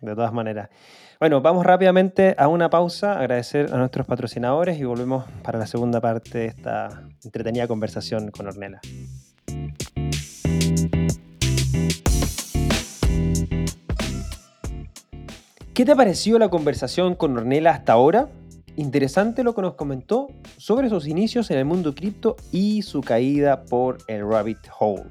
De 0.00 0.14
todas 0.14 0.32
maneras. 0.32 0.68
Bueno, 1.20 1.40
vamos 1.40 1.64
rápidamente 1.64 2.34
a 2.36 2.48
una 2.48 2.68
pausa, 2.68 3.18
agradecer 3.18 3.72
a 3.72 3.78
nuestros 3.78 4.06
patrocinadores 4.06 4.78
y 4.78 4.84
volvemos 4.84 5.24
para 5.42 5.58
la 5.58 5.66
segunda 5.66 6.00
parte 6.00 6.38
de 6.38 6.46
esta 6.46 7.08
entretenida 7.22 7.68
conversación 7.68 8.30
con 8.30 8.48
Ornella. 8.48 8.80
¿Qué 15.74 15.84
te 15.84 15.96
pareció 15.96 16.38
la 16.38 16.50
conversación 16.50 17.16
con 17.16 17.36
Ornella 17.36 17.72
hasta 17.72 17.94
ahora? 17.94 18.28
Interesante 18.76 19.42
lo 19.42 19.56
que 19.56 19.62
nos 19.62 19.74
comentó 19.74 20.28
sobre 20.56 20.88
sus 20.88 21.08
inicios 21.08 21.50
en 21.50 21.58
el 21.58 21.64
mundo 21.64 21.96
cripto 21.96 22.36
y 22.52 22.82
su 22.82 23.00
caída 23.00 23.64
por 23.64 23.98
el 24.06 24.24
rabbit 24.24 24.58
hole. 24.78 25.02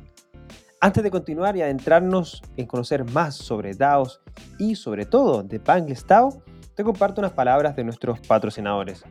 Antes 0.80 1.03
de 1.03 1.11
continuar 1.11 1.57
y 1.57 1.61
adentrarnos 1.64 2.41
en 2.55 2.66
conocer 2.66 3.03
más 3.03 3.36
sobre 3.36 3.74
DAOs 3.74 4.22
y 4.57 4.76
sobre 4.76 5.05
todo 5.05 5.43
de 5.43 5.57
Bankless 5.57 6.07
DAO, 6.07 6.41
te 6.76 6.86
comparto 6.86 7.20
unas 7.20 7.34
palabras 7.34 7.76
de 7.76 7.84
nuestros 7.84 8.22
patrocinadores. 8.22 9.03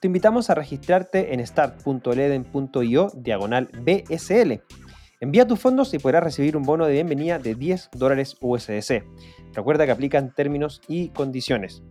Te 0.00 0.06
invitamos 0.06 0.48
a 0.48 0.54
registrarte 0.54 1.34
en 1.34 1.46
start.leden.io 1.46 3.12
diagonal 3.14 3.68
BSL. 3.82 4.62
Envía 5.24 5.46
tus 5.46 5.58
fondos 5.58 5.94
y 5.94 5.98
podrás 5.98 6.22
recibir 6.22 6.54
un 6.54 6.64
bono 6.64 6.84
de 6.84 6.92
bienvenida 6.92 7.38
de 7.38 7.54
10 7.54 7.92
dólares 7.94 8.36
USDC. 8.42 9.04
Recuerda 9.54 9.86
que 9.86 9.92
aplican 9.92 10.34
términos 10.34 10.82
y 10.86 11.08
condiciones. 11.08 11.82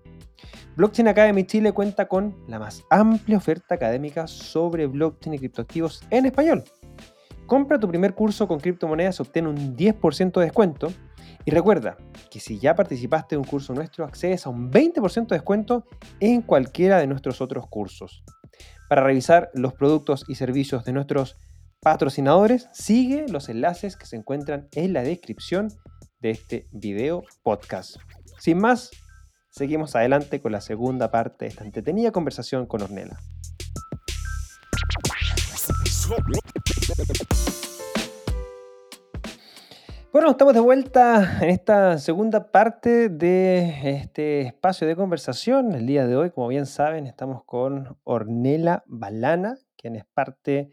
Blockchain 0.75 1.07
Academy 1.07 1.43
Chile 1.43 1.71
cuenta 1.71 2.07
con 2.07 2.36
la 2.47 2.59
más 2.59 2.84
amplia 2.91 3.38
oferta 3.38 3.73
académica 3.73 4.27
sobre 4.27 4.86
blockchain 4.86 5.34
y 5.34 5.39
criptoactivos 5.39 6.03
en 6.11 6.27
español. 6.27 6.63
Compra 7.47 7.79
tu 7.79 7.88
primer 7.88 8.13
curso 8.13 8.47
con 8.47 8.59
criptomonedas, 8.59 9.19
obtén 9.19 9.47
un 9.47 9.75
10% 9.75 10.34
de 10.34 10.45
descuento. 10.45 10.93
Y 11.43 11.49
recuerda 11.49 11.97
que 12.29 12.39
si 12.39 12.59
ya 12.59 12.75
participaste 12.75 13.34
en 13.34 13.39
un 13.39 13.47
curso 13.47 13.73
nuestro, 13.73 14.05
accedes 14.05 14.45
a 14.45 14.51
un 14.51 14.71
20% 14.71 15.29
de 15.29 15.38
descuento 15.38 15.88
en 16.19 16.43
cualquiera 16.43 16.99
de 16.99 17.07
nuestros 17.07 17.41
otros 17.41 17.65
cursos. 17.65 18.23
Para 18.89 19.03
revisar 19.03 19.49
los 19.55 19.73
productos 19.73 20.23
y 20.27 20.36
servicios 20.36 20.86
de 20.86 20.93
nuestros 20.93 21.36
patrocinadores, 21.84 22.69
sigue 22.71 23.25
los 23.27 23.49
enlaces 23.49 23.97
que 23.97 24.05
se 24.05 24.15
encuentran 24.15 24.69
en 24.71 24.93
la 24.93 25.03
descripción 25.03 25.67
de 26.21 26.31
este 26.31 26.67
video 26.71 27.23
podcast. 27.43 27.97
Sin 28.39 28.57
más, 28.59 28.89
seguimos 29.49 29.93
adelante 29.95 30.39
con 30.39 30.53
la 30.53 30.61
segunda 30.61 31.11
parte 31.11 31.45
de 31.45 31.49
esta 31.49 31.65
entretenida 31.65 32.11
conversación 32.11 32.65
con 32.65 32.81
Ornella. 32.84 33.19
Bueno, 40.13 40.31
estamos 40.31 40.53
de 40.53 40.59
vuelta 40.61 41.39
en 41.41 41.49
esta 41.49 41.97
segunda 41.97 42.51
parte 42.51 43.09
de 43.09 43.99
este 43.99 44.41
espacio 44.41 44.88
de 44.88 44.95
conversación. 44.95 45.73
El 45.73 45.86
día 45.86 46.07
de 46.07 46.15
hoy, 46.15 46.29
como 46.29 46.47
bien 46.47 46.65
saben, 46.65 47.07
estamos 47.07 47.43
con 47.43 47.97
Ornella 48.03 48.84
Balana, 48.86 49.57
quien 49.75 49.95
es 49.97 50.05
parte 50.13 50.71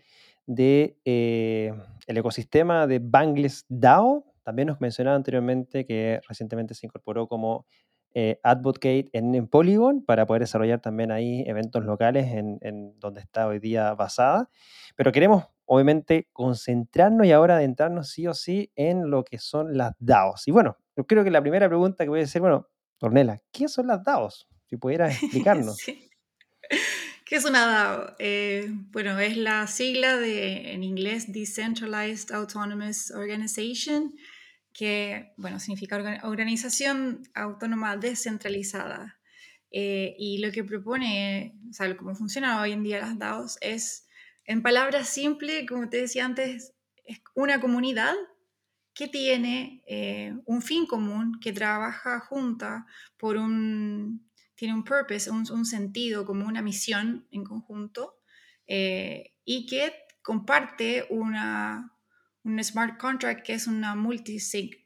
de, 0.51 0.99
eh, 1.05 1.73
ecosistema 2.09 2.89
de 2.89 2.99
Bangles 2.99 3.67
DAO, 3.69 4.25
también 4.43 4.67
nos 4.67 4.81
mencionaba 4.81 5.17
anteriormente 5.17 5.87
que 5.87 6.21
recientemente 6.27 6.75
se 6.75 6.87
incorporó 6.87 7.29
como 7.29 7.67
eh, 8.15 8.41
Advocate 8.43 9.09
en, 9.13 9.47
Polygon 9.47 10.05
para 10.05 10.27
poder 10.27 10.41
desarrollar 10.41 10.81
también 10.81 11.13
ahí 11.13 11.45
eventos 11.47 11.85
locales 11.85 12.33
en, 12.33 12.99
donde 12.99 13.21
está 13.21 13.47
hoy 13.47 13.61
día 13.61 13.95
basada. 13.95 14.51
Pero 14.97 15.13
queremos 15.13 15.45
obviamente 15.67 16.29
concentrarnos 16.33 17.29
y 17.29 17.33
ahora 17.33 17.55
adentrarnos 17.55 18.09
sí 18.09 18.27
o 18.27 18.35
sí 18.35 18.73
en 18.75 19.09
lo 19.09 19.23
que 19.23 19.39
son 19.39 19.77
las 19.77 19.95
DAOs. 20.01 20.49
Y 20.49 20.51
bueno, 20.51 20.79
yo 20.97 21.07
creo 21.07 21.23
que 21.23 21.31
la 21.31 21.43
primera 21.43 21.69
pregunta 21.69 22.03
que 22.03 22.11
voy 22.11 22.21
a 22.23 22.25
hacer, 22.25 22.41
bueno, 22.41 22.67
Ornella, 23.01 23.41
¿qué 23.53 23.69
son 23.69 23.87
las 23.87 24.03
DAOs? 24.03 24.49
Si 24.67 24.77
pudieras 24.77 25.13
explicarnos. 25.23 25.77
¿Qué 27.31 27.37
es 27.37 27.45
una 27.45 27.65
DAO? 27.65 28.17
Eh, 28.19 28.67
bueno, 28.91 29.17
es 29.21 29.37
la 29.37 29.65
sigla 29.69 30.17
de, 30.17 30.73
en 30.73 30.83
inglés, 30.83 31.33
Decentralized 31.33 32.33
Autonomous 32.35 33.13
Organization, 33.13 34.17
que, 34.73 35.33
bueno, 35.37 35.61
significa 35.61 36.21
organización 36.25 37.23
autónoma 37.33 37.97
descentralizada. 37.97 39.21
Eh, 39.71 40.17
y 40.19 40.39
lo 40.39 40.51
que 40.51 40.65
propone, 40.65 41.55
o 41.71 41.73
sea, 41.73 41.97
cómo 41.97 42.17
funciona 42.17 42.61
hoy 42.61 42.73
en 42.73 42.83
día 42.83 42.99
las 42.99 43.17
DAOs 43.17 43.59
es, 43.61 44.09
en 44.45 44.61
palabras 44.61 45.09
simples, 45.09 45.69
como 45.69 45.89
te 45.89 45.99
decía 45.99 46.25
antes, 46.25 46.73
es 47.05 47.21
una 47.37 47.61
comunidad 47.61 48.17
que 48.93 49.07
tiene 49.07 49.85
eh, 49.87 50.35
un 50.47 50.63
fin 50.63 50.85
común, 50.85 51.39
que 51.41 51.53
trabaja 51.53 52.19
junta 52.19 52.87
por 53.17 53.37
un, 53.37 54.29
tiene 54.61 54.75
un 54.75 54.85
purpose, 54.85 55.31
un, 55.31 55.65
sentido, 55.65 56.27
como 56.27 56.47
una 56.47 56.61
misión 56.61 57.27
en 57.31 57.45
conjunto, 57.45 58.21
eh, 58.67 59.33
y 59.43 59.65
que 59.65 59.95
comparte 60.21 61.07
una, 61.09 61.97
un 62.43 62.63
smart 62.63 63.01
contract 63.01 63.43
que 63.43 63.55
es 63.55 63.67
una 63.67 63.95
multisig, 63.95 64.85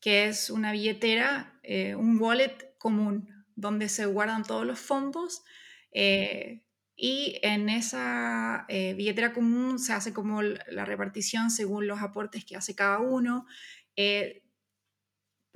que 0.00 0.28
es 0.28 0.50
una 0.50 0.70
billetera, 0.70 1.58
eh, 1.64 1.96
un 1.96 2.20
wallet 2.20 2.76
común, 2.78 3.28
donde 3.56 3.88
se 3.88 4.06
guardan 4.06 4.44
todos 4.44 4.64
los 4.64 4.78
fondos. 4.78 5.42
Eh, 5.90 6.62
y 6.94 7.40
en 7.42 7.70
esa 7.70 8.66
billetera 8.68 9.32
común 9.32 9.80
se 9.80 9.94
hace 9.94 10.12
como 10.12 10.42
la 10.42 10.84
repartición 10.84 11.50
según 11.50 11.88
los 11.88 12.00
aportes 12.02 12.44
que 12.44 12.54
hace 12.54 12.76
cada 12.76 13.00
uno. 13.00 13.46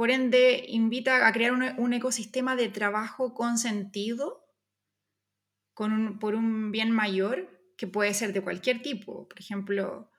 Por 0.02 0.10
ende, 0.10 0.64
invita 0.66 1.28
a 1.28 1.32
crear 1.32 1.52
un, 1.52 1.92
ecosistema 1.92 2.56
de 2.56 2.68
trabajo 2.68 3.34
con 3.34 3.56
sentido, 3.56 4.44
con 5.74 6.18
por 6.18 6.34
un 6.34 6.72
bien 6.72 6.90
mayor, 6.90 7.48
que 7.76 7.86
puede 7.86 8.12
ser 8.12 8.32
de 8.32 8.42
cualquier 8.42 8.82
tipo. 8.82 9.28
Por 9.28 9.38
ejemplo, 9.38 10.10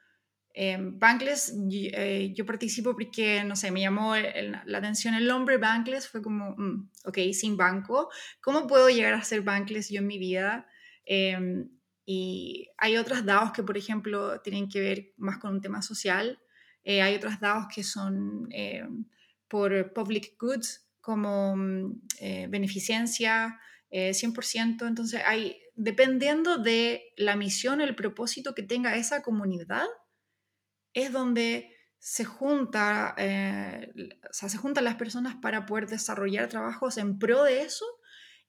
en 0.53 0.99
Bankless, 0.99 1.53
eh, 1.69 2.31
yo, 2.33 2.45
participo 2.45 2.93
porque, 2.93 3.43
no 3.43 3.57
sé, 3.57 3.71
me 3.71 3.81
llamó 3.81 4.15
la 4.15 4.77
atención 4.77 5.15
el 5.15 5.27
nombre 5.27 5.57
Bankless, 5.57 6.07
fue 6.07 6.21
como, 6.21 6.55
mm, 6.57 6.89
ok, 7.03 7.17
sin 7.33 7.57
banco, 7.57 8.09
¿cómo 8.39 8.67
puedo 8.67 8.89
llegar 8.89 9.15
a 9.15 9.23
ser 9.25 9.41
Bankless 9.41 9.89
yo 9.89 9.99
en 9.99 10.07
mi 10.07 10.17
vida? 10.17 10.65
Em, 11.05 11.67
y 12.05 12.69
hay 12.77 12.95
otras 12.95 13.25
DAOs 13.25 13.51
que, 13.51 13.63
por 13.63 13.77
ejemplo, 13.77 14.39
tienen 14.39 14.69
que 14.69 14.79
ver 14.79 15.13
más 15.17 15.39
con 15.39 15.51
un 15.51 15.61
tema 15.61 15.81
social. 15.81 16.39
Eh, 16.85 17.01
hay 17.01 17.15
otras 17.15 17.41
DAOs 17.41 17.67
que 17.67 17.83
son 17.83 18.47
em, 18.51 19.05
por 19.53 19.93
public 19.93 20.35
goods 20.39 20.89
como 20.99 21.55
mm, 21.55 22.01
eh, 22.17 22.47
beneficencia, 22.49 23.59
100%. 23.91 24.81
Eh, 24.81 24.87
Entonces, 24.87 25.21
hay, 25.23 25.61
dependiendo 25.75 26.57
de 26.57 27.13
la 27.17 27.35
misión, 27.35 27.79
el 27.79 27.93
propósito 27.93 28.55
que 28.55 28.63
tenga 28.63 28.95
esa 28.95 29.21
comunidad, 29.21 29.85
es 30.95 31.11
donde 31.11 31.69
se, 31.99 32.25
junta, 32.25 33.13
eh, 33.19 33.93
se 34.31 34.57
juntan 34.57 34.85
las 34.85 34.95
personas 34.95 35.35
para 35.35 35.67
poder 35.67 35.85
desarrollar 35.85 36.49
trabajos 36.49 36.97
en 36.97 37.19
pro 37.19 37.43
de 37.43 37.61
eso. 37.61 37.85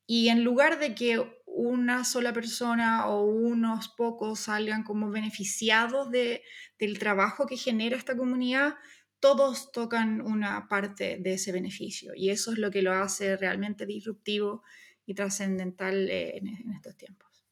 Y 0.07 0.31
en 0.31 0.43
lugar 0.43 0.79
de 0.79 0.95
que 0.95 1.23
una 1.45 2.05
sola 2.05 2.33
persona 2.33 3.09
o 3.09 3.25
unos 3.25 3.89
pocos 3.89 4.41
salgan 4.41 4.85
como 4.85 5.11
beneficiados 5.11 6.11
de, 6.11 6.43
del 6.79 6.99
trabajo 6.99 7.45
que 7.47 7.59
genera 7.59 7.95
esta 7.95 8.17
comunidad, 8.17 8.77
todos 9.21 9.73
tocan 9.73 10.21
una 10.21 10.69
parte 10.69 11.19
de 11.19 11.35
ese 11.35 11.53
beneficio 11.53 12.13
y 12.15 12.31
eso 12.31 12.53
es 12.53 12.59
lo 12.59 12.71
que 12.71 12.83
lo 12.83 12.93
hace 12.93 13.37
realmente 13.37 13.87
disruptivo 13.87 14.63
y 15.07 15.15
trascendental 15.15 16.09
eh, 16.11 16.39
en, 16.39 16.73
estos 16.75 16.97
tiempos. 16.97 17.47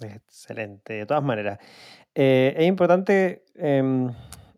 Excelente, 0.00 0.94
de 0.94 1.06
todas 1.06 1.22
maneras. 1.22 1.58
Eh, 2.14 2.54
es 2.56 2.66
importante 2.66 3.44
em, 3.54 4.10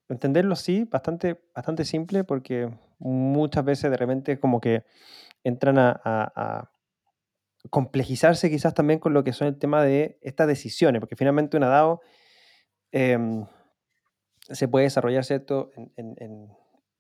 entenderlo, 0.09 0.57
sí, 0.57 0.85
bastante, 0.85 1.41
bastante 1.55 1.85
simple 1.85 2.25
porque 2.25 2.71
muchas 2.99 3.65
veces 3.65 3.91
de 3.91 3.97
repente 3.97 4.39
como 4.39 4.61
que 4.61 4.85
entran 5.43 5.77
a, 5.79 6.69
complejizarse 7.71 8.51
quizás 8.51 8.75
también 8.75 8.99
con 8.99 9.15
lo 9.15 9.23
que 9.23 9.33
son 9.33 9.47
el 9.47 9.57
tema 9.57 9.85
de 9.85 10.19
estas 10.21 10.49
decisiones, 10.49 11.01
porque 11.01 11.17
finalmente 11.17 11.57
una 11.57 11.69
DAO... 11.69 12.01
Em, 12.91 13.47
se 14.51 14.69
puede 14.69 14.85
desarrollar, 14.85 15.25
¿cierto? 15.25 15.71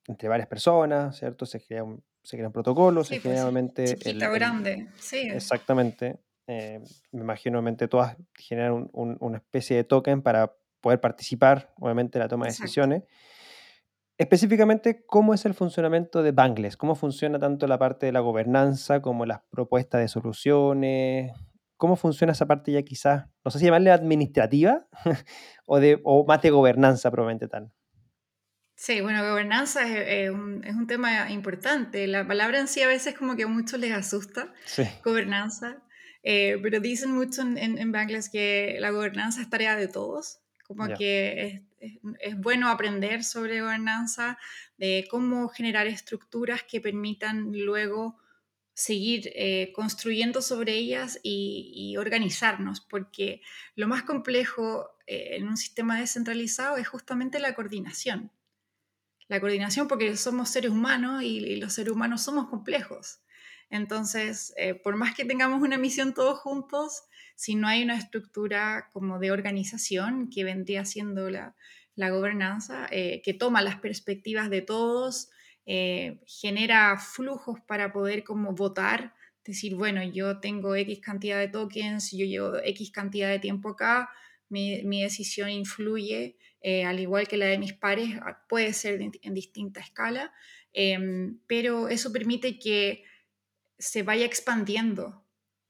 entre 0.06 0.28
varias 0.28 0.48
personas, 0.48 1.16
¿cierto? 1.16 1.46
Se, 1.46 1.60
crea 1.60 1.84
un, 1.84 2.02
se 2.22 2.36
crean 2.36 2.52
protocolos, 2.52 3.08
se 3.08 3.20
crea 3.20 3.42
obviamente... 3.44 3.96
grande, 4.32 4.88
sí. 4.98 5.28
Exactamente. 5.32 6.18
Eh, 6.46 6.80
me 7.12 7.20
imagino, 7.20 7.58
obviamente, 7.58 7.88
todas 7.88 8.16
generan 8.34 8.90
una 8.92 9.36
especie 9.36 9.76
de 9.76 9.84
token 9.84 10.22
para 10.22 10.54
poder 10.80 11.00
participar, 11.00 11.72
obviamente, 11.78 12.18
en 12.18 12.22
la 12.22 12.28
toma 12.28 12.46
de 12.46 12.52
decisiones. 12.52 13.04
Específicamente, 14.18 15.04
¿cómo 15.06 15.34
es 15.34 15.44
el 15.46 15.54
funcionamiento 15.54 16.22
de 16.22 16.32
Bangles? 16.32 16.76
¿Cómo 16.76 16.94
funciona 16.94 17.38
tanto 17.38 17.66
la 17.66 17.78
parte 17.78 18.06
de 18.06 18.12
la 18.12 18.20
gobernanza 18.20 19.00
como 19.00 19.24
las 19.24 19.40
propuestas 19.50 20.00
de 20.00 20.08
soluciones? 20.08 21.32
Cómo 21.82 21.96
funciona 21.96 22.32
esa 22.32 22.46
parte 22.46 22.70
ya 22.70 22.82
quizás, 22.82 23.26
no 23.44 23.50
sé 23.50 23.58
si 23.58 23.64
llamarle 23.64 23.90
administrativa 23.90 24.86
o, 25.66 25.80
de, 25.80 26.00
o 26.04 26.24
más 26.24 26.40
de 26.40 26.50
gobernanza 26.50 27.10
probablemente 27.10 27.48
tal. 27.48 27.72
Sí, 28.76 29.00
bueno, 29.00 29.20
gobernanza 29.28 29.82
es, 29.82 30.30
un, 30.30 30.62
es, 30.62 30.76
un, 30.76 30.86
tema 30.86 31.28
importante. 31.32 32.06
La 32.06 32.24
palabra 32.24 32.60
en 32.60 32.68
sí 32.68 32.82
a 32.82 32.86
veces 32.86 33.16
como 33.18 33.34
que 33.34 33.42
a 33.42 33.46
muchos 33.48 33.80
les 33.80 33.90
asusta, 33.90 34.54
sí. 34.64 34.84
gobernanza, 35.02 35.82
eh, 36.22 36.56
pero 36.62 36.78
dicen 36.78 37.10
mucho 37.10 37.42
en, 37.42 37.58
en, 37.58 37.90
Bangladesh 37.90 38.30
que 38.30 38.76
la 38.78 38.90
gobernanza 38.90 39.42
es 39.42 39.50
tarea 39.50 39.74
de 39.74 39.88
todos, 39.88 40.38
como 40.68 40.86
que 40.96 41.64
es, 41.80 41.98
es, 42.20 42.38
bueno 42.38 42.68
aprender 42.68 43.24
sobre 43.24 43.60
gobernanza, 43.60 44.38
de 44.76 45.04
cómo 45.10 45.48
generar 45.48 45.88
estructuras 45.88 46.62
que 46.62 46.80
permitan 46.80 47.50
luego 47.52 48.21
seguir 48.74 49.30
eh, 49.34 49.72
construyendo 49.74 50.40
sobre 50.40 50.74
ellas 50.74 51.20
y, 51.22 51.96
organizarnos, 51.98 52.80
porque 52.80 53.42
lo 53.76 53.86
más 53.86 54.02
complejo 54.02 54.88
eh, 55.06 55.36
en 55.36 55.48
un 55.48 55.56
sistema 55.56 56.00
descentralizado 56.00 56.76
es 56.76 56.88
justamente 56.88 57.38
la 57.38 57.54
coordinación. 57.54 58.30
La 59.28 59.40
coordinación 59.40 59.88
porque 59.88 60.16
somos 60.16 60.50
seres 60.50 60.70
humanos 60.70 61.22
y, 61.22 61.56
los 61.56 61.74
seres 61.74 61.92
humanos 61.92 62.22
somos 62.22 62.48
complejos. 62.48 63.20
Entonces, 63.70 64.52
eh, 64.56 64.74
por 64.74 64.96
más 64.96 65.14
que 65.14 65.24
tengamos 65.24 65.62
una 65.62 65.78
misión 65.78 66.14
todos 66.14 66.38
juntos, 66.38 67.04
si 67.36 67.54
no 67.54 67.68
hay 67.68 67.82
una 67.82 67.96
estructura 67.96 68.90
como 68.92 69.18
de 69.18 69.30
organización 69.30 70.28
que 70.30 70.44
vendría 70.44 70.84
siendo 70.84 71.30
la, 71.30 71.56
la 71.94 72.10
gobernanza, 72.10 72.88
que 72.90 73.36
toma 73.38 73.62
las 73.62 73.80
perspectivas 73.80 74.50
de 74.50 74.60
todos, 74.60 75.30
eh, 75.66 76.20
genera 76.26 76.98
flujos 76.98 77.60
para 77.60 77.92
poder 77.92 78.24
como 78.24 78.52
votar, 78.52 79.14
decir, 79.44 79.74
bueno, 79.74 80.02
yo 80.02 80.40
tengo 80.40 80.74
X 80.74 81.00
cantidad 81.00 81.38
de 81.38 81.48
tokens, 81.48 82.12
yo 82.12 82.24
llevo 82.24 82.56
X 82.58 82.90
cantidad 82.90 83.28
de 83.28 83.38
tiempo 83.38 83.70
acá, 83.70 84.10
mi, 84.48 84.82
mi 84.82 85.02
decisión 85.02 85.50
influye, 85.50 86.36
eh, 86.60 86.84
al 86.84 87.00
igual 87.00 87.26
que 87.26 87.36
la 87.36 87.46
de 87.46 87.58
mis 87.58 87.72
pares, 87.72 88.10
ah, 88.22 88.44
puede 88.48 88.72
ser 88.72 89.00
en 89.00 89.34
distinta 89.34 89.80
escala, 89.80 90.32
em, 90.72 91.38
pero 91.46 91.88
eso 91.88 92.12
permite 92.12 92.58
que 92.58 93.04
se 93.78 94.02
vaya 94.02 94.24
expandiendo 94.24 95.24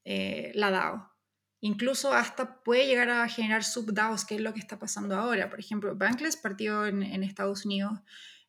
eh, 0.04 0.52
la 0.54 0.70
DAO. 0.70 1.12
Incluso 1.60 2.12
hasta 2.12 2.62
puede 2.62 2.86
llegar 2.86 3.08
a 3.08 3.28
generar 3.28 3.62
sub-DAOs, 3.64 4.24
que 4.24 4.34
es 4.34 4.40
lo 4.40 4.52
que 4.52 4.58
está 4.58 4.78
pasando 4.78 5.16
ahora. 5.16 5.48
Por 5.48 5.60
ejemplo, 5.60 5.94
Bankless 5.96 6.36
partió 6.36 6.86
en, 6.86 7.02
en 7.02 7.22
Estados 7.22 7.64
Unidos 7.64 8.00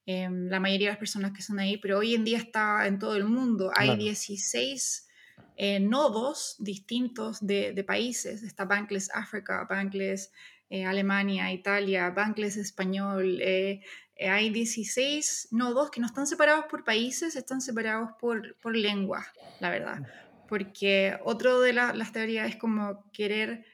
Em, 0.05 0.49
la 0.49 0.59
mayoría 0.59 0.87
de 0.87 0.93
las 0.93 0.99
personas 0.99 1.31
que 1.31 1.39
están 1.39 1.59
ahí, 1.59 1.77
pero 1.77 1.99
hoy 1.99 2.13
en 2.13 2.25
día 2.25 2.37
está 2.37 2.85
en 2.87 2.99
todo 2.99 3.15
el 3.15 3.23
mundo. 3.23 3.71
Hay 3.75 3.95
16 3.95 5.07
eh, 5.55 5.79
nodos 5.79 6.57
distintos 6.59 7.45
de, 7.45 7.83
países. 7.87 8.43
Está 8.43 8.65
Bankless 8.65 9.09
África, 9.13 9.65
Bankless 9.69 10.31
eh, 10.69 10.85
Alemania, 10.85 11.53
Italia, 11.53 12.09
Bankless 12.09 12.57
Español. 12.57 13.39
Eh, 13.41 13.81
hay 14.19 14.49
16 14.49 15.49
nodos 15.51 15.89
que 15.89 16.01
no 16.01 16.07
están 16.07 16.27
separados 16.27 16.65
por 16.69 16.83
países, 16.83 17.37
están 17.37 17.61
separados 17.61 18.09
por, 18.19 18.57
por 18.57 18.75
lengua, 18.75 19.25
la 19.61 19.69
verdad. 19.69 20.01
Porque 20.49 21.17
otro 21.23 21.61
de 21.61 21.71
las 21.71 22.11
teorías 22.11 22.49
es 22.49 22.57
como 22.57 23.09
querer 23.11 23.65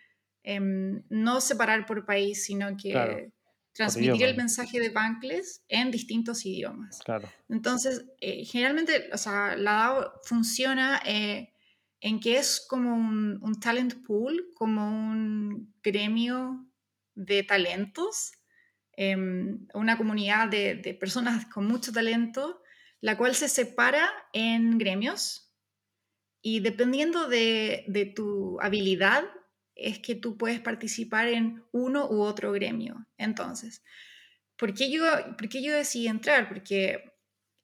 em, 0.43 1.01
no 1.09 1.41
separar 1.41 1.87
por 1.87 2.05
país, 2.05 2.45
sino 2.45 2.77
que 2.77 3.31
transmitir 3.79 4.23
el 4.23 4.35
mensaje 4.35 4.77
de 4.77 4.89
Bankless 4.89 5.63
en 5.69 5.89
distintos 5.89 6.45
idiomas. 6.45 6.99
Claro. 7.05 7.29
Entonces, 7.47 8.05
eh, 8.19 8.43
generalmente, 8.43 9.09
o 9.13 9.17
sea, 9.17 9.55
la 9.55 9.71
DAO 9.71 10.13
funciona 10.25 11.01
eh, 11.05 11.53
en 12.01 12.19
que 12.19 12.37
es 12.37 12.65
como 12.67 12.93
un, 12.93 13.59
talent 13.61 14.05
pool, 14.05 14.49
como 14.53 14.85
un 14.85 15.73
gremio 15.81 16.67
de 17.15 17.43
talentos, 17.43 18.33
em, 18.97 19.65
una 19.73 19.97
comunidad 19.97 20.49
de, 20.49 20.75
de, 20.75 20.93
personas 20.93 21.45
con 21.45 21.65
mucho 21.65 21.93
talento, 21.93 22.61
la 22.99 23.17
cual 23.17 23.33
se 23.33 23.47
separa 23.47 24.09
en 24.33 24.77
gremios 24.77 25.55
y 26.41 26.59
dependiendo 26.59 27.29
de, 27.29 27.85
de 27.87 28.07
tu 28.07 28.59
habilidad 28.59 29.23
es 29.81 29.99
que 29.99 30.15
tú 30.15 30.37
puedes 30.37 30.59
participar 30.59 31.27
en 31.27 31.63
uno 31.71 32.07
u 32.09 32.21
otro 32.21 32.51
gremio. 32.51 33.07
Entonces, 33.17 33.83
¿por 34.57 34.73
qué 34.73 34.91
yo, 34.91 35.03
por 35.37 35.47
yo 35.49 35.73
decidí 35.73 36.07
entrar? 36.07 36.47
Porque 36.47 37.13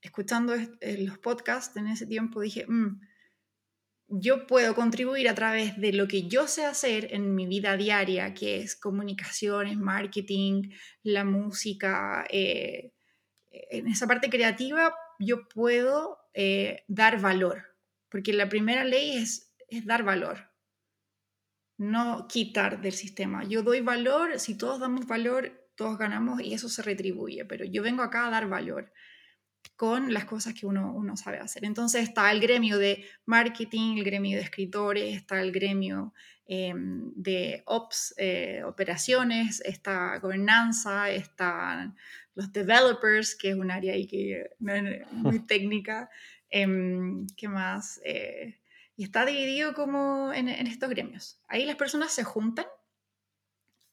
escuchando 0.01 0.55
los 0.55 1.17
podcasts 1.19 1.75
en 1.77 1.87
ese 1.87 2.05
tiempo 2.05 2.41
dije, 2.41 2.65
mm, 2.67 3.01
yo 4.07 4.45
puedo 4.45 4.75
contribuir 4.75 5.27
a 5.27 5.35
través 5.35 5.79
de 5.79 5.91
lo 5.91 6.07
que 6.07 6.27
yo 6.27 6.47
sé 6.47 6.65
hacer 6.65 7.13
en 7.13 7.33
mi 7.33 7.47
vida 7.47 7.75
diaria, 7.75 8.33
que 8.33 8.61
es 8.61 8.75
comunicaciones, 8.75 9.77
marketing, 9.77 10.69
la 11.01 11.25
música, 11.25 12.25
eh, 12.29 12.93
en 13.51 13.87
esa 13.87 14.05
parte 14.07 14.29
creativa 14.29 14.93
yo 15.17 15.47
puedo 15.47 16.19
eh, 16.33 16.83
dar 16.87 17.19
valor, 17.19 17.63
porque 18.09 18.33
la 18.33 18.47
primera 18.47 18.83
ley 18.83 19.17
es, 19.17 19.53
es 19.69 19.85
dar 19.85 20.03
valor 20.03 20.54
no 21.77 22.27
quitar 22.27 22.81
del 22.81 22.93
sistema. 22.93 23.43
Yo 23.43 23.63
doy 23.63 23.81
valor, 23.81 24.39
si 24.39 24.57
todos 24.57 24.79
damos 24.79 25.07
valor, 25.07 25.69
todos 25.75 25.97
ganamos 25.97 26.41
y 26.41 26.53
eso 26.53 26.69
se 26.69 26.81
retribuye, 26.81 27.45
pero 27.45 27.65
yo 27.65 27.83
vengo 27.83 28.01
acá 28.01 28.27
a 28.27 28.29
dar 28.29 28.47
valor 28.47 28.91
con 29.75 30.13
las 30.13 30.25
cosas 30.25 30.53
que 30.53 30.65
uno, 30.65 30.93
uno 30.93 31.17
sabe 31.17 31.39
hacer. 31.39 31.65
Entonces 31.65 32.03
está 32.03 32.31
el 32.31 32.39
gremio 32.39 32.77
de 32.77 33.05
marketing, 33.25 33.97
el 33.97 34.03
gremio 34.05 34.37
de 34.37 34.43
escritores, 34.43 35.15
está 35.15 35.41
el 35.41 35.51
gremio 35.51 36.13
em, 36.45 37.11
de 37.15 37.63
ops, 37.65 38.13
eh, 38.17 38.61
operaciones, 38.63 39.61
está 39.65 40.17
gobernanza, 40.19 41.09
están 41.09 41.95
los 42.35 42.53
developers, 42.53 43.35
que 43.35 43.49
es 43.49 43.55
un 43.55 43.71
área 43.71 43.93
ahí 43.93 44.07
que, 44.07 44.49
muy 44.59 45.39
técnica. 45.47 46.09
Em, 46.49 47.27
¿Qué 47.35 47.47
más? 47.49 47.99
Eh, 48.05 48.59
y 48.95 49.03
está 49.03 49.25
dividido 49.25 49.73
como 49.73 50.31
en, 50.33 50.47
estos 50.47 50.89
gremios. 50.89 51.41
Ahí 51.47 51.65
las 51.65 51.75
personas 51.75 52.13
se 52.13 52.23
juntan. 52.23 52.65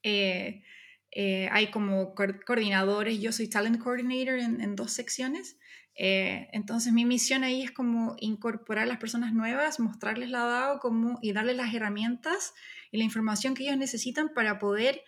Eh, 0.02 0.62
eh, 1.10 1.48
hay 1.52 1.70
como 1.70 2.14
coordinadores, 2.14 3.20
yo 3.20 3.32
soy 3.32 3.48
talent 3.48 3.78
coordinator 3.78 4.38
en, 4.38 4.76
dos 4.76 4.92
secciones. 4.92 5.58
Eh, 5.94 6.48
entonces 6.52 6.92
mi 6.92 7.04
misión 7.04 7.44
ahí 7.44 7.62
es 7.62 7.70
como 7.70 8.16
incorporar 8.18 8.84
a 8.84 8.86
las 8.86 8.98
personas 8.98 9.34
nuevas, 9.34 9.78
mostrarles 9.78 10.30
la 10.30 10.44
DAO 10.44 10.78
como, 10.78 11.18
y 11.20 11.32
darles 11.32 11.56
las 11.56 11.74
herramientas 11.74 12.54
y 12.90 12.98
la 12.98 13.04
información 13.04 13.54
que 13.54 13.64
ellos 13.64 13.76
necesitan 13.76 14.32
para 14.32 14.58
poder 14.58 15.02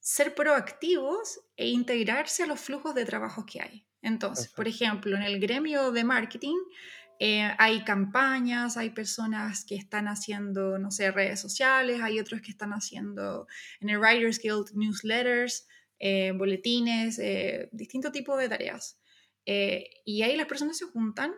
ser 0.00 0.34
proactivos 0.34 1.40
e 1.56 1.68
integrarse 1.68 2.42
a 2.42 2.46
los 2.46 2.60
flujos 2.60 2.94
de 2.94 3.04
trabajo 3.04 3.46
que 3.46 3.60
hay. 3.60 3.86
Entonces, 4.02 4.48
por 4.48 4.68
ejemplo, 4.68 5.16
en 5.16 5.22
el 5.22 5.40
gremio 5.40 5.90
de 5.92 6.04
marketing, 6.04 6.58
eh, 7.20 7.48
hay 7.58 7.84
campañas, 7.84 8.76
hay 8.76 8.90
personas 8.90 9.64
que 9.64 9.76
están 9.76 10.08
haciendo, 10.08 10.78
no 10.78 10.90
sé, 10.90 11.10
redes 11.10 11.40
sociales, 11.40 12.00
hay 12.02 12.18
otros 12.18 12.40
que 12.40 12.50
están 12.50 12.72
haciendo 12.72 13.46
en 13.80 13.90
el 13.90 13.98
Writers 13.98 14.40
Guild 14.40 14.72
newsletters, 14.74 15.66
eh, 15.98 16.32
boletines, 16.32 17.18
eh, 17.18 17.68
distintos 17.72 18.12
tipos 18.12 18.38
de 18.38 18.48
tareas. 18.48 19.00
y 19.46 20.22
ahí 20.22 20.36
las 20.36 20.46
personas 20.46 20.78
se 20.78 20.86
juntan 20.86 21.34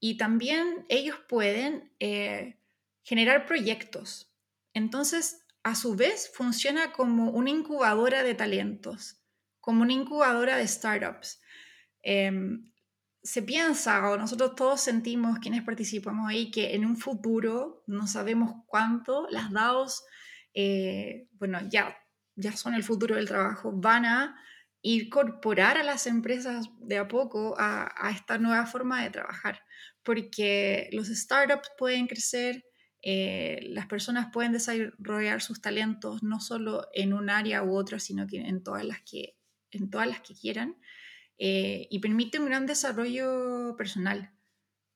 y 0.00 0.16
también 0.16 0.86
ellos 0.88 1.18
pueden 1.28 1.92
generar 3.02 3.44
proyectos. 3.46 4.32
Entonces, 4.72 5.44
a 5.62 5.74
su 5.74 5.94
vez, 5.94 6.30
funciona 6.34 6.92
como 6.92 7.30
una 7.30 7.50
incubadora 7.50 8.22
de 8.22 8.34
talentos, 8.34 9.22
como 9.60 9.82
una 9.82 9.92
incubadora 9.92 10.56
de 10.56 10.66
startups. 10.66 11.40
Se 13.24 13.42
piensa, 13.42 14.10
o 14.10 14.16
nosotros 14.16 14.54
todos 14.54 14.82
sentimos, 14.82 15.38
quienes 15.38 15.64
participamos 15.64 16.28
ahí, 16.28 16.50
que 16.50 16.74
en 16.74 16.84
un 16.84 16.96
futuro, 16.96 17.82
no 17.86 18.06
sabemos 18.06 18.52
cuánto, 18.66 19.26
las 19.30 19.50
DAOs, 19.50 20.04
eh, 20.52 21.26
bueno, 21.32 21.58
ya, 21.68 21.96
ya 22.36 22.56
son 22.56 22.74
el 22.74 22.84
futuro 22.84 23.16
del 23.16 23.26
trabajo, 23.26 23.72
van 23.74 24.04
a 24.04 24.36
incorporar 24.82 25.78
a 25.78 25.82
las 25.82 26.06
empresas 26.06 26.68
de 26.78 26.98
a 26.98 27.08
poco 27.08 27.54
a, 27.58 28.10
esta 28.14 28.36
nueva 28.36 28.66
forma 28.66 29.02
de 29.02 29.08
trabajar, 29.08 29.62
porque 30.02 30.90
los 30.92 31.08
startups 31.08 31.70
pueden 31.78 32.06
crecer, 32.06 32.62
eh, 33.00 33.60
las 33.70 33.86
personas 33.86 34.28
pueden 34.30 34.52
desarrollar 34.52 35.40
sus 35.40 35.62
talentos 35.62 36.22
no 36.22 36.38
solo 36.38 36.86
en 36.92 37.14
un 37.14 37.30
área 37.30 37.62
u 37.62 37.74
otra, 37.74 37.98
sino 37.98 38.26
en 38.30 38.62
todas 38.62 38.84
las 38.84 39.00
que, 39.00 39.38
en 39.70 39.88
todas 39.88 40.06
las 40.06 40.20
que 40.20 40.34
quieran. 40.34 40.76
Eh, 41.38 41.88
y 41.90 41.98
permite 41.98 42.38
un 42.38 42.46
gran 42.46 42.66
desarrollo 42.66 43.74
personal, 43.76 44.32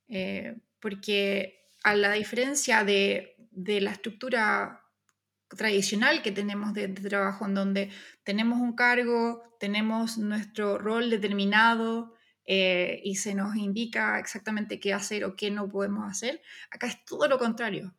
eh, 0.08 0.56
porque 0.80 1.72
a 1.82 1.96
la 1.96 2.12
diferencia 2.12 2.84
de, 2.84 3.36
de, 3.50 3.80
la 3.80 3.90
estructura 3.90 4.84
tradicional 5.48 6.22
que 6.22 6.30
tenemos 6.30 6.74
de, 6.74 6.88
trabajo, 6.88 7.44
en 7.46 7.54
donde 7.54 7.90
tenemos 8.22 8.60
un 8.60 8.74
cargo, 8.74 9.42
tenemos 9.58 10.16
nuestro 10.18 10.78
rol 10.78 11.10
determinado 11.10 12.14
eh, 12.46 13.00
y 13.04 13.16
se 13.16 13.34
nos 13.34 13.56
indica 13.56 14.18
exactamente 14.20 14.78
qué 14.78 14.94
hacer 14.94 15.24
o 15.24 15.34
qué 15.34 15.50
no 15.50 15.68
podemos 15.68 16.08
hacer, 16.08 16.40
acá 16.70 16.86
es 16.86 17.04
todo 17.04 17.26
lo 17.26 17.38
contrario. 17.38 17.94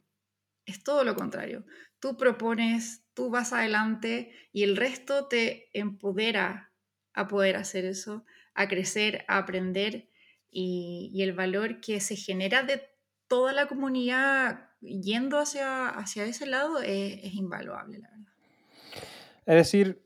es 0.65 0.83
todo 0.83 1.03
lo 1.03 1.15
contrario. 1.15 1.65
Tú 1.99 2.15
propones, 2.15 3.03
tú 3.13 3.29
vas 3.29 3.51
adelante 3.53 4.31
y 4.53 4.63
el 4.63 4.77
resto 4.77 5.27
te 5.27 5.69
empodera 5.77 6.68
a 7.13 7.27
poder 7.27 7.55
hacer 7.55 7.85
eso, 7.85 8.23
a 8.53 8.67
crecer, 8.67 9.25
a 9.27 9.37
aprender 9.37 10.09
y, 10.51 11.21
el 11.21 11.33
valor 11.33 11.79
que 11.81 11.99
se 11.99 12.15
genera 12.15 12.63
de 12.63 12.81
toda 13.27 13.53
la 13.53 13.67
comunidad 13.67 14.69
yendo 14.81 15.37
hacia, 15.37 15.89
hacia 15.89 16.25
ese 16.25 16.45
lado 16.45 16.79
es, 16.81 17.33
invaluable, 17.33 17.99
la 17.99 18.09
verdad. 18.09 18.33
Es 19.45 19.55
decir, 19.55 20.01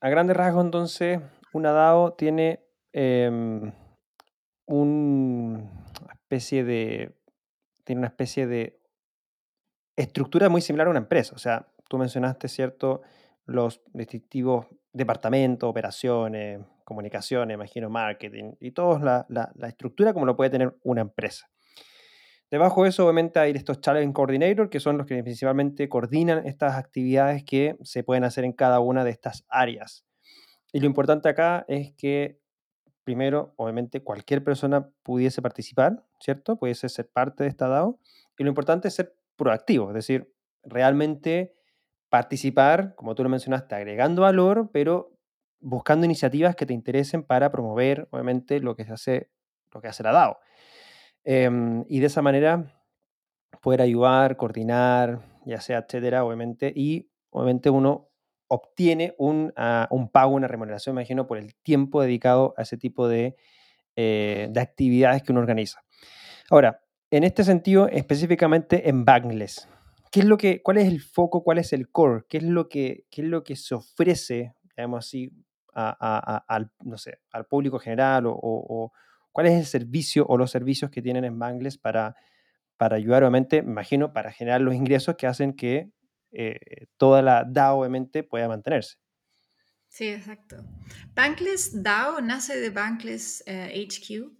a 0.00 0.08
grandes 0.08 0.36
rasgos 0.36 0.64
entonces, 0.64 1.20
una 1.52 1.72
DAO 1.72 2.14
tiene 2.14 2.60
em, 2.92 3.72
especie 6.26 6.64
de 6.64 7.14
tiene 7.84 8.00
una 8.00 8.08
especie 8.08 8.48
de 8.48 8.80
estructura 9.94 10.48
muy 10.48 10.60
similar 10.60 10.88
a 10.88 10.90
una 10.90 10.98
empresa. 10.98 11.34
O 11.36 11.38
sea, 11.38 11.68
tú 11.88 11.98
mencionaste, 11.98 12.48
¿cierto? 12.48 13.02
Los 13.44 13.80
distintivos 13.92 14.66
departamentos, 14.96 15.68
operaciones, 15.68 16.60
comunicaciones, 16.84 17.54
imagino, 17.54 17.90
marketing, 17.90 18.54
y 18.60 18.70
toda 18.70 19.26
la, 19.28 19.52
estructura 19.68 20.14
como 20.14 20.24
lo 20.24 20.36
puede 20.36 20.50
tener 20.50 20.74
una 20.82 21.02
empresa. 21.02 21.48
Debajo 22.50 22.84
de 22.84 22.90
eso, 22.90 23.04
obviamente, 23.04 23.38
hay 23.38 23.50
estos 23.52 23.80
Challenge 23.80 24.12
Coordinator, 24.14 24.70
que 24.70 24.80
son 24.80 24.96
los 24.96 25.06
que 25.06 25.22
principalmente 25.22 25.88
coordinan 25.88 26.46
estas 26.46 26.76
actividades 26.76 27.44
que 27.44 27.76
se 27.82 28.04
pueden 28.04 28.24
hacer 28.24 28.44
en 28.44 28.52
cada 28.52 28.80
una 28.80 29.04
de 29.04 29.10
estas 29.10 29.44
áreas. 29.48 30.06
Y 30.72 30.80
lo 30.80 30.86
importante 30.86 31.28
acá 31.28 31.64
es 31.68 31.92
que, 31.96 32.40
primero, 33.04 33.52
obviamente, 33.56 34.02
cualquier 34.02 34.44
persona 34.44 34.88
pudiese 35.02 35.42
participar, 35.42 36.04
¿cierto? 36.20 36.56
Pudiese 36.56 36.88
ser 36.88 37.08
parte 37.08 37.42
de 37.42 37.50
esta 37.50 37.68
DAO. 37.68 37.98
Y 38.38 38.44
lo 38.44 38.48
importante 38.48 38.88
es 38.88 38.94
ser 38.94 39.14
proactivo, 39.34 39.88
es 39.88 39.94
decir, 39.94 40.32
realmente 40.62 41.55
participar, 42.16 42.94
como 42.94 43.14
tú 43.14 43.22
lo 43.22 43.28
mencionaste, 43.28 43.74
agregando 43.74 44.22
valor, 44.22 44.70
pero 44.72 45.12
buscando 45.60 46.06
iniciativas 46.06 46.56
que 46.56 46.64
te 46.64 46.72
interesen 46.72 47.22
para 47.22 47.50
promover, 47.50 48.08
obviamente, 48.10 48.58
lo 48.58 48.74
que 48.74 48.86
se 48.86 48.94
hace, 48.94 49.30
lo 49.70 49.82
que 49.82 49.88
hace 49.88 50.02
la 50.02 50.12
DAO. 50.12 50.38
Em, 51.24 51.84
y 51.90 52.00
de 52.00 52.06
esa 52.06 52.22
manera 52.22 52.72
poder 53.60 53.82
ayudar, 53.82 54.38
coordinar, 54.38 55.20
ya 55.44 55.60
sea, 55.60 55.80
etcétera, 55.80 56.24
obviamente, 56.24 56.72
y 56.74 57.10
obviamente 57.28 57.68
uno 57.68 58.08
obtiene 58.48 59.14
un, 59.18 59.52
ah, 59.54 59.86
un 59.90 60.08
pago, 60.08 60.32
una 60.32 60.48
remuneración, 60.48 60.94
me 60.94 61.02
imagino, 61.02 61.26
por 61.26 61.36
el 61.36 61.54
tiempo 61.56 62.00
dedicado 62.00 62.54
a 62.56 62.62
ese 62.62 62.78
tipo 62.78 63.08
de, 63.08 63.36
eh, 63.94 64.48
de 64.50 64.60
actividades 64.60 65.22
que 65.22 65.32
uno 65.32 65.42
organiza. 65.42 65.82
Ahora, 66.48 66.80
en 67.10 67.24
este 67.24 67.44
sentido, 67.44 67.88
específicamente 67.88 68.88
en 68.88 69.04
Bangless, 69.04 69.68
¿qué 70.16 70.20
es 70.20 70.26
lo 70.26 70.38
que, 70.38 70.62
¿cuál 70.62 70.78
es 70.78 70.88
el 70.88 71.02
foco, 71.02 71.44
cuál 71.44 71.58
es 71.58 71.74
el 71.74 71.90
core? 71.90 72.24
¿Qué 72.26 72.38
es 72.38 72.42
lo 72.42 72.70
que, 72.70 73.04
qué 73.10 73.20
es 73.20 73.28
lo 73.28 73.44
que 73.44 73.54
se 73.54 73.74
ofrece, 73.74 74.54
digamos 74.74 75.04
así, 75.04 75.30
al, 75.74 76.72
no 76.84 76.96
sé, 76.96 77.18
al 77.32 77.44
público 77.44 77.78
general 77.78 78.24
o, 78.26 78.92
cuál 79.30 79.48
es 79.48 79.52
el 79.52 79.66
servicio 79.66 80.24
o 80.26 80.38
los 80.38 80.50
servicios 80.50 80.90
que 80.90 81.02
tienen 81.02 81.26
en 81.26 81.38
Bangless 81.38 81.76
para, 81.76 82.16
para 82.78 82.96
ayudar, 82.96 83.24
obviamente, 83.24 83.60
me 83.60 83.72
imagino, 83.72 84.14
para 84.14 84.32
generar 84.32 84.62
los 84.62 84.74
ingresos 84.74 85.16
que 85.16 85.26
hacen 85.26 85.52
que 85.52 85.90
eh, 86.32 86.86
toda 86.96 87.20
la 87.20 87.44
DAO, 87.46 87.80
obviamente, 87.80 88.22
pueda 88.22 88.48
mantenerse? 88.48 88.96
Sí, 89.88 90.08
exacto. 90.08 90.64
Bankless 91.14 91.82
DAO 91.82 92.22
nace 92.22 92.58
de 92.58 92.70
Bankless 92.70 93.44
HQ 93.46 94.10
eh, 94.10 94.30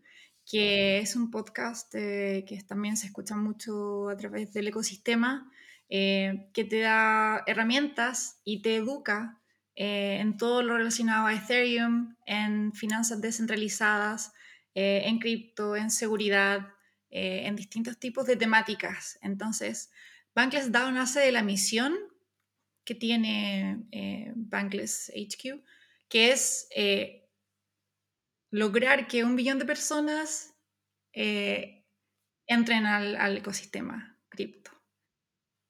que 0.47 0.99
es 0.99 1.17
un 1.17 1.31
podcast 1.31 1.93
eh, 1.97 2.45
que 2.49 2.63
también 2.63 2.97
se 2.97 3.09
escucha 3.09 3.37
mucho 3.37 4.09
a 4.09 4.17
través 4.17 4.53
del 4.53 4.69
ecosistema, 4.69 5.51
eh, 5.89 6.51
que 6.53 6.65
te 6.65 6.81
da 6.81 7.43
herramientas 7.47 8.41
y 8.45 8.63
te 8.63 8.77
educa 8.77 9.41
eh, 9.75 10.19
en 10.21 10.37
todo 10.37 10.63
lo 10.63 10.77
relacionado 10.77 11.27
a 11.27 11.35
Ethereum, 11.35 12.17
en 12.27 12.73
finanzas 12.73 13.21
descentralizadas, 13.21 14.33
en 14.79 15.19
cripto, 15.21 15.75
en 15.75 15.91
seguridad, 15.91 16.69
en 17.09 17.57
distintos 17.57 17.99
tipos 17.99 18.27
de 18.27 18.37
temáticas. 18.37 19.19
Entonces, 19.23 19.91
Bankless 20.35 20.71
DAO 20.71 20.93
nace 20.93 21.21
de 21.21 21.33
la 21.33 21.43
misión 21.43 21.95
que 22.85 22.95
tiene 22.95 23.87
Bankless 24.37 25.11
HQ, 25.17 25.65
que 26.11 26.31
es 26.31 26.69
lograr 28.51 29.07
que 29.09 29.25
un 29.25 29.35
billón 29.37 29.59
de 29.59 29.65
personas 29.65 30.55
eh, 31.13 31.85
entren 32.47 32.87
al, 32.87 33.37
ecosistema 33.39 34.19
cripto. 34.29 34.71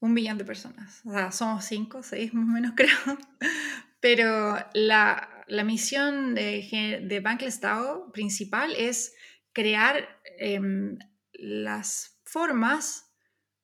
Un 0.06 0.14
billón 0.14 0.38
de 0.38 0.44
personas. 0.44 1.02
O 1.04 1.10
sea, 1.10 1.32
somos 1.32 1.64
cinco, 1.64 2.02
seis 2.04 2.32
más 2.32 2.44
o 2.44 2.52
menos 2.52 2.72
creo. 2.76 3.18
Pero 3.98 4.56
la, 4.72 5.28
misión 5.64 6.36
de, 6.36 7.02
de 7.02 7.20
Bankless 7.20 7.60
DAO 7.60 8.12
principal 8.12 8.72
es 8.76 9.14
crear 9.52 10.20
em, 10.38 10.96
las 11.32 12.20
formas 12.24 13.12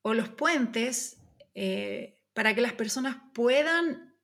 o 0.03 0.15
los 0.15 0.31
puentes 0.31 1.23
eh, 1.55 2.19
para 2.35 2.57
que 2.57 2.61
las 2.61 2.73
personas 2.73 3.19
puedan 3.35 4.17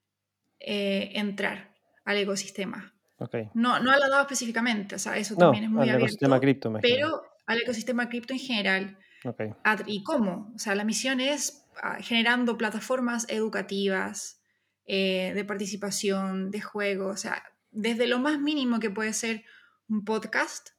eh, 0.59 1.13
entrar 1.15 1.73
al 2.05 2.17
ecosistema. 2.17 2.95
No, 3.55 3.79
no 3.79 3.97
la 3.97 4.09
DAO 4.09 4.23
específicamente, 4.23 4.97
o 4.97 4.99
sea, 4.99 5.17
eso 5.17 5.37
también 5.37 5.65
es 5.65 5.71
muy 5.71 5.89
al 5.89 5.99
ecosistema 5.99 6.41
cripto, 6.41 6.73
pero 6.83 7.23
al 7.47 7.61
ecosistema 7.61 8.09
cripto 8.09 8.33
en 8.33 8.41
general. 8.41 8.99
¿Y 9.87 10.03
cómo? 10.03 10.53
O 10.55 10.59
sea, 10.59 10.75
la 10.75 10.85
misión 10.85 11.21
es 11.21 11.65
generando 12.01 12.59
plataformas 12.59 13.27
educativas, 13.29 14.39
eh, 14.91 15.33
de 15.35 15.45
participación, 15.45 16.51
de 16.51 16.63
juego, 16.63 17.09
o 17.09 17.17
sea, 17.19 17.45
desde 17.71 18.07
lo 18.07 18.21
más 18.21 18.41
mínimo 18.41 18.81
que 18.81 18.89
puede 18.89 19.13
ser 19.13 19.45
un 19.87 20.03
podcast, 20.03 20.71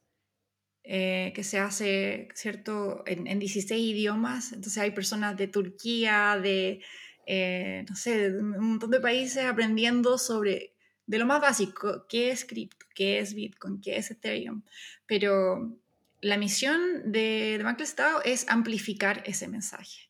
eh, 0.82 1.32
que 1.32 1.44
se 1.44 1.60
hace, 1.60 2.26
¿cierto?, 2.34 3.04
en, 3.06 3.28
en, 3.28 3.38
16 3.38 3.80
idiomas. 3.80 4.52
Entonces 4.52 4.78
hay 4.78 4.90
personas 4.90 5.36
de 5.36 5.46
Turquía, 5.46 6.40
de, 6.42 6.82
eh, 7.24 7.84
no 7.88 7.94
sé, 7.94 8.30
un 8.36 8.58
montón 8.58 8.90
de 8.90 8.98
países 8.98 9.44
aprendiendo 9.44 10.18
sobre 10.18 10.74
de 11.06 11.18
lo 11.18 11.26
más 11.26 11.40
básico, 11.40 12.06
qué 12.08 12.32
es 12.32 12.44
cripto, 12.44 12.86
qué 12.96 13.20
es 13.20 13.34
Bitcoin, 13.34 13.80
qué 13.80 13.96
es 13.96 14.10
Ethereum. 14.10 14.64
Pero 15.06 15.78
la 16.20 16.36
misión 16.36 17.12
de, 17.12 17.58
de 17.58 17.62
Bankless 17.62 17.94
DAO 17.94 18.22
es 18.24 18.48
amplificar 18.48 19.22
ese 19.24 19.46
mensaje 19.46 20.09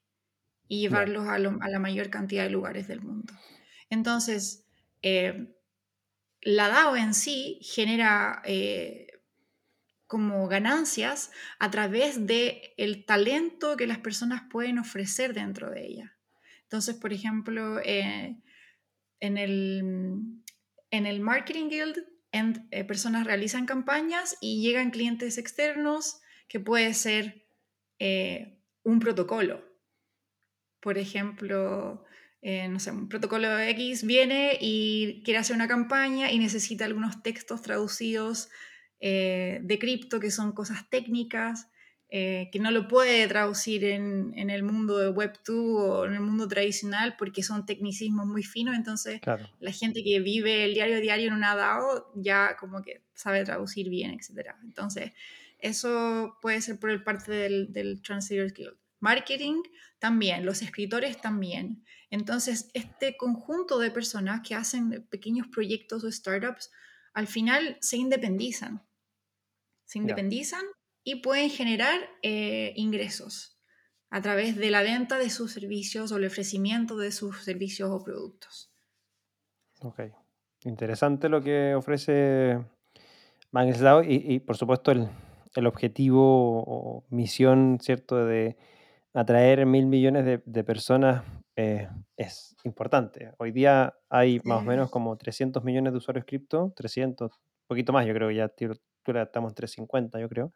y 0.70 0.80
llevarlos 0.80 1.26
a, 1.28 1.38
la 1.38 1.78
mayor 1.78 2.08
cantidad 2.08 2.44
de 2.44 2.50
lugares 2.50 2.88
del 2.88 3.02
mundo. 3.02 3.34
Entonces, 3.90 4.64
eh, 5.02 5.52
la 6.40 6.68
DAO 6.68 6.96
en 6.96 7.12
sí 7.12 7.58
genera 7.60 8.40
eh, 8.46 9.08
como 10.06 10.48
ganancias 10.48 11.30
a 11.58 11.70
través 11.70 12.26
del 12.26 12.62
el 12.78 13.04
talento 13.04 13.76
que 13.76 13.86
las 13.86 13.98
personas 13.98 14.44
pueden 14.50 14.78
ofrecer 14.78 15.34
dentro 15.34 15.70
de 15.70 15.86
ella. 15.86 16.16
Entonces, 16.62 16.94
por 16.94 17.12
ejemplo, 17.12 17.80
eh, 17.80 18.40
en 19.18 19.38
el 19.38 20.40
en 20.92 21.06
el 21.06 21.20
Marketing 21.20 21.68
Guild, 21.68 21.98
eh, 22.32 22.84
personas 22.84 23.26
realizan 23.26 23.66
campañas 23.66 24.36
y 24.40 24.62
llegan 24.62 24.90
clientes 24.90 25.36
externos 25.36 26.20
que 26.48 26.60
puede 26.60 26.94
ser 26.94 27.44
eh, 27.98 28.60
un 28.82 29.00
protocolo. 29.00 29.69
Por 30.80 30.98
ejemplo, 30.98 32.04
eh, 32.42 32.68
no 32.68 32.80
sé, 32.80 32.90
un 32.90 33.08
protocolo 33.08 33.58
X 33.58 34.04
viene 34.04 34.58
y 34.60 35.22
quiere 35.24 35.38
hacer 35.38 35.56
una 35.56 35.68
campaña 35.68 36.30
y 36.30 36.38
necesita 36.38 36.84
algunos 36.84 37.22
textos 37.22 37.62
traducidos 37.62 38.48
de 39.02 39.78
cripto, 39.80 40.20
que 40.20 40.30
son 40.30 40.52
cosas 40.52 40.90
técnicas. 40.90 41.70
Eh, 42.12 42.48
que 42.50 42.58
no 42.58 42.72
lo 42.72 42.88
puede 42.88 43.28
traducir 43.28 43.84
en, 43.84 44.32
en, 44.34 44.50
el 44.50 44.64
mundo 44.64 44.98
de 44.98 45.10
Web2 45.10 45.50
o 45.52 46.06
en 46.06 46.14
el 46.14 46.20
mundo 46.20 46.48
tradicional 46.48 47.14
porque 47.16 47.44
son 47.44 47.66
tecnicismos 47.66 48.26
muy 48.26 48.42
finos, 48.42 48.74
entonces 48.74 49.20
la 49.60 49.70
gente 49.70 50.02
que 50.02 50.18
vive 50.18 50.64
el 50.64 50.74
diario 50.74 50.96
a 50.96 50.98
diario 51.00 51.28
en 51.28 51.34
una 51.34 51.54
DAO 51.54 52.10
ya 52.16 52.56
como 52.58 52.82
que 52.82 53.04
sabe 53.14 53.44
traducir 53.44 53.88
bien, 53.88 54.10
etc. 54.10 54.56
Entonces, 54.64 55.12
eso 55.60 56.36
puede 56.42 56.60
ser 56.62 56.80
por 56.80 56.90
el 56.90 57.04
parte 57.04 57.30
del, 57.30 57.72
del 57.72 58.02
Translators 58.02 58.54
Guild. 58.54 58.76
Marketing 59.00 59.62
también, 59.98 60.46
los 60.46 60.62
escritores 60.62 61.20
también. 61.20 61.84
Entonces, 62.10 62.70
este 62.74 63.16
conjunto 63.16 63.78
de 63.78 63.90
personas 63.90 64.40
que 64.46 64.54
hacen 64.54 65.06
pequeños 65.10 65.48
proyectos 65.48 66.04
o 66.04 66.12
startups, 66.12 66.70
al 67.14 67.26
final 67.26 67.76
se 67.80 67.96
independizan. 67.96 68.82
Se 69.84 69.98
independizan 69.98 70.64
y 71.02 71.16
pueden 71.16 71.50
generar 71.50 71.98
eh, 72.22 72.72
ingresos 72.76 73.58
a 74.10 74.20
través 74.20 74.56
de 74.56 74.70
la 74.70 74.82
venta 74.82 75.18
de 75.18 75.30
sus 75.30 75.52
servicios 75.52 76.12
o 76.12 76.16
el 76.16 76.26
ofrecimiento 76.26 76.96
de 76.96 77.12
sus 77.12 77.44
servicios 77.44 77.90
o 77.90 78.02
productos. 78.02 78.72
Ok, 79.80 80.00
interesante 80.62 81.28
lo 81.28 81.40
que 81.40 81.74
ofrece 81.74 82.58
Mangeslao 83.50 84.02
y, 84.02 84.22
y 84.26 84.40
por 84.40 84.56
supuesto 84.56 84.90
el, 84.90 85.08
el, 85.54 85.66
objetivo 85.66 86.62
o 86.66 87.04
misión, 87.08 87.78
¿cierto?, 87.80 88.24
de, 88.24 88.56
atraer 89.12 89.66
mil 89.66 89.86
millones 89.86 90.40
de, 90.44 90.64
personas 90.64 91.24
eh, 91.56 91.88
es 92.16 92.56
importante. 92.64 93.32
Hoy 93.38 93.52
día 93.52 93.94
hay 94.08 94.40
más 94.44 94.62
o 94.62 94.64
menos 94.64 94.90
como 94.90 95.16
300 95.16 95.64
millones 95.64 95.92
de 95.92 95.98
usuarios 95.98 96.24
cripto, 96.26 96.72
300, 96.76 97.32
un 97.32 97.38
poquito 97.66 97.92
más, 97.92 98.06
yo 98.06 98.14
creo 98.14 98.28
que 98.28 98.36
ya 98.36 98.50
estamos 99.22 99.50
en 99.50 99.54
350, 99.54 100.20
yo 100.20 100.28
creo. 100.28 100.52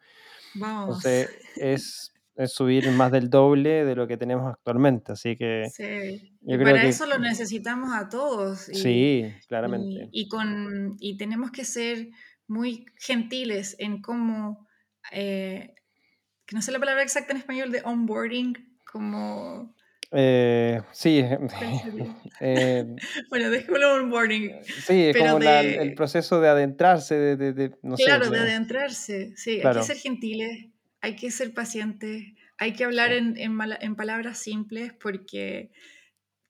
Vamos. 0.54 1.04
Entonces 1.04 1.30
es, 1.56 2.10
subir 2.46 2.90
más 2.90 3.12
del 3.12 3.30
doble 3.30 3.84
de 3.84 3.94
lo 3.94 4.08
que 4.08 4.16
tenemos 4.16 4.52
actualmente, 4.52 5.12
así 5.12 5.36
que... 5.36 5.68
Sí. 5.72 6.36
y 6.42 6.58
para 6.58 6.82
eso 6.84 7.06
lo 7.06 7.18
necesitamos 7.18 7.90
a 7.94 8.08
todos. 8.08 8.58
sí, 8.58 9.32
claramente. 9.46 10.08
Y, 10.10 10.28
con, 10.28 10.96
y 10.98 11.16
tenemos 11.16 11.52
que 11.52 11.64
ser 11.64 12.08
muy 12.48 12.86
gentiles 12.96 13.76
en 13.78 14.02
cómo 14.02 14.66
eh, 15.12 15.74
que 16.46 16.56
no 16.56 16.62
sé 16.62 16.72
la 16.72 16.78
palabra 16.78 17.02
exacta 17.02 17.32
en 17.32 17.38
español, 17.38 17.72
de 17.72 17.82
onboarding, 17.84 18.54
como... 18.90 19.74
Eh, 20.12 20.80
sí. 20.92 21.24
Eh, 22.40 22.84
bueno, 23.30 23.48
déjalo 23.48 23.94
onboarding. 23.94 24.50
Sí, 24.64 25.04
es 25.04 25.16
como 25.16 25.38
el 25.38 25.94
proceso 25.94 26.40
de 26.40 26.48
adentrarse, 26.48 27.14
de, 27.14 27.52
de, 27.52 27.70
claro, 27.96 28.28
de 28.28 28.38
adentrarse, 28.38 29.32
sí. 29.36 29.60
Hay 29.64 29.74
que 29.74 29.82
ser 29.82 29.96
gentiles, 29.96 30.66
hay 31.00 31.16
que 31.16 31.30
ser 31.30 31.54
pacientes, 31.54 32.34
hay 32.58 32.72
que 32.72 32.84
hablar 32.84 33.12
en, 33.12 33.36
en, 33.38 33.58
en, 33.80 33.94
palabras 33.94 34.38
simples 34.38 34.92
porque 34.92 35.70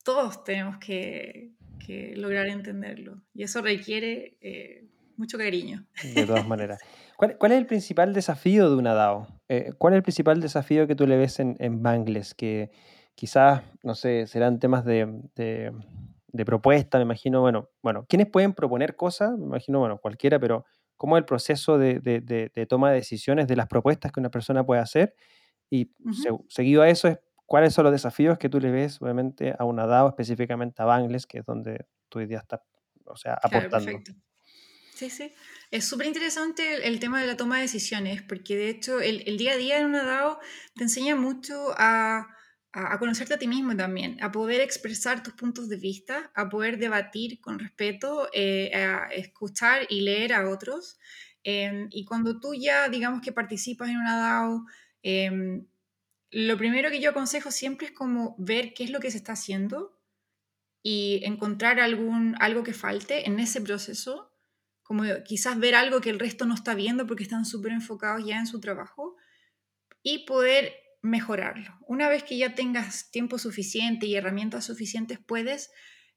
todos 0.05 0.43
tenemos 0.45 0.79
que, 0.79 1.51
que 1.85 2.15
lograr 2.17 2.47
entenderlo 2.47 3.21
y 3.35 3.43
eso 3.43 3.63
requiere 3.63 4.37
eh, 4.41 4.87
mucho 5.17 5.39
cariño. 5.39 5.85
De 6.15 6.27
todas 6.27 6.47
maneras. 6.49 6.81
¿Cuál, 7.17 7.37
¿Cuál, 7.37 7.53
es 7.53 7.59
el 7.59 7.67
principal 7.67 8.13
desafío 8.13 8.71
de 8.71 8.77
una 8.77 8.95
DAO? 8.95 9.34
Eh, 9.49 9.73
¿Cuál 9.79 9.95
es 9.95 9.99
el 9.99 10.03
principal 10.03 10.41
desafío 10.41 10.87
que 10.87 10.95
tú 10.95 11.07
le 11.07 11.17
ves 11.17 11.41
en, 11.41 11.57
en 11.59 11.83
Bangles? 11.83 12.35
Que 12.35 12.71
quizás, 13.15 13.63
no 13.83 13.95
sé, 13.95 14.27
serán 14.27 14.59
temas 14.59 14.85
de, 14.85 15.23
de, 15.35 15.73
de, 16.29 16.45
propuesta, 16.45 16.99
me 16.99 17.05
imagino, 17.05 17.41
bueno, 17.41 17.71
bueno, 17.83 18.07
¿quiénes 18.09 18.29
pueden 18.29 18.55
proponer 18.55 18.97
cosas? 18.97 19.37
Me 19.39 19.45
imagino, 19.45 19.79
bueno, 19.81 19.99
cualquiera, 19.99 20.39
pero 20.39 20.65
¿cómo 20.97 21.17
es 21.17 21.21
el 21.21 21.27
proceso 21.27 21.79
de, 21.79 22.01
de 22.01 22.67
toma 22.67 22.91
de 22.91 22.97
decisiones 22.97 23.47
de 23.47 23.57
las 23.57 23.69
propuestas 23.69 24.13
que 24.13 24.21
una 24.21 24.31
persona 24.31 24.65
puede 24.65 24.81
hacer? 24.81 25.15
Y 25.71 25.91
seguido 26.49 26.83
a 26.83 26.89
eso 26.89 27.09
es, 27.09 27.19
¿cuáles 27.47 27.75
son 27.75 27.85
los 27.85 27.93
desafíos 27.93 28.39
que 28.39 28.49
tú 28.49 28.61
le 28.61 28.71
ves, 28.71 29.01
obviamente, 29.03 29.55
a 29.59 29.65
una 29.65 29.87
DAO, 29.87 30.09
específicamente 30.09 30.83
a 30.83 30.87
Bangles, 30.87 31.27
que 31.27 31.39
es 31.39 31.45
donde 31.45 31.87
tú 32.09 32.19
hoy 32.21 32.27
día 32.27 32.39
estás, 32.39 32.61
o 33.07 33.17
sea, 33.17 33.35
aportando? 33.35 33.87
Perfecto. 33.87 34.13
Sí, 34.95 35.11
sí. 35.11 35.33
Es 35.73 35.87
súper 35.87 36.07
interesante 36.07 36.87
el, 36.87 37.01
tema 37.01 37.21
de 37.21 37.27
la 37.27 37.37
toma 37.37 37.57
de 37.57 37.63
decisiones, 37.63 38.23
porque 38.23 38.57
de 38.57 38.69
hecho 38.71 39.01
el, 39.01 39.37
día 39.37 39.55
a 39.55 39.57
día 39.57 39.79
en 39.81 39.87
una 39.87 40.05
DAO 40.05 40.39
te 40.77 40.85
enseña 40.85 41.17
mucho 41.17 41.75
a, 41.77 42.29
conocerte 43.01 43.35
a 43.35 43.39
ti 43.39 43.49
mismo 43.49 43.77
también, 43.77 44.23
a 44.23 44.31
poder 44.31 44.61
expresar 44.61 45.23
tus 45.25 45.35
puntos 45.35 45.69
de 45.69 45.79
vista, 45.79 46.31
a 46.37 46.49
poder 46.49 46.79
debatir 46.79 47.41
con 47.41 47.59
respeto, 47.59 48.29
eh, 48.33 48.73
a 48.75 49.09
escuchar 49.13 49.87
y 49.91 50.03
leer 50.03 50.33
a 50.33 50.49
otros. 50.49 50.99
Em, 51.43 51.89
y 51.91 52.05
cuando 52.05 52.39
tú 52.41 52.55
ya, 52.55 52.89
digamos 52.89 53.21
que 53.21 53.33
participas 53.33 53.91
en 53.91 53.97
una 53.97 54.17
DAO, 54.17 54.65
em, 55.03 55.67
lo 56.31 56.57
primero 56.57 56.91
que 56.91 57.01
yo 57.01 57.11
aconsejo 57.11 57.51
siempre 57.51 57.89
es 57.89 57.93
como 57.93 58.37
ver 58.39 58.75
qué 58.75 58.85
es 58.85 58.91
lo 58.91 59.01
que 59.01 59.11
se 59.11 59.19
está 59.19 59.33
haciendo 59.33 60.01
y 60.83 61.21
encontrar 61.25 61.81
algún, 61.81 62.37
algo 62.41 62.63
que 62.65 62.73
falte 62.75 63.27
en 63.27 63.41
ese 63.41 63.61
proceso 63.61 64.34
como 64.85 65.03
quizás 65.25 65.59
ver 65.59 65.75
algo 65.75 66.01
que 66.01 66.11
el 66.11 66.21
resto 66.21 66.47
no 66.47 66.55
está 66.55 66.75
viendo 66.75 67.07
porque 67.07 67.25
están 67.25 67.45
súper 67.45 67.73
enfocados 67.73 68.25
ya 68.25 68.39
en 68.39 68.47
su 68.47 68.61
trabajo 68.61 69.17
y 70.03 70.27
poder 70.27 70.75
mejorarlo. 71.03 71.71
Una 71.89 72.09
vez 72.09 72.23
que 72.23 72.37
ya 72.37 72.55
tengas 72.55 73.11
tiempo 73.11 73.39
suficiente 73.39 74.07
y 74.07 74.15
herramientas 74.15 74.67
suficientes, 74.67 75.19
puedes 75.19 75.71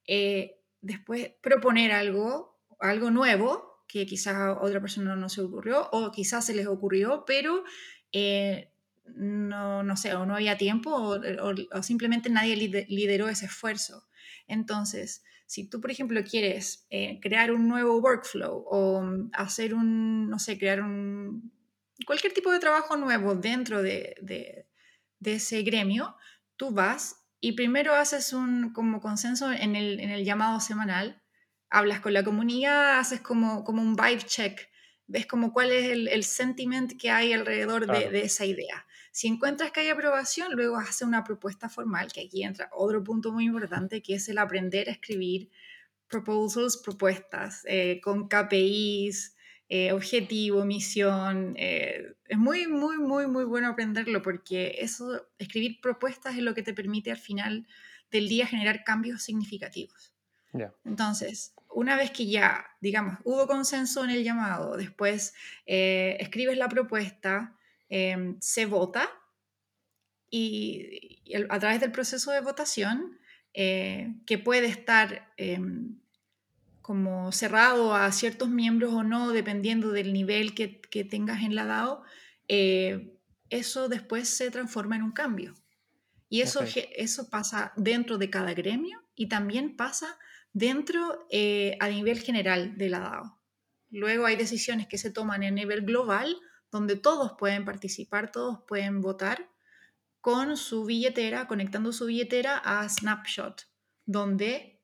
eh, 0.05 0.59
después 0.81 1.31
proponer 1.41 1.91
algo, 1.93 2.61
algo 2.79 3.09
nuevo 3.09 3.83
que 3.87 4.05
quizás 4.05 4.35
a 4.35 4.61
otra 4.61 4.81
persona 4.81 5.15
no 5.15 5.29
se 5.29 5.41
ocurrió 5.41 5.89
o 5.91 6.11
quizás 6.11 6.45
se 6.45 6.53
les 6.53 6.67
ocurrió, 6.67 7.23
pero 7.25 7.63
eh, 8.11 8.73
no, 9.05 9.81
no 9.83 9.95
sé, 9.95 10.13
o 10.13 10.25
no 10.25 10.35
había 10.35 10.57
tiempo 10.57 10.91
o 10.93 11.83
simplemente 11.83 12.29
nadie 12.29 12.57
lideró 12.57 13.29
ese 13.29 13.45
esfuerzo. 13.45 14.07
Entonces, 14.47 15.23
si 15.47 15.69
tú, 15.69 15.79
por 15.79 15.89
ejemplo, 15.89 16.21
quieres 16.23 16.85
eh, 16.89 17.19
crear 17.21 17.51
un 17.51 17.67
nuevo 17.67 17.97
workflow 17.99 18.65
o 18.69 19.01
mm, 19.01 19.31
hacer 19.33 19.73
un, 19.73 20.29
no 20.29 20.39
sé, 20.39 20.59
crear 20.59 20.81
un, 20.81 21.51
cualquier 22.05 22.33
tipo 22.33 22.51
de 22.51 22.59
trabajo 22.59 22.97
nuevo 22.97 23.33
dentro 23.33 23.81
de, 23.81 24.15
de, 24.21 24.67
ese 25.23 25.63
gremio, 25.63 26.15
tú 26.57 26.71
vas 26.71 27.25
y 27.39 27.53
primero 27.53 27.95
haces 27.95 28.33
un 28.33 28.73
como 28.73 28.99
consenso 28.99 29.51
en 29.51 29.75
el, 29.75 29.99
en 29.99 30.09
el 30.09 30.25
llamado 30.25 30.59
semanal, 30.59 31.21
hablas 31.69 32.01
con 32.01 32.13
la 32.13 32.23
comunidad, 32.23 32.99
haces 32.99 33.21
como, 33.21 33.63
como 33.63 33.81
un 33.81 33.95
vibe 33.95 34.23
check, 34.23 34.69
ves 35.07 35.25
como 35.25 35.53
cuál 35.53 35.71
es 35.71 35.89
el, 35.89 36.07
el 36.07 36.23
sentiment 36.23 36.91
que 36.99 37.09
hay 37.09 37.33
alrededor 37.33 37.87
de, 37.87 38.09
de, 38.09 38.21
esa 38.21 38.45
idea. 38.45 38.85
Si 39.17 39.25
encuentras 39.25 39.71
que 39.71 39.79
hay 39.79 39.89
aprobación, 39.89 40.53
luego 40.53 40.77
hace 40.77 41.03
una 41.03 41.23
propuesta 41.23 41.69
formal, 41.69 42.13
que 42.13 42.21
aquí 42.21 42.43
entra 42.43 42.69
otro 42.71 43.03
punto 43.03 43.31
muy 43.31 43.45
importante, 43.45 44.03
que 44.03 44.13
es 44.13 44.29
el 44.29 44.37
aprender 44.37 44.89
a 44.89 44.91
escribir 44.91 45.49
proposals, 46.07 46.77
propuestas, 46.77 47.63
eh, 47.65 47.99
con 47.99 48.27
KPIs, 48.27 49.35
eh, 49.69 49.91
objetivo, 49.91 50.65
misión. 50.65 51.55
Eh, 51.57 52.13
es 52.27 52.37
muy, 52.37 52.67
muy, 52.67 52.99
muy, 52.99 53.25
muy 53.25 53.43
bueno 53.45 53.69
aprenderlo 53.69 54.21
porque 54.21 54.75
eso, 54.81 55.27
escribir 55.39 55.81
propuestas 55.81 56.35
es 56.35 56.43
lo 56.43 56.53
que 56.53 56.61
te 56.61 56.75
permite 56.75 57.09
al 57.09 57.17
final 57.17 57.65
del 58.11 58.29
día 58.29 58.45
generar 58.45 58.83
cambios 58.83 59.23
significativos. 59.23 60.13
Entonces, 60.85 61.55
una 61.71 61.95
vez 61.95 62.11
que 62.11 62.27
ya, 62.27 62.67
digamos, 62.81 63.17
hubo 63.23 63.47
consenso 63.47 64.03
en 64.03 64.11
el 64.11 64.23
llamado, 64.23 64.77
después 64.77 65.33
escribes 65.65 66.55
la 66.55 66.69
propuesta, 66.69 67.56
Em, 67.89 68.37
se 68.41 68.65
vota 68.65 69.09
y, 70.29 71.23
a 71.49 71.59
través 71.59 71.79
del 71.79 71.91
proceso 71.91 72.31
de 72.31 72.41
votación, 72.41 73.17
eh, 73.53 74.13
que 74.25 74.37
puede 74.37 74.67
estar 74.67 75.31
em, 75.37 75.97
como 76.81 77.31
cerrado 77.31 77.95
a 77.95 78.11
ciertos 78.11 78.49
miembros 78.49 78.93
o 78.93 79.03
no, 79.03 79.31
dependiendo 79.31 79.91
del 79.91 80.13
nivel 80.13 80.53
que, 80.53 80.81
tengas 81.09 81.43
en 81.43 81.55
la 81.55 81.65
DAO, 81.65 82.03
eh, 82.47 83.17
eso 83.49 83.87
después 83.87 84.27
se 84.29 84.51
transforma 84.51 84.95
en 84.95 85.03
un 85.03 85.11
cambio. 85.11 85.53
Y 86.29 86.41
eso, 86.41 86.59
eso 86.97 87.29
pasa 87.29 87.71
dentro 87.77 88.17
de 88.17 88.29
cada 88.29 88.53
gremio 88.53 89.01
y 89.15 89.29
también 89.29 89.77
pasa 89.77 90.17
dentro 90.51 91.25
eh, 91.29 91.77
a 91.79 91.87
nivel 91.87 92.19
general 92.19 92.77
de 92.77 92.89
la 92.89 92.99
DAO. 92.99 93.39
Luego 93.89 94.25
hay 94.25 94.35
decisiones 94.35 94.87
que 94.87 94.97
se 94.97 95.11
toman 95.11 95.43
a 95.43 95.51
nivel 95.51 95.81
global 95.81 96.35
donde 96.71 96.95
todos 96.95 97.33
pueden 97.37 97.65
participar, 97.65 98.31
todos 98.31 98.59
pueden 98.67 99.01
votar 99.01 99.49
con 100.21 100.57
su 100.57 100.85
billetera, 100.85 101.47
conectando 101.47 101.93
su 101.93 102.07
billetera 102.07 102.57
a 102.57 102.87
Snapshot, 102.89 103.67
donde 104.05 104.81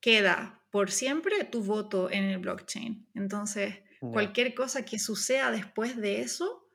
queda 0.00 0.62
por 0.70 0.90
siempre 0.90 1.44
tu 1.44 1.62
voto 1.62 2.10
en 2.10 2.24
el 2.24 2.38
blockchain. 2.38 3.08
Entonces, 3.14 3.78
cualquier 4.00 4.54
cosa 4.54 4.84
que 4.84 4.98
suceda 4.98 5.50
después 5.50 5.96
de 5.96 6.20
eso 6.20 6.68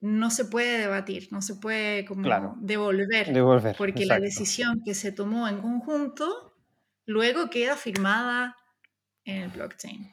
no 0.00 0.30
se 0.30 0.44
puede 0.44 0.78
debatir, 0.78 1.28
no 1.30 1.40
se 1.40 1.54
puede 1.54 2.04
como 2.04 2.56
devolver, 2.60 3.32
porque 3.78 4.04
la 4.04 4.18
decisión 4.18 4.82
que 4.84 4.94
se 4.94 5.12
tomó 5.12 5.46
en 5.48 5.60
conjunto 5.60 6.56
luego 7.06 7.48
queda 7.50 7.76
firmada 7.76 8.56
en 9.24 9.42
el 9.42 9.50
blockchain. 9.50 10.10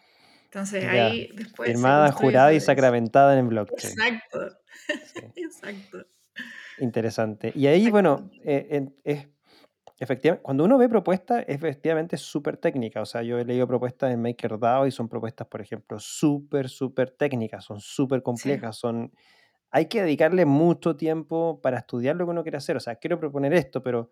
Entonces 0.52 0.84
ahí 0.84 1.30
después. 1.34 1.70
Firmada, 1.70 2.12
jurada 2.12 2.52
y 2.52 2.60
sacramentada 2.60 3.34
en 3.34 3.40
el 3.40 3.48
blockchain. 3.48 3.94
Exacto. 3.94 4.58
Exacto. 5.36 6.06
Interesante. 6.80 7.54
Y 7.56 7.68
ahí, 7.68 7.90
bueno, 7.90 8.30
eh, 8.44 8.90
es, 9.06 9.30
efectivamente, 9.98 10.44
cuando 10.44 10.66
uno 10.66 10.78
ve 10.78 10.90
propuestas, 10.90 11.46
es 11.48 11.56
efectivamente 11.56 12.18
súper 12.18 12.58
técnica. 12.58 13.02
O 13.02 13.06
sea, 13.06 13.24
yo 13.24 13.40
he 13.40 13.46
leído 13.46 13.66
propuestas 13.66 14.12
en 14.12 14.22
MakerDAO 14.22 14.88
y 14.88 14.92
son 14.92 15.08
propuestas, 15.08 15.48
por 15.48 15.62
ejemplo, 15.62 15.98
súper, 16.00 16.68
súper 16.68 17.12
técnicas, 17.12 17.64
son 17.64 17.80
súper 17.80 18.22
complejas, 18.22 18.76
son. 18.76 19.14
Hay 19.70 19.86
que 19.86 20.02
dedicarle 20.02 20.44
mucho 20.44 20.98
tiempo 20.98 21.62
para 21.62 21.78
estudiar 21.78 22.18
lo 22.18 22.26
que 22.26 22.32
uno 22.32 22.44
quiere 22.44 22.58
hacer. 22.58 22.76
O 22.76 22.82
sea, 22.82 22.96
quiero 22.96 23.18
proponer 23.22 23.54
esto, 23.54 23.82
pero 23.82 24.12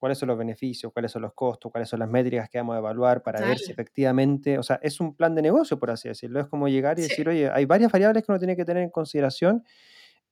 cuáles 0.00 0.18
son 0.18 0.28
los 0.28 0.38
beneficios, 0.38 0.92
cuáles 0.92 1.12
son 1.12 1.22
los 1.22 1.34
costos, 1.34 1.70
cuáles 1.70 1.88
son 1.88 2.00
las 2.00 2.08
métricas 2.08 2.48
que 2.48 2.58
vamos 2.58 2.74
a 2.74 2.78
evaluar 2.78 3.22
para 3.22 3.40
ver 3.40 3.58
si 3.58 3.70
efectivamente, 3.70 4.58
o 4.58 4.62
sea, 4.62 4.80
es 4.82 4.98
un 4.98 5.14
plan 5.14 5.34
de 5.34 5.42
negocio, 5.42 5.78
por 5.78 5.90
así 5.90 6.08
decirlo. 6.08 6.40
Es 6.40 6.46
como 6.46 6.68
llegar 6.68 6.98
y 6.98 7.02
decir, 7.02 7.28
oye, 7.28 7.50
hay 7.50 7.66
varias 7.66 7.92
variables 7.92 8.24
que 8.24 8.32
uno 8.32 8.38
tiene 8.38 8.56
que 8.56 8.64
tener 8.64 8.82
en 8.82 8.90
consideración 8.90 9.62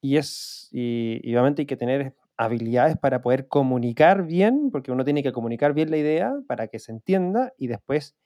y 0.01 0.17
es, 0.17 0.69
y, 0.73 1.21
obviamente 1.35 1.63
hay 1.63 1.67
que 1.67 1.77
tener 1.77 2.15
habilidades 2.39 2.97
para 2.97 3.21
poder 3.21 3.47
comunicar 3.47 4.25
bien, 4.25 4.71
porque 4.71 4.91
uno 4.91 5.05
tiene 5.05 5.23
que 5.23 5.33
comunicar 5.33 5.75
bien 5.75 5.91
la 5.91 5.99
idea 5.99 6.35
para 6.47 6.69
que 6.69 6.79
se 6.79 6.93
entienda 6.93 7.53
y 7.59 7.67
después 7.67 8.17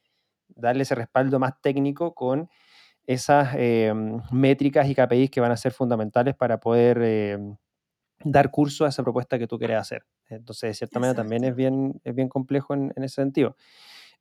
darle 0.49 0.84
ese 0.84 0.95
respaldo 0.95 1.40
más 1.40 1.61
técnico 1.61 2.14
con 2.14 2.49
esas 3.07 3.55
em, 3.57 4.20
métricas 4.30 4.88
y 4.88 4.95
KPIs 4.95 5.30
que 5.30 5.40
van 5.40 5.53
a 5.53 5.57
ser 5.57 5.72
fundamentales 5.72 6.36
para 6.36 6.61
poder 6.61 7.03
em, 7.03 7.57
dar 8.24 8.50
curso 8.50 8.84
a 8.84 8.88
esa 8.88 9.02
propuesta 9.02 9.38
que 9.38 9.46
tú 9.46 9.58
quieres 9.58 9.78
hacer. 9.78 10.04
Entonces, 10.28 10.70
de 10.70 10.74
cierta 10.74 10.98
manera, 10.98 11.14
también 11.14 11.44
es 11.44 11.54
bien, 11.54 12.00
es 12.04 12.14
bien 12.14 12.28
complejo 12.28 12.74
en, 12.74 12.92
ese 12.96 13.16
sentido. 13.16 13.56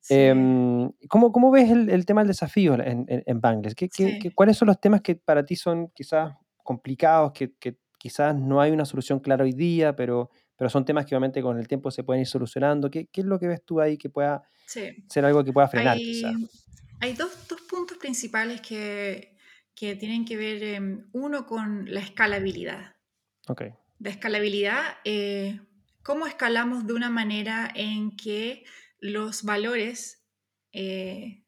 Em, 0.09 0.91
¿cómo, 1.07 1.51
ves 1.51 1.69
el, 1.69 2.05
tema 2.05 2.21
del 2.21 2.29
desafío 2.29 2.73
en, 2.73 3.05
en, 3.07 3.41
Bangladesh? 3.41 3.75
¿Qué, 3.75 4.31
cuáles 4.33 4.57
son 4.57 4.67
los 4.67 4.79
temas 4.79 5.01
que 5.01 5.15
para 5.15 5.45
ti 5.45 5.55
son 5.55 5.89
quizás 5.89 6.33
complicados, 6.63 7.31
que, 7.33 7.53
quizás 7.97 8.35
no 8.35 8.59
hay 8.59 8.71
una 8.71 8.85
solución 8.85 9.19
clara 9.19 9.43
hoy 9.43 9.53
día, 9.53 9.95
pero, 9.95 10.31
pero 10.55 10.71
son 10.71 10.83
temas 10.85 11.05
que 11.05 11.13
obviamente 11.13 11.41
con 11.43 11.59
el 11.59 11.67
tiempo 11.67 11.91
se 11.91 12.03
pueden 12.03 12.21
ir 12.21 12.27
solucionando? 12.27 12.89
¿Qué, 12.89 13.07
es 13.13 13.25
lo 13.25 13.39
que 13.39 13.47
ves 13.47 13.63
tú 13.63 13.79
ahí 13.79 13.97
que 13.97 14.09
pueda 14.09 14.43
ser 14.65 15.25
algo 15.25 15.43
que 15.43 15.53
pueda 15.53 15.67
frenar 15.67 15.97
hay, 15.97 16.23
Hay 16.99 17.13
dos, 17.13 17.31
puntos 17.69 17.97
principales 17.97 18.61
que, 18.61 19.35
tienen 19.75 20.25
que 20.25 20.37
ver, 20.37 20.63
em, 20.63 21.09
uno 21.13 21.45
con 21.45 21.91
la 21.91 21.99
escalabilidad. 21.99 22.95
Okay 23.47 23.73
de 24.01 24.09
escalabilidad, 24.09 24.97
eh, 25.05 25.61
cómo 26.01 26.25
escalamos 26.25 26.87
de 26.87 26.93
una 26.93 27.11
manera 27.11 27.71
en 27.75 28.17
que 28.17 28.63
los 28.99 29.43
valores 29.43 30.25
eh, 30.73 31.43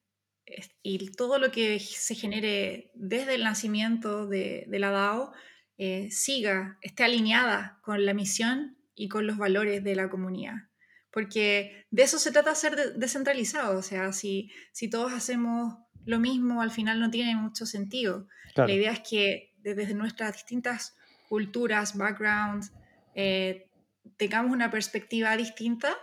y 0.84 1.12
todo 1.14 1.40
lo 1.40 1.52
que 1.52 1.80
se 1.80 2.14
genere 2.14 2.92
desde 2.94 3.36
el 3.36 3.44
nacimiento 3.44 4.28
de, 4.28 4.68
la 4.70 4.92
DAO 4.92 5.34
eh, 5.80 6.12
siga, 6.12 6.78
esté 6.84 7.04
alineada 7.04 7.80
con 7.82 8.06
la 8.06 8.14
misión 8.14 8.78
y 8.94 9.08
con 9.08 9.26
los 9.26 9.38
valores 9.38 9.84
de 9.84 9.96
la 9.96 10.12
comunidad. 10.12 10.70
Porque 11.10 11.88
de 11.90 12.04
eso 12.04 12.20
se 12.20 12.32
trata 12.32 12.52
de 12.52 12.56
ser 12.56 12.94
descentralizado, 12.94 13.80
o 13.80 13.82
sea, 13.82 14.14
si, 14.14 14.52
si 14.74 14.92
todos 14.92 15.12
hacemos 15.12 15.74
lo 16.06 16.20
mismo, 16.20 16.62
al 16.62 16.70
final 16.70 17.00
no 17.00 17.10
tiene 17.10 17.36
mucho 17.36 17.66
sentido. 17.66 18.28
La 18.56 18.72
idea 18.72 18.92
es 18.92 19.00
que 19.00 19.56
desde 19.58 19.96
nuestras 19.96 20.34
distintas 20.34 20.96
culturas, 21.28 21.98
backgrounds, 21.98 22.72
eh, 23.16 23.70
tengamos 24.18 24.52
una 24.52 24.70
perspectiva 24.70 25.36
distinta, 25.38 25.96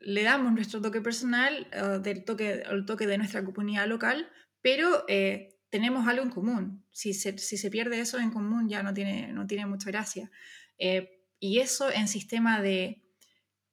le 0.00 0.22
damos 0.22 0.52
nuestro 0.52 0.80
toque 0.80 1.00
personal, 1.00 1.68
uh, 1.72 1.98
del 1.98 2.24
toque, 2.24 2.62
el 2.70 2.84
toque 2.86 3.06
de 3.06 3.18
nuestra 3.18 3.44
comunidad 3.44 3.86
local, 3.88 4.30
pero 4.62 5.04
eh, 5.08 5.56
tenemos 5.70 6.06
algo 6.06 6.22
en 6.22 6.30
común. 6.30 6.84
Si 6.90 7.14
se, 7.14 7.36
si 7.38 7.56
se, 7.56 7.70
pierde 7.70 8.00
eso 8.00 8.18
en 8.18 8.30
común 8.30 8.68
ya 8.68 8.82
no 8.82 8.94
tiene, 8.94 9.32
no 9.32 9.46
tiene 9.46 9.66
mucha 9.66 9.90
gracia. 9.90 10.30
Y 11.40 11.58
eso 11.58 11.90
en 11.90 12.08
sistema 12.08 12.60
de 12.62 13.02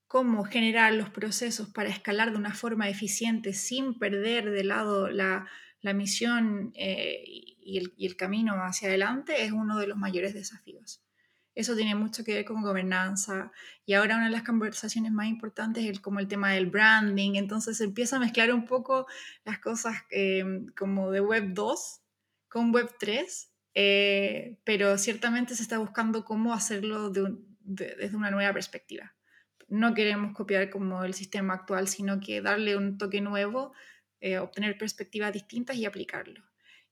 cómo 0.07 0.43
generar 0.43 0.93
los 0.93 1.09
procesos 1.09 1.69
para 1.69 1.89
escalar 1.89 2.31
de 2.31 2.37
una 2.37 2.53
forma 2.53 2.89
eficiente 2.89 3.53
sin 3.53 3.97
perder 3.99 4.49
de 4.51 4.63
lado 4.63 5.09
la, 5.09 5.47
la 5.85 5.93
misión 5.93 6.71
eh, 6.73 7.23
y, 7.27 7.77
el, 7.99 8.15
camino 8.15 8.55
hacia 8.63 8.87
adelante 8.89 9.43
es 9.43 9.51
uno 9.51 9.77
de 9.77 9.85
los 9.85 9.97
mayores 9.97 10.33
desafíos. 10.33 11.03
Eso 11.53 11.75
tiene 11.75 11.93
mucho 11.93 12.23
que 12.23 12.33
ver 12.33 12.43
con 12.43 12.63
gobernanza 12.63 13.51
y 13.85 13.93
ahora 13.93 14.15
una 14.15 14.25
de 14.25 14.31
las 14.31 14.43
conversaciones 14.43 15.11
más 15.11 15.27
importantes 15.27 15.85
es 15.85 15.99
como 15.99 16.19
el 16.19 16.27
tema 16.27 16.51
del 16.51 16.65
branding, 16.65 17.35
entonces 17.35 17.79
empieza 17.81 18.15
a 18.15 18.19
mezclar 18.19 18.51
un 18.51 18.65
poco 18.65 19.05
las 19.45 19.59
cosas 19.59 19.93
eh, 20.09 20.43
como 20.75 21.11
de 21.11 21.21
Web 21.21 21.53
2 21.53 22.01
con 22.49 22.73
Web 22.73 22.95
3, 22.99 23.51
eh, 23.75 24.59
pero 24.63 24.97
ciertamente 24.97 25.55
se 25.55 25.61
está 25.61 25.77
buscando 25.77 26.25
cómo 26.25 26.51
hacerlo 26.51 27.11
desde 27.11 28.17
una 28.17 28.31
nueva 28.31 28.53
perspectiva. 28.53 29.13
No 29.67 29.93
queremos 29.93 30.33
copiar 30.33 30.71
como 30.71 31.03
el 31.03 31.13
sistema 31.13 31.53
actual, 31.53 31.87
sino 31.87 32.19
que 32.19 32.41
darle 32.41 32.75
un 32.75 32.97
toque 32.97 33.21
nuevo 33.21 33.73
eh, 34.21 34.37
obtener 34.37 34.77
perspectivas 34.77 35.33
distintas 35.33 35.75
y 35.75 35.85
aplicarlo. 35.85 36.43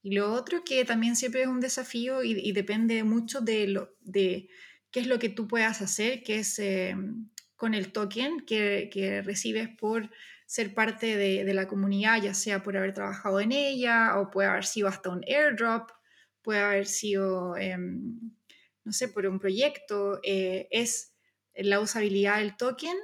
Y 0.02 0.14
lo 0.14 0.34
otro 0.34 0.64
que 0.66 0.84
también 0.84 1.16
siempre 1.16 1.44
es 1.44 1.48
un 1.48 1.62
desafío 1.62 2.24
y, 2.24 2.52
depende 2.52 3.04
mucho 3.06 3.40
de, 3.40 3.68
lo, 3.68 3.96
de 4.02 4.50
qué 4.92 5.00
es 5.00 5.08
lo 5.08 5.18
que 5.18 5.30
tú 5.30 5.48
puedas 5.48 5.82
hacer, 5.82 6.24
que 6.24 6.40
es 6.40 6.60
eh, 6.60 6.96
con 7.56 7.74
el 7.74 7.94
token 7.94 8.42
que, 8.46 8.90
que, 8.92 9.22
recibes 9.22 9.70
por 9.70 10.10
ser 10.46 10.74
parte 10.74 11.16
de, 11.16 11.46
de, 11.46 11.54
la 11.54 11.68
comunidad, 11.68 12.22
ya 12.22 12.34
sea 12.34 12.62
por 12.62 12.76
haber 12.76 12.94
trabajado 12.94 13.40
en 13.40 13.54
ella 13.54 14.20
o 14.20 14.30
puede 14.30 14.50
haber 14.50 14.66
sido 14.66 14.90
hasta 14.90 15.10
un 15.10 15.24
airdrop, 15.26 15.90
puede 16.42 16.60
haber 16.60 16.86
sido, 16.86 17.56
em, 17.56 18.20
no 18.84 18.92
sé, 18.92 19.08
por 19.08 19.26
un 19.26 19.40
proyecto, 19.40 20.20
eh, 20.22 20.68
es 20.70 21.14
la 21.56 21.80
usabilidad 21.80 22.40
del 22.40 22.58
token. 22.58 22.98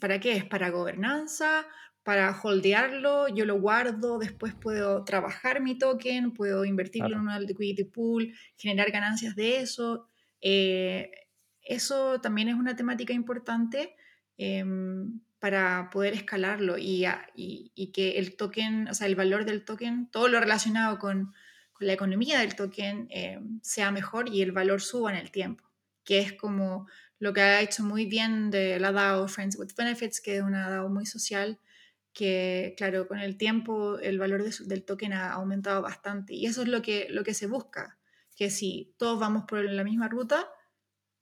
¿Para 0.00 0.20
qué? 0.20 0.32
Es 0.36 0.44
para 0.44 0.70
gobernanza, 0.70 1.66
para 2.08 2.34
holdearlo, 2.42 3.28
yo 3.28 3.44
lo 3.44 3.60
guardo, 3.60 4.18
después 4.18 4.54
puedo 4.54 5.04
trabajar 5.04 5.60
mi 5.60 5.76
token, 5.76 6.32
puedo 6.32 6.64
invertirlo 6.64 7.16
en 7.16 7.20
una 7.20 7.38
liquidity 7.38 7.84
pool, 7.84 8.32
generar 8.56 8.90
ganancias 8.90 9.36
de 9.36 9.58
eso. 9.58 10.08
Eh, 10.40 11.10
eso 11.60 12.18
también 12.22 12.48
es 12.48 12.54
una 12.54 12.76
temática 12.76 13.12
importante 13.12 13.94
em, 14.38 15.20
para 15.38 15.90
poder 15.92 16.14
escalarlo 16.14 16.78
y, 16.78 17.04
y, 17.34 17.92
que 17.92 18.12
el 18.12 18.38
token, 18.38 18.88
o 18.88 18.94
sea, 18.94 19.06
el 19.06 19.14
valor 19.14 19.44
del 19.44 19.66
token, 19.66 20.08
todo 20.10 20.28
lo 20.28 20.40
relacionado 20.40 20.98
con, 20.98 21.34
con 21.74 21.86
la 21.86 21.92
economía 21.92 22.40
del 22.40 22.56
token 22.56 23.08
em, 23.10 23.60
sea 23.62 23.90
mejor 23.90 24.30
y 24.30 24.40
el 24.40 24.52
valor 24.52 24.80
suba 24.80 25.10
en 25.10 25.18
el 25.18 25.30
tiempo, 25.30 25.62
que 26.04 26.20
es 26.20 26.32
como 26.32 26.88
lo 27.18 27.34
que 27.34 27.42
ha 27.42 27.60
hecho 27.60 27.84
muy 27.84 28.06
bien 28.06 28.50
de 28.50 28.80
la 28.80 28.92
DAO 28.92 29.28
Friends 29.28 29.58
with 29.58 29.74
Benefits, 29.76 30.22
que 30.22 30.38
es 30.38 30.42
una 30.42 30.70
DAO 30.70 30.88
muy 30.88 31.04
social 31.04 31.60
que, 32.18 32.74
claro, 32.76 33.06
con 33.06 33.20
el 33.20 33.36
tiempo 33.36 33.96
el 34.00 34.18
valor 34.18 34.42
del 34.42 34.84
token 34.84 35.12
ha 35.12 35.34
aumentado 35.34 35.82
bastante. 35.82 36.34
Y 36.34 36.46
eso 36.46 36.62
es 36.62 36.68
lo 36.68 36.82
que, 36.82 37.06
lo 37.10 37.22
que 37.22 37.32
se 37.32 37.46
busca, 37.46 37.96
que 38.34 38.50
si 38.50 38.92
todos 38.98 39.20
vamos 39.20 39.44
por 39.46 39.62
la 39.62 39.84
misma 39.84 40.08
ruta, 40.08 40.48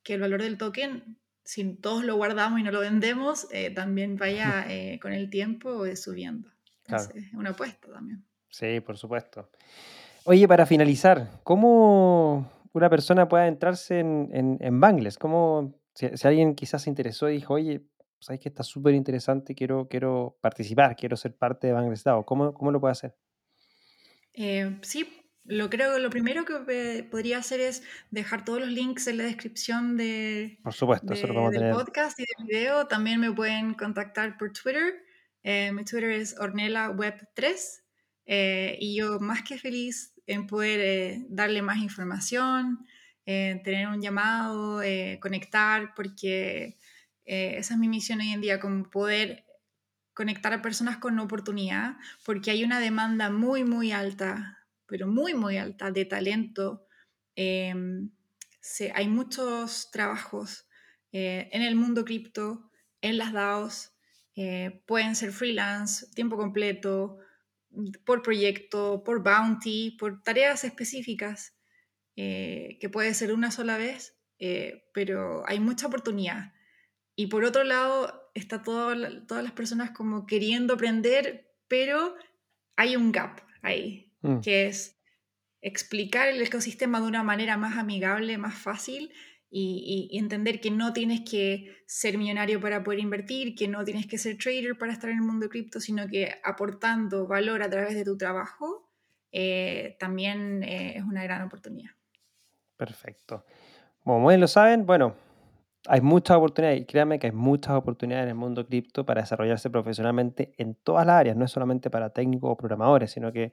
que 0.02 0.14
el 0.14 0.22
valor 0.22 0.40
del 0.40 0.56
token, 0.56 1.18
si 1.44 1.74
todos 1.74 2.02
lo 2.02 2.16
guardamos 2.16 2.60
y 2.60 2.62
no 2.62 2.70
lo 2.70 2.80
vendemos, 2.80 3.46
eh, 3.52 3.70
también 3.70 4.16
vaya 4.16 4.64
eh, 4.70 4.98
con 4.98 5.12
el 5.12 5.28
tiempo 5.28 5.84
eh, 5.84 5.96
subiendo. 5.96 6.48
Es 6.88 7.10
una 7.34 7.50
apuesta 7.50 7.92
también. 7.92 8.24
Sí, 8.48 8.80
por 8.80 8.96
supuesto. 8.96 9.50
Oye, 10.24 10.48
para 10.48 10.64
finalizar, 10.64 11.28
¿cómo 11.42 12.50
una 12.72 12.88
persona 12.88 13.28
puede 13.28 13.48
entrarse 13.48 14.00
en, 14.00 14.30
en, 14.32 14.56
en 14.60 14.80
Bangles? 14.80 15.18
¿Cómo, 15.18 15.78
si, 15.94 16.08
si, 16.16 16.26
alguien 16.26 16.54
quizás 16.54 16.84
se 16.84 16.88
interesó 16.88 17.28
y 17.28 17.34
dijo, 17.34 17.52
oye, 17.52 17.82
sabes 18.20 18.40
que 18.40 18.48
está 18.48 18.62
súper 18.62 18.94
interesante, 18.94 19.54
quiero, 19.54 19.88
quiero 19.88 20.38
participar, 20.40 20.96
quiero 20.96 21.16
ser 21.16 21.36
parte 21.36 21.66
de 21.66 21.72
Bangladesh 21.72 22.02
DAO. 22.02 22.24
¿Cómo, 22.24 22.52
cómo 22.54 22.70
lo 22.70 22.80
puede 22.80 22.92
hacer? 22.92 23.16
Eh, 24.32 24.78
sí, 24.82 25.08
lo 25.44 25.70
creo 25.70 25.98
lo 25.98 26.10
primero 26.10 26.44
que 26.44 27.06
podría 27.10 27.38
hacer 27.38 27.60
es 27.60 27.82
dejar 28.10 28.44
todos 28.44 28.60
los 28.60 28.68
links 28.68 29.06
en 29.06 29.18
la 29.18 29.24
descripción 29.24 29.96
de, 29.96 30.58
por 30.62 30.74
supuesto, 30.74 31.12
eso 31.12 31.26
lo 31.28 31.50
del 31.50 31.72
podcast 31.72 32.18
y 32.18 32.24
del 32.24 32.46
video. 32.46 32.86
También 32.86 33.20
me 33.20 33.32
pueden 33.32 33.74
contactar 33.74 34.36
por 34.36 34.52
Twitter. 34.52 34.94
Eh, 35.42 35.70
mi 35.72 35.84
Twitter 35.84 36.10
es 36.10 36.36
ornelaweb3 36.36 37.82
eh, 38.26 38.76
y 38.80 38.96
yo 38.96 39.20
más 39.20 39.42
que 39.42 39.58
feliz 39.58 40.12
en 40.26 40.46
poder 40.48 41.18
darle 41.28 41.62
más 41.62 41.78
información, 41.78 42.84
tener 43.24 43.86
un 43.86 44.02
llamado, 44.02 44.82
conectar, 45.20 45.94
porque 45.94 46.76
eh, 47.26 47.56
esa 47.58 47.74
es 47.74 47.80
mi 47.80 47.88
misión 47.88 48.20
hoy 48.20 48.30
en 48.30 48.40
día, 48.40 48.60
como 48.60 48.88
poder 48.88 49.44
conectar 50.14 50.52
a 50.52 50.62
personas 50.62 50.98
con 50.98 51.18
oportunidad, 51.18 51.96
porque 52.24 52.52
hay 52.52 52.64
una 52.64 52.80
demanda 52.80 53.30
muy, 53.30 53.64
muy 53.64 53.92
alta, 53.92 54.66
pero 54.86 55.08
muy, 55.08 55.34
muy 55.34 55.58
alta 55.58 55.90
de 55.90 56.04
talento. 56.04 56.86
Em, 57.34 58.10
hay 58.94 59.08
muchos 59.08 59.90
trabajos 59.90 60.68
eh, 61.12 61.48
en 61.52 61.62
el 61.62 61.74
mundo 61.74 62.04
cripto, 62.04 62.70
en 63.02 63.18
las 63.18 63.32
DAOs, 63.32 63.92
eh, 64.36 64.82
pueden 64.86 65.16
ser 65.16 65.32
freelance, 65.32 66.06
tiempo 66.14 66.36
completo, 66.36 67.18
por 68.04 68.22
proyecto, 68.22 69.02
por 69.04 69.22
bounty, 69.22 69.96
por 69.98 70.22
tareas 70.22 70.64
específicas, 70.64 71.54
que 72.14 72.88
puede 72.90 73.12
ser 73.12 73.34
una 73.34 73.50
sola 73.50 73.76
vez, 73.76 74.16
pero 74.94 75.46
hay 75.46 75.60
mucha 75.60 75.86
oportunidad. 75.86 76.54
Y 77.16 77.28
por 77.28 77.44
otro 77.44 77.64
lado, 77.64 78.30
está 78.34 78.62
todas 78.62 78.98
las 78.98 79.52
personas 79.52 79.90
como 79.90 80.26
queriendo 80.26 80.74
aprender, 80.74 81.50
pero 81.66 82.14
hay 82.76 82.94
un 82.94 83.10
gap 83.10 83.40
ahí, 83.62 84.12
mm. 84.20 84.40
que 84.40 84.66
es 84.66 85.00
explicar 85.62 86.28
el 86.28 86.40
ecosistema 86.42 87.00
de 87.00 87.06
una 87.06 87.22
manera 87.22 87.56
más 87.56 87.78
amigable, 87.78 88.38
más 88.38 88.54
fácil 88.54 89.12
y, 89.50 90.10
entender 90.18 90.60
que 90.60 90.70
no 90.70 90.92
tienes 90.92 91.22
que 91.28 91.74
ser 91.86 92.18
millonario 92.18 92.60
para 92.60 92.84
poder 92.84 93.00
invertir, 93.00 93.54
que 93.54 93.68
no 93.68 93.84
tienes 93.84 94.06
que 94.06 94.18
ser 94.18 94.36
trader 94.36 94.76
para 94.76 94.92
estar 94.92 95.08
en 95.10 95.16
el 95.16 95.22
mundo 95.22 95.48
cripto, 95.48 95.80
sino 95.80 96.06
que 96.08 96.34
aportando 96.44 97.26
valor 97.26 97.62
a 97.62 97.70
través 97.70 97.94
de 97.94 98.04
tu 98.04 98.16
trabajo 98.18 98.90
eh, 99.32 99.96
también 99.98 100.62
eh, 100.62 100.98
es 100.98 101.02
una 101.02 101.22
gran 101.24 101.42
oportunidad. 101.42 101.90
Perfecto. 102.76 103.44
Como 104.04 104.28
bien 104.28 104.40
lo 104.40 104.48
saben, 104.48 104.84
bueno, 104.84 105.16
hay 105.88 106.00
muchas 106.00 106.36
oportunidades, 106.36 106.82
y 106.82 106.84
créanme 106.84 107.18
que 107.18 107.28
hay 107.28 107.32
muchas 107.32 107.74
oportunidades 107.74 108.24
en 108.24 108.30
el 108.30 108.34
mundo 108.34 108.66
cripto 108.66 109.04
para 109.04 109.22
desarrollarse 109.22 109.70
profesionalmente 109.70 110.52
en 110.58 110.74
todas 110.74 111.06
las 111.06 111.16
áreas, 111.16 111.36
no 111.36 111.44
es 111.44 111.50
solamente 111.50 111.90
para 111.90 112.10
técnicos 112.10 112.50
o 112.50 112.56
programadores, 112.56 113.10
sino 113.10 113.32
que 113.32 113.52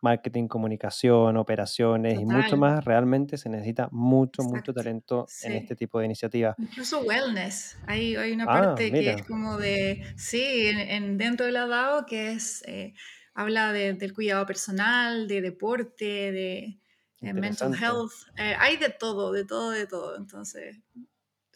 marketing, 0.00 0.46
comunicación, 0.46 1.36
operaciones 1.36 2.20
y 2.20 2.24
mucho 2.24 2.56
más, 2.56 2.84
realmente 2.84 3.36
se 3.36 3.48
necesita 3.48 3.88
mucho, 3.90 4.42
mucho 4.42 4.72
talento 4.72 5.26
en 5.42 5.52
este 5.52 5.74
tipo 5.74 5.98
de 5.98 6.06
iniciativas. 6.06 6.54
Incluso 6.58 7.00
wellness. 7.00 7.76
Hay, 7.86 8.14
hay 8.16 8.32
una 8.32 8.44
ah, 8.44 8.46
parte 8.46 8.90
que 8.92 9.10
es 9.10 9.26
como 9.26 9.56
de, 9.56 10.04
sí, 10.16 10.68
en, 10.68 11.18
dentro 11.18 11.46
de 11.46 11.52
la 11.52 11.66
DAO 11.66 12.06
que 12.06 12.32
es, 12.32 12.62
eh, 12.66 12.94
habla 13.34 13.72
del 13.72 14.12
cuidado 14.12 14.46
personal, 14.46 15.26
de 15.26 15.40
deporte, 15.40 16.32
de, 16.32 16.80
mental 17.20 17.74
health. 17.74 18.12
Eh, 18.36 18.54
hay 18.58 18.76
de 18.76 18.90
todo, 18.90 19.32
de 19.32 19.44
todo, 19.44 19.70
de 19.70 19.86
todo. 19.86 20.16
Entonces, 20.16 20.76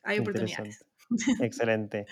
hay 0.02 0.18
oportunidades. 0.18 0.84
Excelente. 1.40 2.06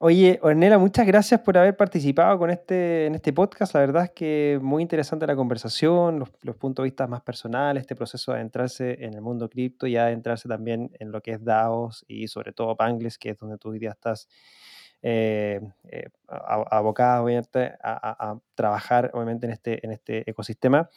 Oye, 0.00 0.38
Ornella, 0.42 0.76
muchas 0.76 1.06
gracias 1.06 1.40
por 1.40 1.56
haber 1.56 1.76
participado 1.76 2.38
con 2.38 2.50
este, 2.50 3.06
en 3.06 3.14
este 3.14 3.32
podcast. 3.32 3.72
La 3.74 3.80
verdad 3.80 4.04
es 4.04 4.10
que 4.10 4.58
muy 4.60 4.82
interesante 4.82 5.26
la 5.26 5.36
conversación, 5.36 6.18
los, 6.18 6.56
puntos 6.56 6.82
de 6.82 6.90
vista 6.90 7.06
más 7.06 7.22
personales, 7.22 7.82
este 7.82 7.94
proceso 7.94 8.32
de 8.32 8.38
adentrarse 8.38 9.04
en 9.04 9.14
el 9.14 9.22
mundo 9.22 9.48
cripto 9.48 9.86
y 9.86 9.96
adentrarse 9.96 10.48
también 10.48 10.90
en 10.98 11.12
lo 11.12 11.22
que 11.22 11.32
es 11.32 11.44
DAOs 11.44 12.04
y 12.08 12.28
sobre 12.28 12.52
todo 12.52 12.76
Pangles, 12.76 13.18
que 13.18 13.30
es 13.30 13.38
donde 13.38 13.56
tú 13.56 13.70
hoy 13.70 13.78
día 13.78 13.92
estás 13.92 14.28
eh, 15.00 15.60
eh, 15.84 16.08
abocado 16.28 17.24
obviamente, 17.24 17.72
a, 17.82 18.36
trabajar 18.54 19.10
obviamente 19.14 19.46
en 19.46 19.52
este, 19.52 19.86
en 19.86 19.92
este 19.92 20.28
ecosistema. 20.28 20.90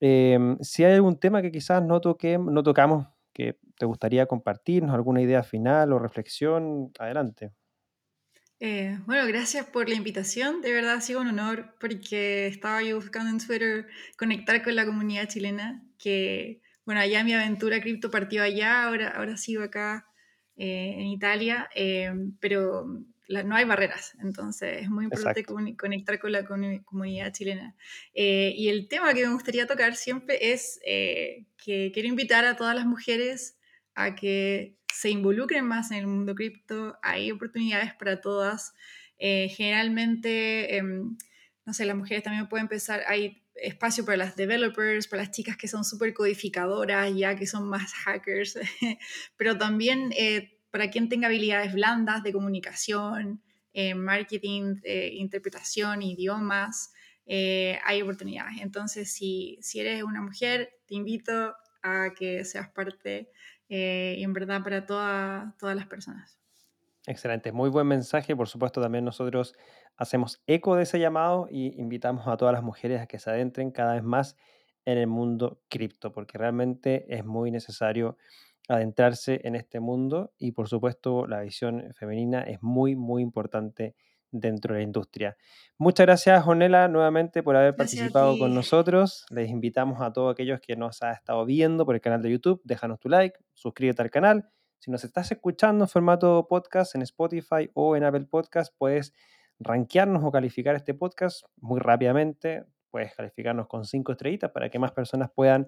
Em, 0.00 0.58
si 0.60 0.84
hay 0.84 0.94
algún 0.94 1.18
tema 1.18 1.42
que 1.42 1.50
quizás 1.50 1.82
no, 1.82 2.00
toque, 2.00 2.38
no 2.38 2.62
tocamos 2.62 3.08
que 3.34 3.58
te 3.78 3.86
gustaría 3.86 4.26
compartirnos, 4.26 4.94
alguna 4.94 5.20
idea 5.20 5.42
final 5.42 5.92
o 5.92 5.98
reflexión, 5.98 6.92
adelante. 6.98 7.52
Eh, 8.60 8.98
bueno, 9.06 9.26
gracias 9.26 9.66
por 9.66 9.88
la 9.88 9.94
invitación. 9.94 10.60
De 10.62 10.72
verdad 10.72 10.94
ha 10.94 11.00
sido 11.00 11.20
un 11.20 11.28
honor 11.28 11.74
porque 11.80 12.46
estaba 12.46 12.82
yo 12.82 12.96
buscando 12.96 13.30
en 13.30 13.38
Twitter 13.38 13.86
conectar 14.16 14.62
con 14.62 14.76
la 14.76 14.86
comunidad 14.86 15.28
chilena, 15.28 15.84
que, 15.98 16.62
bueno, 16.86 17.00
allá 17.00 17.24
mi 17.24 17.32
aventura 17.34 17.80
cripto 17.80 18.10
partió 18.10 18.42
allá, 18.42 18.84
ahora, 18.84 19.08
ahora 19.10 19.36
sigo 19.36 19.62
acá 19.62 20.06
eh, 20.56 20.94
en 20.98 21.06
Italia, 21.08 21.68
eh, 21.74 22.12
pero 22.40 22.86
no 23.28 23.56
hay 23.56 23.64
barreras, 23.64 24.16
entonces 24.22 24.82
es 24.82 24.90
muy 24.90 25.04
importante 25.04 25.44
conectar 25.44 26.18
con 26.18 26.32
la 26.32 26.44
comunidad 26.44 27.32
chilena. 27.32 27.74
y 28.14 28.68
el 28.68 28.88
tema 28.88 29.14
que 29.14 29.26
me 29.26 29.32
gustaría 29.32 29.66
tocar 29.66 29.96
siempre 29.96 30.52
es 30.52 30.80
que 30.82 31.90
quiero 31.92 32.08
invitar 32.08 32.44
a 32.44 32.56
todas 32.56 32.74
las 32.74 32.86
mujeres 32.86 33.58
a 33.94 34.14
que 34.14 34.76
se 34.94 35.10
involucren 35.10 35.66
más 35.66 35.90
en 35.90 35.98
el 35.98 36.06
mundo 36.06 36.34
cripto, 36.34 36.96
hay 37.02 37.32
oportunidades 37.32 37.94
para 37.94 38.20
todas. 38.20 38.74
Eh, 39.18 39.48
generalmente, 39.48 40.76
em, 40.76 41.16
no 41.64 41.74
sé, 41.74 41.84
las 41.84 41.96
mujeres 41.96 42.22
también 42.22 42.48
pueden 42.48 42.64
empezar, 42.66 43.02
hay 43.08 43.42
espacio 43.56 44.04
para 44.04 44.16
las 44.16 44.36
developers, 44.36 45.08
para 45.08 45.22
las 45.22 45.32
chicas 45.32 45.56
que 45.56 45.68
son 45.68 45.84
súper 45.84 46.14
codificadoras, 46.14 47.12
ya 47.14 47.36
que 47.36 47.46
son 47.46 47.68
más 47.68 47.92
hackers, 47.92 48.58
pero 49.36 49.58
también 49.58 50.12
eh, 50.16 50.53
para 50.74 50.90
quien 50.90 51.08
tenga 51.08 51.28
habilidades 51.28 51.72
blandas 51.72 52.24
de 52.24 52.32
comunicación, 52.32 53.40
eh, 53.72 53.94
marketing, 53.94 54.80
interpretación, 55.12 56.02
idiomas, 56.02 56.92
hay 57.28 58.02
oportunidades. 58.02 58.60
Entonces, 58.60 59.12
si, 59.12 59.60
eres 59.72 60.02
una 60.02 60.20
mujer, 60.20 60.70
te 60.86 60.96
invito 60.96 61.54
a 61.80 62.10
que 62.18 62.44
seas 62.44 62.70
parte 62.70 63.30
eh, 63.68 64.16
y 64.18 64.24
en 64.24 64.32
verdad 64.32 64.64
para 64.64 64.84
todas 64.84 65.76
las 65.76 65.86
personas. 65.86 66.40
Excelente, 67.06 67.52
muy 67.52 67.70
buen 67.70 67.86
mensaje. 67.86 68.34
Por 68.34 68.48
supuesto, 68.48 68.80
también 68.80 69.04
nosotros 69.04 69.54
hacemos 69.96 70.42
eco 70.48 70.74
de 70.74 70.82
ese 70.82 70.98
llamado 70.98 71.46
y 71.52 71.80
invitamos 71.80 72.26
a 72.26 72.36
todas 72.36 72.52
las 72.52 72.64
mujeres 72.64 73.00
a 73.00 73.06
que 73.06 73.20
se 73.20 73.30
adentren 73.30 73.70
cada 73.70 73.94
vez 73.94 74.02
más 74.02 74.36
en 74.86 74.98
el 74.98 75.06
mundo 75.06 75.62
cripto, 75.68 76.10
porque 76.10 76.36
realmente 76.36 77.06
es 77.14 77.24
muy 77.24 77.52
necesario 77.52 78.18
adentrarse 78.68 79.40
en 79.44 79.54
este 79.54 79.80
mundo 79.80 80.32
y 80.38 80.52
por 80.52 80.68
supuesto 80.68 81.26
la 81.26 81.40
visión 81.40 81.92
femenina 81.94 82.42
es 82.42 82.62
muy, 82.62 82.96
muy 82.96 83.22
importante 83.22 83.94
dentro 84.30 84.74
de 84.74 84.80
la 84.80 84.84
industria. 84.84 85.36
Muchas 85.78 86.06
gracias, 86.06 86.42
Jonela, 86.42 86.88
nuevamente 86.88 87.42
por 87.42 87.56
haber 87.56 87.76
participado 87.76 88.38
con 88.38 88.54
nosotros. 88.54 89.26
Les 89.30 89.48
invitamos 89.50 90.00
a 90.00 90.12
todos 90.12 90.32
aquellos 90.32 90.60
que 90.60 90.76
nos 90.76 91.02
han 91.02 91.14
estado 91.14 91.44
viendo 91.44 91.86
por 91.86 91.94
el 91.94 92.00
canal 92.00 92.22
de 92.22 92.30
YouTube, 92.30 92.60
déjanos 92.64 92.98
tu 92.98 93.08
like, 93.08 93.38
suscríbete 93.52 94.02
al 94.02 94.10
canal. 94.10 94.48
Si 94.78 94.90
nos 94.90 95.04
estás 95.04 95.30
escuchando 95.30 95.84
en 95.84 95.88
formato 95.88 96.46
podcast 96.48 96.94
en 96.94 97.02
Spotify 97.02 97.70
o 97.74 97.96
en 97.96 98.04
Apple 98.04 98.26
Podcast, 98.28 98.74
puedes 98.76 99.14
rankearnos 99.60 100.22
o 100.24 100.32
calificar 100.32 100.74
este 100.74 100.94
podcast 100.94 101.44
muy 101.56 101.80
rápidamente 101.80 102.64
puedes 102.94 103.12
calificarnos 103.12 103.66
con 103.66 103.84
cinco 103.84 104.12
estrellitas 104.12 104.52
para 104.52 104.70
que 104.70 104.78
más 104.78 104.92
personas 104.92 105.28
puedan, 105.34 105.66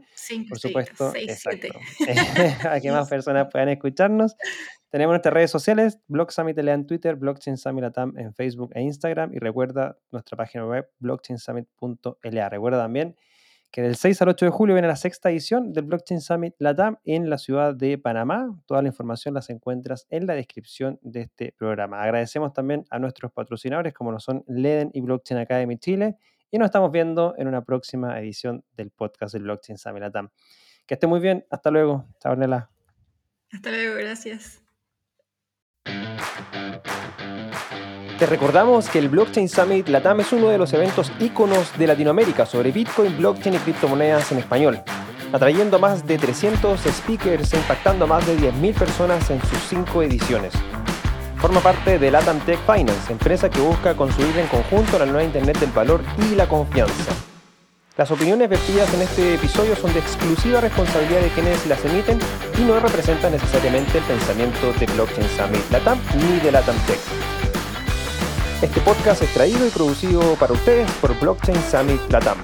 por 0.49 0.61
supuesto, 0.61 1.12
para 2.62 2.81
que 2.81 2.93
más 2.93 3.09
personas 3.09 3.49
puedan 3.53 3.68
escucharnos. 3.68 4.37
Tenemos 4.91 5.14
nuestras 5.14 5.35
redes 5.35 5.51
sociales, 5.51 5.99
Blog 6.07 6.31
Summit 6.31 6.57
en 6.57 6.87
Twitter, 6.87 7.16
Blockchain 7.16 7.57
Summit 7.57 7.83
Latam 7.83 8.16
en 8.16 8.33
Facebook 8.33 8.70
e 8.77 8.83
Instagram 8.83 9.35
y 9.35 9.41
recuerda 9.41 9.99
nuestra 10.12 10.37
página 10.37 10.66
web 10.66 10.89
blockchainsummit.la. 11.01 12.49
Recuerda 12.49 12.79
también 12.79 13.16
que 13.72 13.83
del 13.83 13.97
6 13.97 14.22
al 14.22 14.29
8 14.29 14.45
de 14.45 14.51
julio 14.53 14.77
viene 14.77 14.87
la 14.87 14.95
sexta 14.95 15.29
edición 15.29 15.72
del 15.72 15.87
Blockchain 15.87 16.20
Summit 16.20 16.55
Latam 16.61 16.99
en 17.03 17.29
la 17.29 17.39
ciudad 17.39 17.74
de 17.74 17.99
Panamá. 17.99 18.57
Toda 18.66 18.83
la 18.83 18.89
información 18.89 19.35
las 19.35 19.51
encuentras 19.51 20.07
en 20.11 20.29
la 20.29 20.35
descripción 20.35 21.01
de 21.03 21.22
este 21.22 21.57
programa. 21.59 22.01
Agradecemos 22.01 22.53
también 22.53 22.85
a 22.89 23.01
nuestros 23.01 23.33
patrocinadores 23.33 23.95
como 23.95 24.12
lo 24.12 24.20
son 24.20 24.45
Leden 24.47 24.93
y 24.95 25.01
Blockchain 25.01 25.41
Academy 25.41 25.77
Chile 25.77 26.18
y 26.51 26.59
nos 26.59 26.66
estamos 26.66 26.90
viendo 26.92 27.34
en 27.38 27.49
una 27.49 27.62
próxima 27.62 28.18
edición 28.20 28.64
del 28.76 28.90
podcast 28.90 29.32
del 29.32 29.42
Blockchain 29.42 29.78
Summit 29.78 30.03
Latam. 30.03 30.30
Que 30.86 30.94
esté 30.94 31.07
muy 31.07 31.20
bien. 31.20 31.44
Hasta 31.51 31.70
luego. 31.70 32.07
Chao, 32.20 32.32
Ornella. 32.32 32.70
Hasta 33.53 33.70
luego. 33.70 33.97
Gracias. 33.97 34.62
Te 38.18 38.24
recordamos 38.24 38.88
que 38.88 38.99
el 38.99 39.11
Blockchain 39.11 39.49
Summit 39.49 39.88
Latam 39.88 40.20
es 40.20 40.32
uno 40.32 40.49
de 40.49 40.57
los 40.57 40.72
eventos 40.72 41.12
íconos 41.20 41.76
de 41.76 41.86
Latinoamérica 41.86 42.47
sobre 42.47 42.72
Bitcoin, 42.72 43.14
blockchain 43.18 43.57
y 43.57 43.59
criptomonedas 43.59 44.32
en 44.32 44.38
español, 44.38 44.82
atrayendo 45.34 45.76
a 45.76 45.80
más 45.80 46.07
de 46.07 46.16
300 46.16 46.80
speakers 46.80 47.53
e 47.53 47.59
impactando 47.59 48.07
a 48.07 48.09
más 48.09 48.26
de 48.26 48.38
10.000 48.38 48.74
personas 48.78 49.30
en 49.30 49.38
sus 49.42 49.59
cinco 49.68 50.03
ediciones. 50.03 50.55
Forma 51.47 51.61
parte 51.61 52.01
de 52.01 52.11
Latam 52.11 52.40
Tech 52.40 52.59
Finance, 52.66 53.12
empresa 53.12 53.49
que 53.49 53.61
busca 53.61 53.94
construir 53.94 54.36
en 54.36 54.49
conjunto 54.49 54.99
la 54.99 55.07
nueva 55.07 55.22
Internet 55.22 55.61
del 55.61 55.70
valor 55.70 56.01
y 56.18 56.34
la 56.34 56.49
confianza. 56.49 57.12
Las 57.97 58.11
opiniones 58.11 58.49
vertidas 58.49 58.92
en 58.92 59.03
este 59.03 59.34
episodio 59.34 59.76
son 59.76 59.92
de 59.92 60.01
exclusiva 60.01 60.61
responsabilidad 60.61 61.20
de 61.20 61.28
quienes 61.28 61.64
las 61.68 61.84
emiten 61.84 62.18
y 62.59 62.62
no 62.62 62.80
representan 62.80 63.30
necesariamente 63.30 63.99
el 63.99 64.03
pensamiento 64.03 64.72
de 64.72 64.86
Blockchain 64.86 65.28
Summit 65.36 65.70
Latam 65.70 66.01
ni 66.16 66.40
de 66.40 66.51
Latam 66.51 66.76
Tech. 66.78 66.99
Este 68.61 68.80
podcast 68.80 69.22
es 69.22 69.32
traído 69.32 69.64
y 69.64 69.70
producido 69.70 70.34
para 70.40 70.53
ustedes 70.53 70.90
por 71.01 71.16
Blockchain 71.20 71.62
Summit 71.70 72.01
Latam. 72.11 72.38